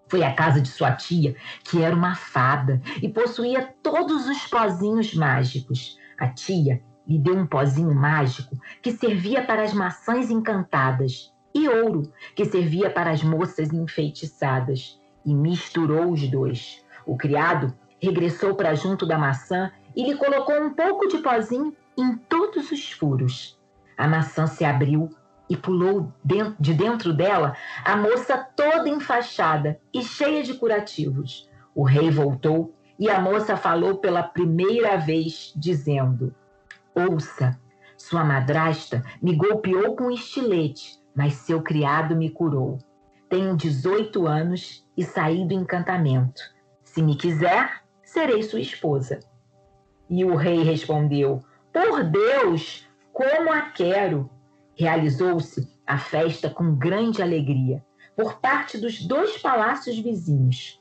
Foi 0.09 0.23
à 0.23 0.33
casa 0.33 0.61
de 0.61 0.69
sua 0.69 0.93
tia, 0.93 1.35
que 1.65 1.83
era 1.83 1.95
uma 1.95 2.15
fada 2.15 2.81
e 3.03 3.09
possuía 3.09 3.75
todos 3.83 4.29
os 4.29 4.47
pozinhos 4.47 5.15
mágicos. 5.15 5.99
A 6.19 6.29
tia 6.29 6.83
lhe 7.07 7.19
deu 7.19 7.37
um 7.37 7.47
pozinho 7.47 7.95
mágico 7.95 8.57
que 8.83 8.93
servia 8.93 9.45
para 9.45 9.63
as 9.63 9.73
maçãs 9.73 10.31
encantadas 10.31 11.33
e 11.55 11.69
ouro 11.69 12.13
que 12.35 12.45
servia 12.45 12.91
para 12.91 13.11
as 13.11 13.23
moças 13.23 13.73
enfeitiçadas 13.73 15.01
e 15.25 15.35
misturou 15.35 16.13
os 16.13 16.29
dois. 16.29 16.85
O 17.05 17.17
criado 17.17 17.75
regressou 18.01 18.55
para 18.55 18.75
junto 18.75 19.07
da 19.07 19.19
maçã 19.19 19.71
e 19.95 20.05
lhe 20.05 20.17
colocou 20.17 20.61
um 20.61 20.75
pouco 20.75 21.09
de 21.09 21.19
pozinho 21.19 21.75
em 21.97 22.17
todos 22.17 22.71
os 22.71 22.93
furos. 22.93 23.59
A 23.97 24.07
maçã 24.07 24.47
se 24.47 24.65
abriu 24.65 25.09
e 25.49 25.57
pulou 25.57 26.13
de 26.59 26.75
dentro 26.75 27.13
dela 27.13 27.57
a 27.85 27.97
moça 27.97 28.37
toda 28.57 28.89
enfaixada 28.89 29.81
e 29.93 30.03
cheia 30.03 30.43
de 30.43 30.55
curativos. 30.55 31.49
O 31.75 31.85
rei 31.85 32.11
voltou 32.11 32.75
e 32.99 33.11
a 33.11 33.21
moça 33.21 33.57
falou 33.57 33.99
pela 33.99 34.23
primeira 34.23 34.97
vez, 34.97 35.53
dizendo: 35.55 36.35
Ouça, 36.95 37.59
sua 37.97 38.25
madrasta 38.25 39.03
me 39.23 39.35
golpeou 39.35 39.95
com 39.95 40.05
um 40.05 40.11
estilete, 40.11 40.99
mas 41.15 41.35
seu 41.35 41.63
criado 41.63 42.17
me 42.17 42.31
curou. 42.31 42.79
Tenho 43.29 43.57
18 43.57 44.27
anos 44.27 44.87
e 44.97 45.05
saí 45.05 45.47
do 45.47 45.55
encantamento. 45.55 46.41
Se 46.85 47.03
me 47.03 47.17
quiser, 47.17 47.83
serei 48.03 48.43
sua 48.43 48.61
esposa. 48.61 49.21
E 50.09 50.25
o 50.25 50.37
rei 50.37 50.63
respondeu: 50.63 51.43
por 51.73 52.05
Deus, 52.05 52.89
como 53.13 53.53
a 53.53 53.61
quero! 53.71 54.31
Realizou-se 54.77 55.69
a 55.87 55.99
festa 55.99 56.49
com 56.51 56.75
grande 56.75 57.23
alegria 57.23 57.85
por 58.15 58.39
parte 58.41 58.79
dos 58.79 59.03
dois 59.03 59.39
palácios 59.39 59.99
vizinhos. 59.99 60.81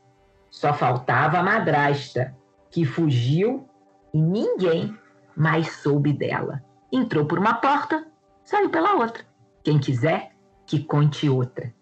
Só 0.51 0.73
faltava 0.73 1.39
a 1.39 1.43
madrasta, 1.43 2.35
que 2.71 2.85
fugiu 2.85 3.67
e 4.13 4.21
ninguém 4.21 4.97
mais 5.35 5.69
soube 5.77 6.13
dela. 6.13 6.63
Entrou 6.91 7.25
por 7.25 7.39
uma 7.39 7.55
porta, 7.55 8.05
saiu 8.43 8.69
pela 8.69 8.95
outra. 8.95 9.25
Quem 9.63 9.79
quiser, 9.79 10.31
que 10.65 10.83
conte 10.83 11.27
outra. 11.27 11.73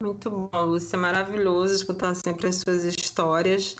Muito 0.00 0.30
bom, 0.30 0.64
Lúcia. 0.64 0.98
Maravilhoso 0.98 1.74
escutar 1.74 2.14
sempre 2.14 2.48
as 2.48 2.56
suas 2.56 2.84
histórias. 2.84 3.76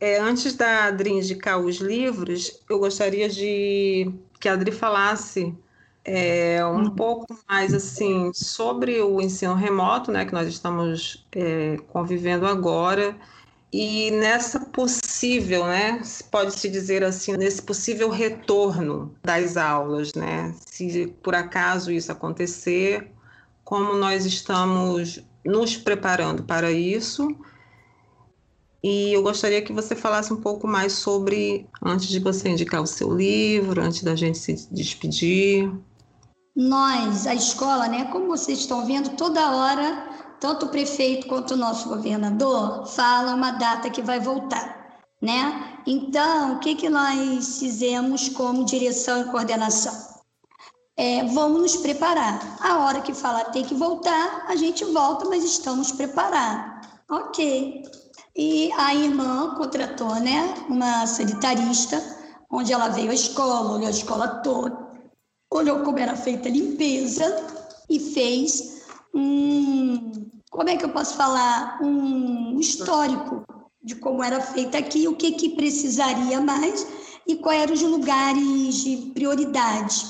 É, 0.00 0.18
antes 0.18 0.54
da 0.54 0.84
Adri 0.84 1.10
indicar 1.10 1.58
os 1.60 1.76
livros, 1.76 2.64
eu 2.68 2.78
gostaria 2.78 3.28
de 3.28 4.12
que 4.40 4.48
a 4.48 4.54
Adri 4.54 4.72
falasse 4.72 5.56
é, 6.04 6.64
um 6.64 6.84
uhum. 6.84 6.90
pouco 6.90 7.26
mais 7.48 7.74
assim 7.74 8.32
sobre 8.34 9.00
o 9.00 9.20
ensino 9.20 9.54
remoto, 9.54 10.10
né, 10.10 10.24
que 10.24 10.32
nós 10.32 10.48
estamos 10.48 11.26
é, 11.32 11.76
convivendo 11.88 12.46
agora 12.46 13.16
e 13.72 14.10
nessa 14.12 14.60
possível, 14.60 15.66
né, 15.66 16.02
pode 16.30 16.54
se 16.54 16.68
dizer 16.68 17.04
assim, 17.04 17.36
nesse 17.36 17.62
possível 17.62 18.08
retorno 18.08 19.14
das 19.22 19.56
aulas, 19.56 20.12
né, 20.14 20.54
se 20.66 21.06
por 21.22 21.34
acaso 21.34 21.92
isso 21.92 22.10
acontecer, 22.10 23.10
como 23.64 23.94
nós 23.94 24.24
estamos 24.26 25.22
nos 25.44 25.76
preparando 25.76 26.42
para 26.42 26.72
isso 26.72 27.36
e 28.82 29.12
eu 29.12 29.22
gostaria 29.22 29.60
que 29.60 29.72
você 29.72 29.94
falasse 29.94 30.32
um 30.32 30.40
pouco 30.40 30.66
mais 30.66 30.94
sobre, 30.94 31.66
antes 31.82 32.08
de 32.08 32.18
você 32.18 32.48
indicar 32.48 32.80
o 32.80 32.86
seu 32.86 33.14
livro, 33.14 33.80
antes 33.80 34.02
da 34.02 34.16
gente 34.16 34.38
se 34.38 34.66
despedir. 34.72 35.70
Nós, 36.54 37.26
a 37.26 37.34
escola, 37.34 37.86
né, 37.86 38.06
como 38.06 38.26
vocês 38.26 38.60
estão 38.60 38.84
vendo, 38.84 39.16
toda 39.16 39.54
hora, 39.54 40.08
tanto 40.40 40.66
o 40.66 40.68
prefeito 40.68 41.26
quanto 41.26 41.54
o 41.54 41.56
nosso 41.56 41.88
governador 41.88 42.86
fala 42.86 43.34
uma 43.34 43.52
data 43.52 43.90
que 43.90 44.02
vai 44.02 44.18
voltar, 44.18 44.98
né? 45.20 45.78
Então, 45.86 46.54
o 46.54 46.58
que, 46.58 46.74
que 46.74 46.88
nós 46.88 47.58
fizemos 47.58 48.28
como 48.28 48.64
direção 48.64 49.20
e 49.20 49.24
coordenação? 49.24 50.10
É, 50.96 51.24
vamos 51.24 51.60
nos 51.62 51.76
preparar. 51.76 52.58
A 52.60 52.78
hora 52.80 53.00
que 53.00 53.14
falar 53.14 53.44
tem 53.44 53.64
que 53.64 53.74
voltar, 53.74 54.44
a 54.46 54.56
gente 54.56 54.84
volta, 54.84 55.26
mas 55.28 55.44
estamos 55.44 55.92
preparados. 55.92 56.88
Ok. 57.10 57.82
E 58.36 58.70
a 58.72 58.94
irmã 58.94 59.54
contratou 59.56 60.14
né, 60.16 60.54
uma 60.68 61.06
sanitarista, 61.06 62.02
onde 62.50 62.72
ela 62.72 62.88
veio 62.88 63.10
à 63.10 63.14
escola, 63.14 63.72
olhou 63.72 63.86
a 63.86 63.90
escola 63.90 64.28
toda, 64.42 64.89
olhou 65.50 65.80
como 65.80 65.98
era 65.98 66.16
feita 66.16 66.48
a 66.48 66.52
limpeza 66.52 67.46
e 67.88 67.98
fez 67.98 68.82
um, 69.12 70.30
como 70.50 70.68
é 70.68 70.76
que 70.76 70.84
eu 70.84 70.90
posso 70.90 71.16
falar, 71.16 71.80
um 71.82 72.58
histórico 72.60 73.44
de 73.82 73.96
como 73.96 74.22
era 74.22 74.40
feita 74.40 74.78
aqui, 74.78 75.08
o 75.08 75.16
que, 75.16 75.32
que 75.32 75.50
precisaria 75.50 76.40
mais 76.40 76.86
e 77.26 77.36
quais 77.36 77.62
eram 77.62 77.74
os 77.74 77.82
lugares 77.82 78.76
de 78.76 78.96
prioridade. 79.14 80.06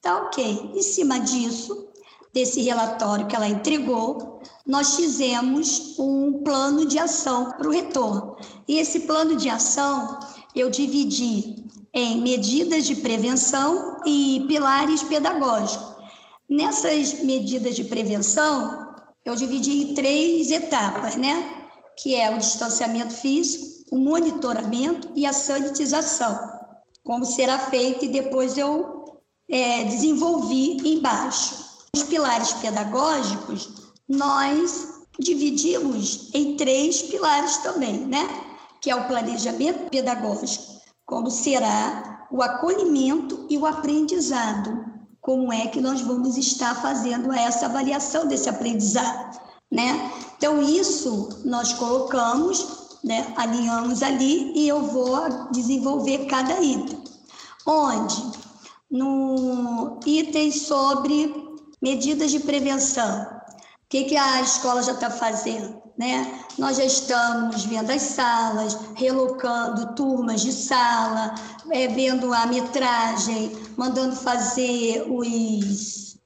Tá 0.00 0.22
ok. 0.22 0.72
Em 0.74 0.82
cima 0.82 1.18
disso, 1.18 1.88
desse 2.32 2.62
relatório 2.62 3.26
que 3.26 3.34
ela 3.34 3.48
entregou, 3.48 4.40
nós 4.66 4.94
fizemos 4.94 5.98
um 5.98 6.42
plano 6.44 6.86
de 6.86 6.98
ação 6.98 7.52
para 7.52 7.68
o 7.68 7.72
retorno. 7.72 8.36
E 8.66 8.78
esse 8.78 9.00
plano 9.00 9.36
de 9.36 9.48
ação 9.48 10.18
eu 10.60 10.70
dividi 10.70 11.64
em 11.92 12.20
medidas 12.20 12.84
de 12.86 12.96
prevenção 12.96 14.00
e 14.04 14.44
pilares 14.46 15.02
pedagógicos. 15.02 15.96
Nessas 16.48 17.22
medidas 17.22 17.76
de 17.76 17.84
prevenção, 17.84 18.94
eu 19.24 19.34
dividi 19.34 19.82
em 19.82 19.94
três 19.94 20.50
etapas, 20.50 21.16
né? 21.16 21.66
Que 21.98 22.14
é 22.14 22.34
o 22.34 22.38
distanciamento 22.38 23.12
físico, 23.12 23.84
o 23.90 23.98
monitoramento 23.98 25.10
e 25.14 25.26
a 25.26 25.32
sanitização. 25.32 26.38
Como 27.04 27.24
será 27.24 27.58
feito 27.58 28.04
e 28.04 28.08
depois 28.08 28.56
eu 28.56 29.20
é, 29.48 29.84
desenvolvi 29.84 30.76
embaixo. 30.84 31.68
Os 31.94 32.02
pilares 32.04 32.52
pedagógicos, 32.54 33.70
nós 34.08 34.88
dividimos 35.18 36.30
em 36.32 36.56
três 36.56 37.02
pilares 37.02 37.56
também, 37.58 38.06
né? 38.06 38.47
Que 38.80 38.90
é 38.90 38.96
o 38.96 39.06
planejamento 39.06 39.90
pedagógico, 39.90 40.64
como 41.04 41.30
será 41.30 42.26
o 42.30 42.42
acolhimento 42.42 43.46
e 43.48 43.56
o 43.56 43.66
aprendizado. 43.66 44.84
Como 45.20 45.52
é 45.52 45.66
que 45.66 45.80
nós 45.80 46.00
vamos 46.00 46.36
estar 46.36 46.74
fazendo 46.80 47.32
essa 47.32 47.66
avaliação 47.66 48.26
desse 48.26 48.48
aprendizado, 48.48 49.40
né? 49.70 50.10
Então, 50.36 50.62
isso 50.62 51.40
nós 51.44 51.72
colocamos, 51.72 52.98
né, 53.02 53.32
alinhamos 53.36 54.02
ali 54.02 54.52
e 54.56 54.68
eu 54.68 54.82
vou 54.82 55.50
desenvolver 55.50 56.26
cada 56.26 56.60
item. 56.62 57.02
Onde? 57.66 58.38
No 58.90 59.98
item 60.06 60.50
sobre 60.50 61.34
medidas 61.82 62.30
de 62.30 62.40
prevenção. 62.40 63.37
O 63.88 63.90
que, 63.90 64.04
que 64.04 64.16
a 64.18 64.42
escola 64.42 64.82
já 64.82 64.92
está 64.92 65.08
fazendo? 65.08 65.80
Né? 65.96 66.44
Nós 66.58 66.76
já 66.76 66.84
estamos 66.84 67.64
vendo 67.64 67.90
as 67.90 68.02
salas, 68.02 68.78
relocando 68.94 69.94
turmas 69.94 70.42
de 70.42 70.52
sala, 70.52 71.34
é, 71.70 71.88
vendo 71.88 72.34
a 72.34 72.44
metragem, 72.44 73.50
mandando 73.78 74.14
fazer 74.14 75.06
os, 75.10 76.18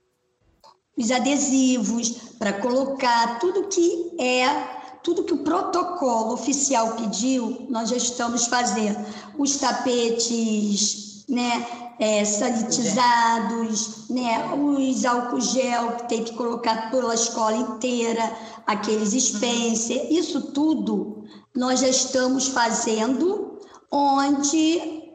os 0.99 1.11
adesivos 1.13 2.11
para 2.37 2.53
colocar 2.55 3.39
tudo 3.39 3.69
que 3.69 4.11
é 4.19 4.83
tudo 5.05 5.25
que 5.25 5.35
o 5.35 5.45
protocolo 5.45 6.35
oficial 6.35 6.97
pediu, 6.97 7.67
nós 7.69 7.91
já 7.91 7.97
estamos 7.97 8.47
fazendo. 8.47 9.05
Os 9.39 9.57
tapetes, 9.57 11.25
né, 11.29 11.92
é, 12.03 12.25
sanitizados, 12.25 14.09
né, 14.11 14.53
os 14.55 15.05
álcool 15.05 15.41
gel 15.41 15.93
que 15.93 16.09
tem 16.09 16.25
que 16.25 16.35
colocar 16.35 16.91
pela 16.91 17.15
escola 17.15 17.57
inteira, 17.57 18.37
aqueles 18.67 19.13
Spencer, 19.13 20.13
isso 20.13 20.51
tudo 20.51 21.23
nós 21.55 21.79
já 21.79 21.87
estamos 21.87 22.49
fazendo, 22.49 23.61
onde 23.89 25.13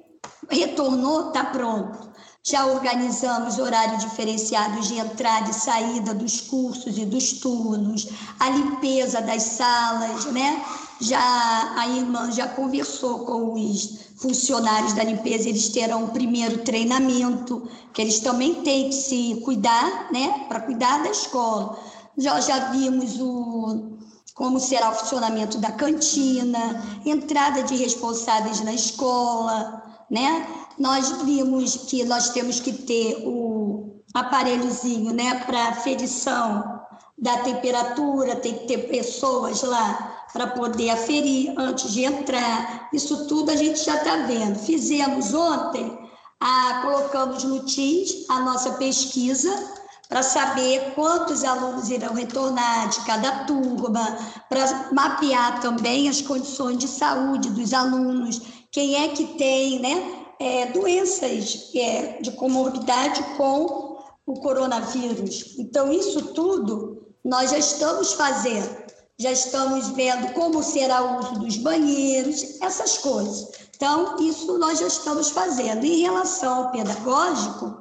retornou, 0.49 1.27
está 1.27 1.43
pronto. 1.43 2.07
Já 2.41 2.65
organizamos 2.67 3.59
horário 3.59 3.97
diferenciado 3.97 4.79
de 4.79 4.97
entrada 4.97 5.49
e 5.49 5.53
saída 5.53 6.13
dos 6.13 6.39
cursos 6.39 6.97
e 6.97 7.03
dos 7.03 7.33
turnos, 7.33 8.07
a 8.39 8.49
limpeza 8.49 9.21
das 9.21 9.43
salas, 9.43 10.23
né? 10.27 10.63
Já 10.99 11.75
a 11.77 11.87
irmã 11.89 12.31
já 12.31 12.47
conversou 12.47 13.19
com 13.19 13.53
os 13.53 14.07
funcionários 14.17 14.93
da 14.93 15.03
limpeza, 15.03 15.47
eles 15.47 15.69
terão 15.69 16.05
um 16.05 16.07
primeiro 16.07 16.63
treinamento, 16.63 17.67
que 17.93 18.01
eles 18.01 18.19
também 18.19 18.55
têm 18.63 18.89
que 18.89 18.95
se 18.95 19.41
cuidar, 19.45 20.11
né, 20.11 20.45
para 20.47 20.61
cuidar 20.61 21.03
da 21.03 21.09
escola. 21.09 21.77
Já, 22.17 22.39
já 22.41 22.71
vimos 22.71 23.19
o, 23.19 23.97
como 24.33 24.59
será 24.59 24.89
o 24.89 24.95
funcionamento 24.95 25.59
da 25.59 25.71
cantina, 25.71 26.83
entrada 27.05 27.61
de 27.61 27.75
responsáveis 27.75 28.61
na 28.61 28.73
escola, 28.73 29.83
né? 30.09 30.47
Nós 30.79 31.11
vimos 31.23 31.75
que 31.75 32.03
nós 32.03 32.29
temos 32.29 32.59
que 32.59 32.73
ter 32.73 33.21
o 33.23 34.01
aparelhozinho, 34.15 35.13
né, 35.13 35.43
para 35.45 35.69
aferição 35.69 36.81
da 37.15 37.37
temperatura, 37.39 38.35
tem 38.35 38.53
que 38.53 38.67
ter 38.67 38.89
pessoas 38.89 39.61
lá 39.61 40.16
para 40.33 40.47
poder 40.47 40.89
aferir 40.89 41.53
antes 41.57 41.91
de 41.91 42.03
entrar. 42.03 42.89
Isso 42.93 43.27
tudo 43.27 43.51
a 43.51 43.55
gente 43.55 43.83
já 43.83 43.95
está 43.95 44.17
vendo. 44.27 44.59
Fizemos 44.59 45.33
ontem, 45.33 45.97
a, 46.39 46.81
colocamos 46.83 47.43
no 47.43 47.65
TIS 47.65 48.25
a 48.29 48.39
nossa 48.41 48.71
pesquisa 48.73 49.77
para 50.07 50.23
saber 50.23 50.93
quantos 50.95 51.43
alunos 51.43 51.89
irão 51.89 52.13
retornar 52.13 52.87
de 52.89 53.01
cada 53.01 53.43
turma, 53.43 54.17
para 54.47 54.89
mapear 54.93 55.59
também 55.59 56.07
as 56.07 56.21
condições 56.21 56.77
de 56.77 56.87
saúde 56.87 57.49
dos 57.49 57.73
alunos, 57.73 58.41
quem 58.71 58.95
é 58.95 59.09
que 59.09 59.25
tem 59.37 59.79
né, 59.79 60.25
é, 60.39 60.67
doenças 60.67 61.71
é, 61.75 62.19
de 62.21 62.31
comorbidade 62.31 63.21
com 63.35 63.97
o 64.25 64.33
coronavírus. 64.39 65.55
Então, 65.57 65.91
isso 65.91 66.33
tudo 66.33 67.05
nós 67.23 67.51
já 67.51 67.57
estamos 67.57 68.13
fazendo 68.13 68.86
já 69.19 69.31
estamos 69.31 69.89
vendo 69.89 70.31
como 70.33 70.61
será 70.61 71.03
o 71.03 71.19
uso 71.19 71.39
dos 71.39 71.57
banheiros, 71.57 72.61
essas 72.61 72.99
coisas. 72.99 73.49
Então, 73.75 74.15
isso 74.19 74.57
nós 74.57 74.79
já 74.79 74.87
estamos 74.87 75.29
fazendo. 75.29 75.85
Em 75.85 76.01
relação 76.01 76.65
ao 76.65 76.71
pedagógico, 76.71 77.79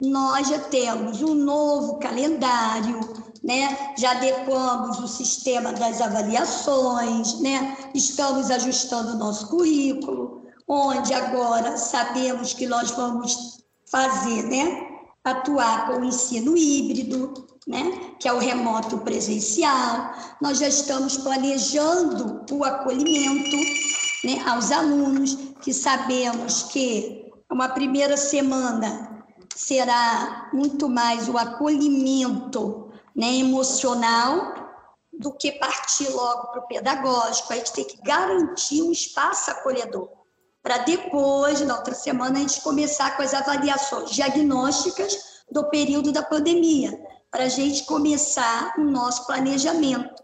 nós 0.00 0.48
já 0.48 0.58
temos 0.58 1.22
um 1.22 1.34
novo 1.34 1.98
calendário, 1.98 3.00
né? 3.42 3.94
já 3.98 4.12
adequamos 4.12 4.98
o 4.98 5.08
sistema 5.08 5.72
das 5.72 6.00
avaliações, 6.00 7.40
né? 7.40 7.76
estamos 7.94 8.50
ajustando 8.50 9.12
o 9.12 9.18
nosso 9.18 9.48
currículo, 9.48 10.42
onde 10.66 11.12
agora 11.12 11.76
sabemos 11.76 12.52
que 12.52 12.66
nós 12.66 12.90
vamos 12.92 13.62
fazer, 13.90 14.42
né? 14.44 14.88
atuar 15.24 15.86
com 15.86 16.00
o 16.00 16.04
ensino 16.04 16.56
híbrido, 16.56 17.51
né, 17.66 18.14
que 18.18 18.28
é 18.28 18.32
o 18.32 18.38
remoto 18.38 18.98
presencial. 18.98 20.12
Nós 20.40 20.58
já 20.58 20.68
estamos 20.68 21.16
planejando 21.16 22.44
o 22.50 22.64
acolhimento 22.64 23.56
né, 24.24 24.42
aos 24.46 24.70
alunos, 24.70 25.36
que 25.60 25.72
sabemos 25.72 26.64
que 26.64 27.30
uma 27.50 27.68
primeira 27.68 28.16
semana 28.16 29.24
será 29.54 30.50
muito 30.52 30.88
mais 30.88 31.28
o 31.28 31.36
acolhimento 31.38 32.90
né, 33.14 33.34
emocional 33.36 34.54
do 35.12 35.32
que 35.32 35.52
partir 35.52 36.08
logo 36.08 36.48
para 36.48 36.60
o 36.60 36.66
pedagógico. 36.66 37.52
A 37.52 37.56
gente 37.56 37.72
tem 37.72 37.84
que 37.84 38.00
garantir 38.02 38.82
um 38.82 38.90
espaço 38.90 39.50
acolhedor 39.50 40.08
para 40.62 40.78
depois, 40.78 41.60
na 41.62 41.76
outra 41.76 41.92
semana, 41.92 42.38
a 42.38 42.40
gente 42.40 42.60
começar 42.60 43.16
com 43.16 43.22
as 43.22 43.34
avaliações 43.34 44.10
diagnósticas 44.10 45.42
do 45.50 45.68
período 45.68 46.12
da 46.12 46.22
pandemia, 46.22 46.98
para 47.32 47.44
a 47.44 47.48
gente 47.48 47.84
começar 47.84 48.74
o 48.78 48.84
nosso 48.84 49.26
planejamento. 49.26 50.22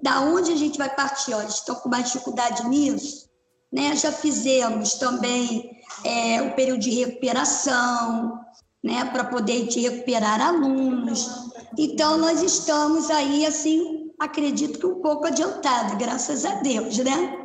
Da 0.00 0.20
onde 0.20 0.52
a 0.52 0.56
gente 0.56 0.78
vai 0.78 0.88
partir? 0.88 1.34
Olha, 1.34 1.46
estão 1.46 1.74
com 1.74 1.88
mais 1.88 2.06
dificuldade 2.06 2.66
nisso? 2.68 3.28
Né? 3.72 3.94
Já 3.96 4.12
fizemos 4.12 4.94
também 4.94 5.76
é, 6.04 6.40
o 6.42 6.54
período 6.54 6.80
de 6.80 6.90
recuperação, 6.90 8.40
né, 8.82 9.04
para 9.06 9.24
poder 9.24 9.68
recuperar 9.68 10.40
alunos. 10.40 11.50
Então, 11.76 12.16
nós 12.18 12.40
estamos 12.40 13.10
aí, 13.10 13.44
assim, 13.44 14.12
acredito 14.20 14.78
que 14.78 14.86
um 14.86 15.00
pouco 15.00 15.26
adiantada, 15.26 15.96
graças 15.96 16.44
a 16.44 16.56
Deus, 16.56 16.96
né? 16.98 17.40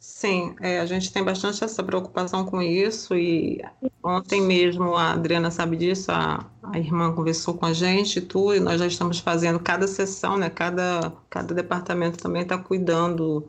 Sim, 0.00 0.56
é, 0.60 0.80
a 0.80 0.86
gente 0.86 1.12
tem 1.12 1.22
bastante 1.22 1.62
essa 1.62 1.82
preocupação 1.84 2.44
com 2.44 2.60
isso 2.60 3.14
e 3.14 3.62
ontem 4.02 4.40
mesmo 4.40 4.96
a 4.96 5.12
Adriana 5.12 5.50
sabe 5.50 5.76
disso, 5.76 6.10
a, 6.10 6.50
a 6.62 6.78
irmã 6.78 7.12
conversou 7.12 7.54
com 7.54 7.66
a 7.66 7.72
gente 7.72 8.18
e 8.18 8.22
tudo, 8.22 8.54
e 8.54 8.60
nós 8.60 8.78
já 8.78 8.86
estamos 8.86 9.18
fazendo 9.18 9.58
cada 9.58 9.88
sessão, 9.88 10.36
né? 10.36 10.48
Cada, 10.48 11.12
cada 11.28 11.54
departamento 11.54 12.18
também 12.18 12.42
está 12.42 12.56
cuidando 12.56 13.48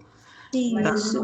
das 0.82 1.16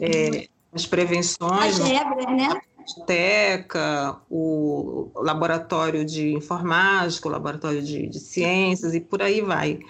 é, 0.00 0.48
as 0.72 0.86
prevenções. 0.86 1.78
As 1.80 1.88
regras, 1.88 2.26
né? 2.26 2.60
Teca, 3.06 4.16
o 4.30 5.10
laboratório 5.16 6.04
de 6.04 6.32
informática, 6.32 7.28
o 7.28 7.30
laboratório 7.30 7.82
de, 7.82 8.06
de 8.06 8.18
ciências 8.18 8.94
e 8.94 9.00
por 9.00 9.20
aí 9.22 9.42
vai. 9.42 9.80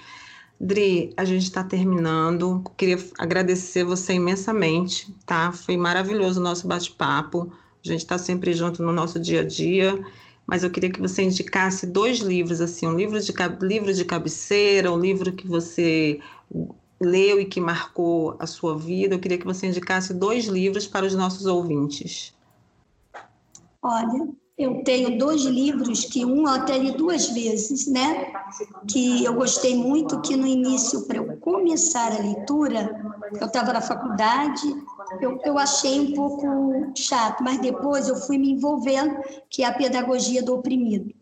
Dri, 0.61 1.15
a 1.17 1.25
gente 1.25 1.45
está 1.45 1.63
terminando. 1.63 2.65
Queria 2.77 2.99
agradecer 3.17 3.85
você 3.85 4.15
imensamente, 4.15 5.15
tá? 5.25 5.53
Foi 5.53 5.77
maravilhoso 5.77 6.41
o 6.41 6.43
nosso 6.43 6.67
bate-papo. 6.67 7.53
A 7.85 7.89
gente 7.89 8.01
está 8.01 8.19
sempre 8.19 8.53
junto 8.53 8.83
no 8.83 8.93
nosso 8.93 9.21
dia 9.21 9.43
a 9.43 9.45
dia. 9.45 10.05
Mas 10.49 10.65
eu 10.65 10.71
queria 10.71 10.91
que 10.91 10.99
você 10.99 11.23
indicasse 11.23 11.87
dois 11.87 12.21
livros, 12.21 12.63
assim, 12.63 12.87
um 12.87 12.97
livro 12.97 13.21
de, 13.21 13.35
livro 13.61 13.93
de 13.93 14.03
cabeceira, 14.03 14.91
um 14.91 14.99
livro 14.99 15.31
que 15.31 15.47
você 15.47 16.21
leu 16.99 17.39
e 17.39 17.45
que 17.45 17.61
marcou 17.61 18.35
a 18.39 18.47
sua 18.47 18.75
vida. 18.75 19.15
Eu 19.15 19.19
queria 19.19 19.37
que 19.37 19.45
você 19.45 19.67
indicasse 19.67 20.15
dois 20.15 20.47
livros 20.47 20.87
para 20.87 21.05
os 21.05 21.15
nossos 21.15 21.45
ouvintes. 21.45 22.35
Olha, 23.83 24.27
eu 24.57 24.83
tenho 24.85 25.19
dois 25.19 25.43
livros 25.43 26.07
que 26.07 26.25
um 26.25 26.49
eu 26.49 26.49
até 26.49 26.79
li 26.79 26.93
duas 26.93 27.29
vezes, 27.29 27.87
né? 27.87 28.33
Que 28.91 29.23
eu 29.25 29.35
gostei 29.35 29.77
muito, 29.77 30.19
que 30.23 30.35
no 30.35 30.47
início, 30.47 31.07
para 31.07 31.19
eu 31.19 31.37
começar 31.37 32.11
a 32.11 32.21
leitura, 32.21 32.99
eu 33.39 33.47
estava 33.47 33.75
na 33.75 33.83
faculdade, 33.83 34.63
eu, 35.21 35.39
eu 35.45 35.59
achei 35.59 36.01
um 36.01 36.13
pouco 36.15 36.47
chato, 36.97 37.43
mas 37.43 37.61
depois 37.61 38.09
eu 38.09 38.17
fui 38.17 38.39
me 38.39 38.53
envolvendo, 38.53 39.17
que 39.51 39.63
é 39.63 39.67
a 39.67 39.73
Pedagogia 39.73 40.43
do 40.43 40.55
Oprimido, 40.55 41.15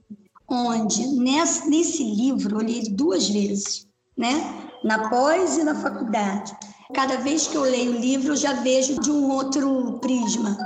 onde 0.48 1.06
nesse, 1.06 1.68
nesse 1.68 2.04
livro 2.04 2.60
eu 2.60 2.62
li 2.62 2.90
duas 2.90 3.28
vezes, 3.28 3.86
né? 4.16 4.70
Na 4.84 5.08
pós 5.08 5.56
e 5.56 5.64
na 5.64 5.74
faculdade. 5.74 6.56
Cada 6.94 7.16
vez 7.16 7.46
que 7.46 7.56
eu 7.56 7.62
leio 7.62 7.92
o 7.92 8.00
livro, 8.00 8.32
eu 8.32 8.36
já 8.36 8.52
vejo 8.52 9.00
de 9.00 9.10
um 9.10 9.30
outro 9.30 9.98
prisma, 10.00 10.56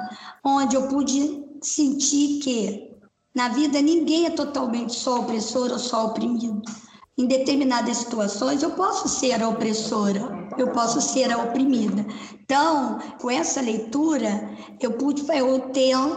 onde 0.44 0.76
eu 0.76 0.88
pude 0.88 1.44
senti 1.62 2.40
que 2.42 2.90
na 3.34 3.48
vida 3.48 3.80
ninguém 3.80 4.26
é 4.26 4.30
totalmente 4.30 4.94
só 4.94 5.20
opressor 5.20 5.70
ou 5.70 5.78
só 5.78 6.06
oprimido. 6.06 6.60
Em 7.20 7.26
determinadas 7.26 7.98
situações 7.98 8.62
eu 8.62 8.70
posso 8.70 9.06
ser 9.06 9.42
a 9.42 9.48
opressora, 9.50 10.48
eu 10.56 10.68
posso 10.68 11.02
ser 11.02 11.30
a 11.30 11.36
oprimida. 11.36 12.06
Então, 12.42 12.98
com 13.20 13.30
essa 13.30 13.60
leitura, 13.60 14.48
eu 14.80 14.92
pude 14.92 15.22
eu 15.24 15.70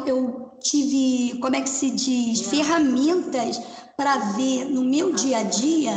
eu 0.07 0.49
tive, 0.61 1.37
como 1.41 1.57
é 1.57 1.61
que 1.61 1.69
se 1.69 1.89
diz, 1.89 2.43
ferramentas 2.43 3.61
para 3.97 4.15
ver 4.37 4.63
no 4.63 4.85
meu 4.85 5.11
dia 5.11 5.39
a 5.39 5.43
dia 5.43 5.91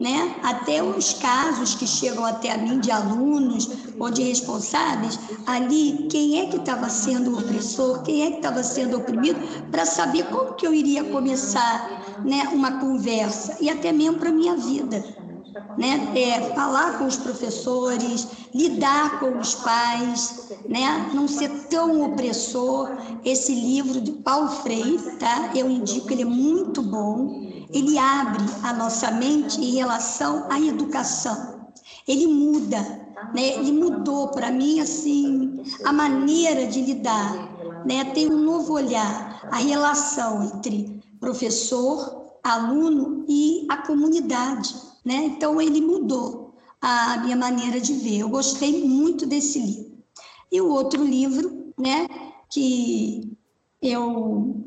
né? 0.00 0.36
Até 0.42 0.82
os 0.82 1.14
casos 1.14 1.74
que 1.74 1.86
chegam 1.86 2.24
até 2.24 2.52
a 2.52 2.58
mim 2.58 2.78
de 2.78 2.90
alunos 2.90 3.68
ou 3.98 4.10
de 4.10 4.22
responsáveis, 4.22 5.18
ali 5.46 6.06
quem 6.10 6.40
é 6.40 6.46
que 6.46 6.56
estava 6.56 6.88
sendo 6.88 7.36
opressor, 7.36 8.02
quem 8.02 8.26
é 8.26 8.30
que 8.30 8.36
estava 8.36 8.62
sendo 8.62 8.98
oprimido, 8.98 9.40
para 9.70 9.84
saber 9.84 10.24
como 10.26 10.54
que 10.54 10.66
eu 10.66 10.72
iria 10.72 11.04
começar, 11.04 12.20
né, 12.24 12.48
uma 12.52 12.78
conversa 12.78 13.56
e 13.60 13.68
até 13.68 13.92
mesmo 13.92 14.18
para 14.18 14.30
minha 14.30 14.56
vida. 14.56 15.04
Né, 15.76 16.12
é, 16.14 16.54
falar 16.54 16.98
com 16.98 17.06
os 17.06 17.16
professores, 17.16 18.28
lidar 18.54 19.18
com 19.18 19.38
os 19.38 19.56
pais, 19.56 20.52
né, 20.68 21.10
não 21.12 21.26
ser 21.26 21.48
tão 21.68 22.04
opressor. 22.04 22.90
Esse 23.24 23.52
livro 23.52 24.00
de 24.00 24.12
Paulo 24.12 24.48
Freire, 24.48 25.16
tá? 25.18 25.50
Eu 25.54 25.68
indico, 25.68 26.12
ele 26.12 26.22
é 26.22 26.26
muito 26.26 26.80
bom 26.80 27.47
ele 27.72 27.98
abre 27.98 28.44
a 28.62 28.72
nossa 28.72 29.10
mente 29.10 29.60
em 29.60 29.74
relação 29.74 30.46
à 30.50 30.60
educação. 30.60 31.68
Ele 32.06 32.26
muda, 32.26 32.80
né? 33.34 33.54
Ele 33.58 33.72
mudou 33.72 34.28
para 34.28 34.50
mim 34.50 34.80
assim 34.80 35.62
a 35.84 35.92
maneira 35.92 36.66
de 36.66 36.80
lidar, 36.80 37.84
né? 37.84 38.04
Tem 38.06 38.30
um 38.32 38.38
novo 38.38 38.72
olhar, 38.72 39.48
a 39.50 39.56
relação 39.56 40.42
entre 40.44 41.02
professor, 41.20 42.38
aluno 42.42 43.24
e 43.28 43.66
a 43.68 43.76
comunidade, 43.78 44.74
né? 45.04 45.24
Então 45.26 45.60
ele 45.60 45.80
mudou 45.80 46.54
a 46.80 47.18
minha 47.18 47.36
maneira 47.36 47.80
de 47.80 47.92
ver. 47.94 48.20
Eu 48.20 48.28
gostei 48.28 48.84
muito 48.84 49.26
desse 49.26 49.58
livro. 49.58 49.98
E 50.50 50.60
o 50.60 50.70
outro 50.70 51.04
livro, 51.04 51.72
né, 51.78 52.06
que 52.50 53.36
eu 53.82 54.64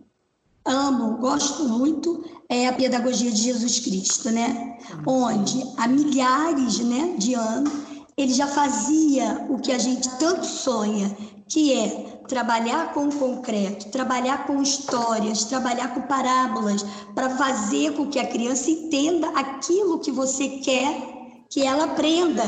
amo, 0.65 1.17
gosto 1.17 1.67
muito, 1.67 2.23
é 2.49 2.67
a 2.67 2.73
pedagogia 2.73 3.31
de 3.31 3.41
Jesus 3.41 3.79
Cristo, 3.79 4.29
né? 4.29 4.77
Onde 5.05 5.63
há 5.77 5.87
milhares 5.87 6.79
né, 6.79 7.15
de 7.17 7.33
anos 7.33 7.71
ele 8.17 8.33
já 8.33 8.47
fazia 8.47 9.45
o 9.49 9.57
que 9.59 9.71
a 9.71 9.77
gente 9.77 10.09
tanto 10.17 10.45
sonha, 10.45 11.15
que 11.47 11.73
é 11.73 12.21
trabalhar 12.27 12.93
com 12.93 13.07
o 13.07 13.15
concreto, 13.15 13.89
trabalhar 13.89 14.45
com 14.45 14.61
histórias, 14.61 15.45
trabalhar 15.45 15.93
com 15.93 16.01
parábolas, 16.01 16.85
para 17.15 17.29
fazer 17.31 17.93
com 17.93 18.07
que 18.07 18.19
a 18.19 18.27
criança 18.27 18.69
entenda 18.69 19.27
aquilo 19.29 19.99
que 19.99 20.11
você 20.11 20.47
quer 20.47 21.45
que 21.49 21.65
ela 21.65 21.85
aprenda. 21.85 22.43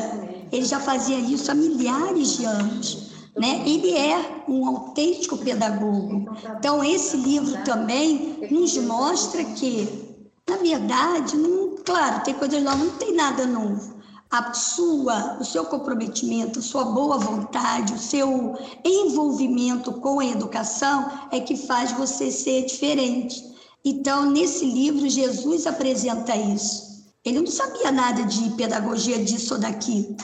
Ele 0.52 0.66
já 0.66 0.80
fazia 0.80 1.18
isso 1.18 1.52
há 1.52 1.56
milhares 1.56 2.38
de 2.38 2.46
anos. 2.46 3.13
Né? 3.36 3.64
Ele 3.66 3.96
é 3.96 4.44
um 4.48 4.68
autêntico 4.68 5.38
pedagogo. 5.38 6.26
Então, 6.58 6.84
esse 6.84 7.18
livro 7.18 7.64
também 7.64 8.48
nos 8.52 8.78
mostra 8.78 9.44
que, 9.44 10.16
na 10.48 10.58
verdade, 10.58 11.36
não, 11.36 11.76
claro, 11.84 12.24
tem 12.24 12.34
coisas 12.36 12.62
novas, 12.62 12.88
não 12.88 12.98
tem 12.98 13.14
nada 13.14 13.46
novo. 13.46 13.94
A 14.30 14.54
sua, 14.54 15.38
o 15.40 15.46
seu 15.46 15.66
comprometimento, 15.66 16.60
a 16.60 16.62
sua 16.62 16.86
boa 16.86 17.18
vontade, 17.18 17.94
o 17.94 18.00
seu 18.00 18.56
envolvimento 18.84 19.94
com 19.94 20.20
a 20.20 20.26
educação 20.26 21.10
é 21.32 21.40
que 21.40 21.56
faz 21.56 21.92
você 21.92 22.32
ser 22.32 22.66
diferente. 22.66 23.44
Então, 23.86 24.30
nesse 24.30 24.66
livro, 24.66 25.10
Jesus 25.10 25.68
apresenta 25.68 26.36
isso. 26.36 26.94
Ele 27.26 27.40
não 27.40 27.48
sabia 27.48 27.92
nada 27.92 28.24
de 28.24 28.50
pedagogia 28.52 29.24
disso 29.24 29.56
ou 29.56 29.60
daquilo, 29.60 30.16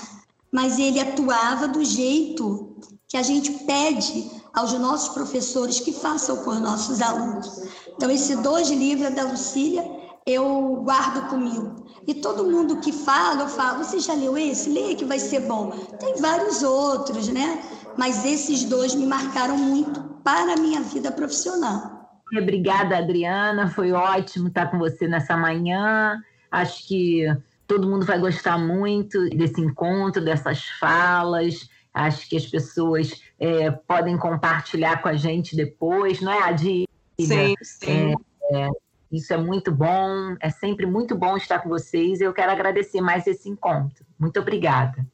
mas 0.51 0.77
ele 0.77 0.99
atuava 0.99 1.67
do 1.67 1.83
jeito 1.83 2.75
que 3.09 3.17
a 3.17 3.23
gente 3.23 3.51
pede 3.65 4.31
aos 4.53 4.71
nossos 4.73 5.09
professores 5.09 5.79
que 5.79 5.91
façam 5.91 6.37
com 6.37 6.51
os 6.51 6.59
nossos 6.59 7.01
alunos. 7.01 7.63
Então, 7.87 8.09
esse 8.09 8.35
dois 8.37 8.69
livros 8.69 9.13
da 9.13 9.23
Lucília 9.23 9.83
eu 10.25 10.83
guardo 10.83 11.27
comigo. 11.27 11.87
E 12.07 12.13
todo 12.13 12.45
mundo 12.45 12.77
que 12.77 12.91
fala, 12.91 13.41
eu 13.41 13.47
falo, 13.47 13.83
você 13.83 13.99
já 13.99 14.13
leu 14.13 14.37
esse? 14.37 14.69
Leia 14.69 14.95
que 14.95 15.05
vai 15.05 15.17
ser 15.17 15.41
bom. 15.41 15.71
Tem 15.99 16.15
vários 16.21 16.61
outros, 16.61 17.27
né? 17.29 17.61
Mas 17.97 18.23
esses 18.25 18.63
dois 18.63 18.93
me 18.93 19.07
marcaram 19.07 19.57
muito 19.57 19.99
para 20.23 20.53
a 20.53 20.57
minha 20.57 20.81
vida 20.81 21.11
profissional. 21.11 22.21
Obrigada, 22.37 22.97
Adriana. 22.97 23.69
Foi 23.69 23.91
ótimo 23.91 24.49
estar 24.49 24.67
com 24.67 24.77
você 24.77 25.07
nessa 25.07 25.35
manhã. 25.35 26.21
Acho 26.51 26.87
que 26.87 27.25
todo 27.67 27.87
mundo 27.87 28.05
vai 28.05 28.19
gostar 28.19 28.57
muito 28.57 29.29
desse 29.29 29.59
encontro, 29.59 30.23
dessas 30.23 30.63
falas. 30.79 31.67
Acho 31.93 32.29
que 32.29 32.37
as 32.37 32.45
pessoas 32.45 33.21
é, 33.39 33.71
podem 33.71 34.17
compartilhar 34.17 35.01
com 35.01 35.07
a 35.07 35.15
gente 35.15 35.55
depois, 35.55 36.21
não 36.21 36.31
é, 36.31 36.43
Adi? 36.43 36.87
Sim, 37.19 37.55
sim. 37.61 38.15
É, 38.51 38.61
é, 38.61 38.69
isso 39.11 39.33
é 39.33 39.37
muito 39.37 39.71
bom, 39.71 40.35
é 40.39 40.49
sempre 40.49 40.85
muito 40.85 41.15
bom 41.15 41.35
estar 41.35 41.59
com 41.59 41.69
vocês. 41.69 42.21
Eu 42.21 42.33
quero 42.33 42.51
agradecer 42.51 43.01
mais 43.01 43.25
esse 43.25 43.49
encontro. 43.49 44.05
Muito 44.19 44.39
obrigada. 44.39 45.05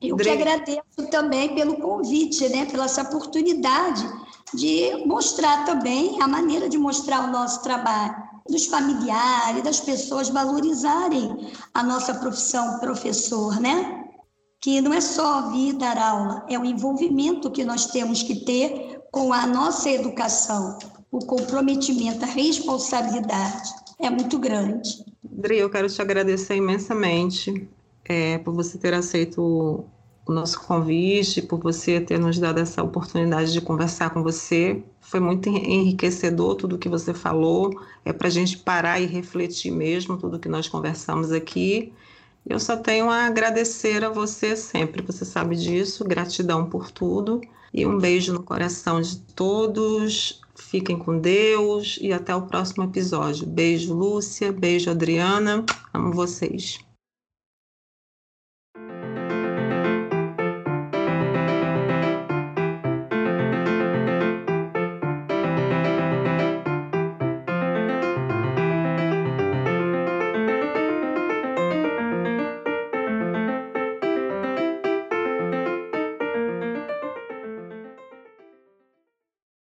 Eu 0.00 0.16
que 0.16 0.30
agradeço 0.30 1.10
também 1.10 1.54
pelo 1.54 1.76
convite, 1.76 2.48
né, 2.48 2.64
pela 2.64 2.86
essa 2.86 3.02
oportunidade 3.02 4.02
de 4.54 5.04
mostrar 5.06 5.64
também 5.66 6.20
a 6.22 6.26
maneira 6.26 6.68
de 6.68 6.78
mostrar 6.78 7.28
o 7.28 7.30
nosso 7.30 7.62
trabalho, 7.62 8.30
dos 8.48 8.66
familiares, 8.66 9.62
das 9.62 9.78
pessoas 9.80 10.28
valorizarem 10.28 11.52
a 11.74 11.82
nossa 11.82 12.14
profissão 12.14 12.80
professor, 12.80 13.60
né? 13.60 13.99
Que 14.60 14.80
não 14.80 14.92
é 14.92 15.00
só 15.00 15.50
vir 15.50 15.72
dar 15.72 15.96
aula, 15.96 16.44
é 16.48 16.58
o 16.58 16.64
envolvimento 16.64 17.50
que 17.50 17.64
nós 17.64 17.86
temos 17.86 18.22
que 18.22 18.44
ter 18.44 19.00
com 19.10 19.32
a 19.32 19.46
nossa 19.46 19.90
educação. 19.90 20.78
O 21.10 21.18
comprometimento, 21.20 22.24
a 22.24 22.28
responsabilidade 22.28 23.70
é 23.98 24.10
muito 24.10 24.38
grande. 24.38 25.04
Adri, 25.38 25.58
eu 25.58 25.70
quero 25.70 25.88
te 25.88 26.00
agradecer 26.00 26.56
imensamente 26.56 27.68
é, 28.04 28.38
por 28.38 28.54
você 28.54 28.76
ter 28.76 28.92
aceito 28.92 29.84
o 30.26 30.32
nosso 30.32 30.60
convite, 30.60 31.42
por 31.42 31.58
você 31.58 32.00
ter 32.00 32.18
nos 32.18 32.38
dado 32.38 32.60
essa 32.60 32.82
oportunidade 32.82 33.52
de 33.52 33.60
conversar 33.60 34.10
com 34.10 34.22
você. 34.22 34.82
Foi 35.00 35.18
muito 35.18 35.48
enriquecedor 35.48 36.54
tudo 36.54 36.78
que 36.78 36.88
você 36.88 37.14
falou. 37.14 37.70
É 38.04 38.12
para 38.12 38.28
a 38.28 38.30
gente 38.30 38.58
parar 38.58 39.00
e 39.00 39.06
refletir 39.06 39.72
mesmo 39.72 40.16
tudo 40.16 40.38
que 40.38 40.48
nós 40.48 40.68
conversamos 40.68 41.32
aqui. 41.32 41.92
Eu 42.46 42.58
só 42.58 42.76
tenho 42.76 43.10
a 43.10 43.26
agradecer 43.26 44.04
a 44.04 44.08
você 44.08 44.56
sempre, 44.56 45.02
você 45.02 45.24
sabe 45.24 45.56
disso. 45.56 46.04
Gratidão 46.04 46.68
por 46.68 46.90
tudo. 46.90 47.40
E 47.72 47.86
um 47.86 47.98
beijo 47.98 48.32
no 48.32 48.42
coração 48.42 49.00
de 49.00 49.18
todos. 49.34 50.40
Fiquem 50.56 50.98
com 50.98 51.18
Deus 51.18 51.98
e 52.00 52.12
até 52.12 52.34
o 52.34 52.42
próximo 52.42 52.84
episódio. 52.84 53.46
Beijo, 53.46 53.94
Lúcia. 53.94 54.52
Beijo, 54.52 54.90
Adriana. 54.90 55.64
Amo 55.94 56.12
vocês. 56.12 56.80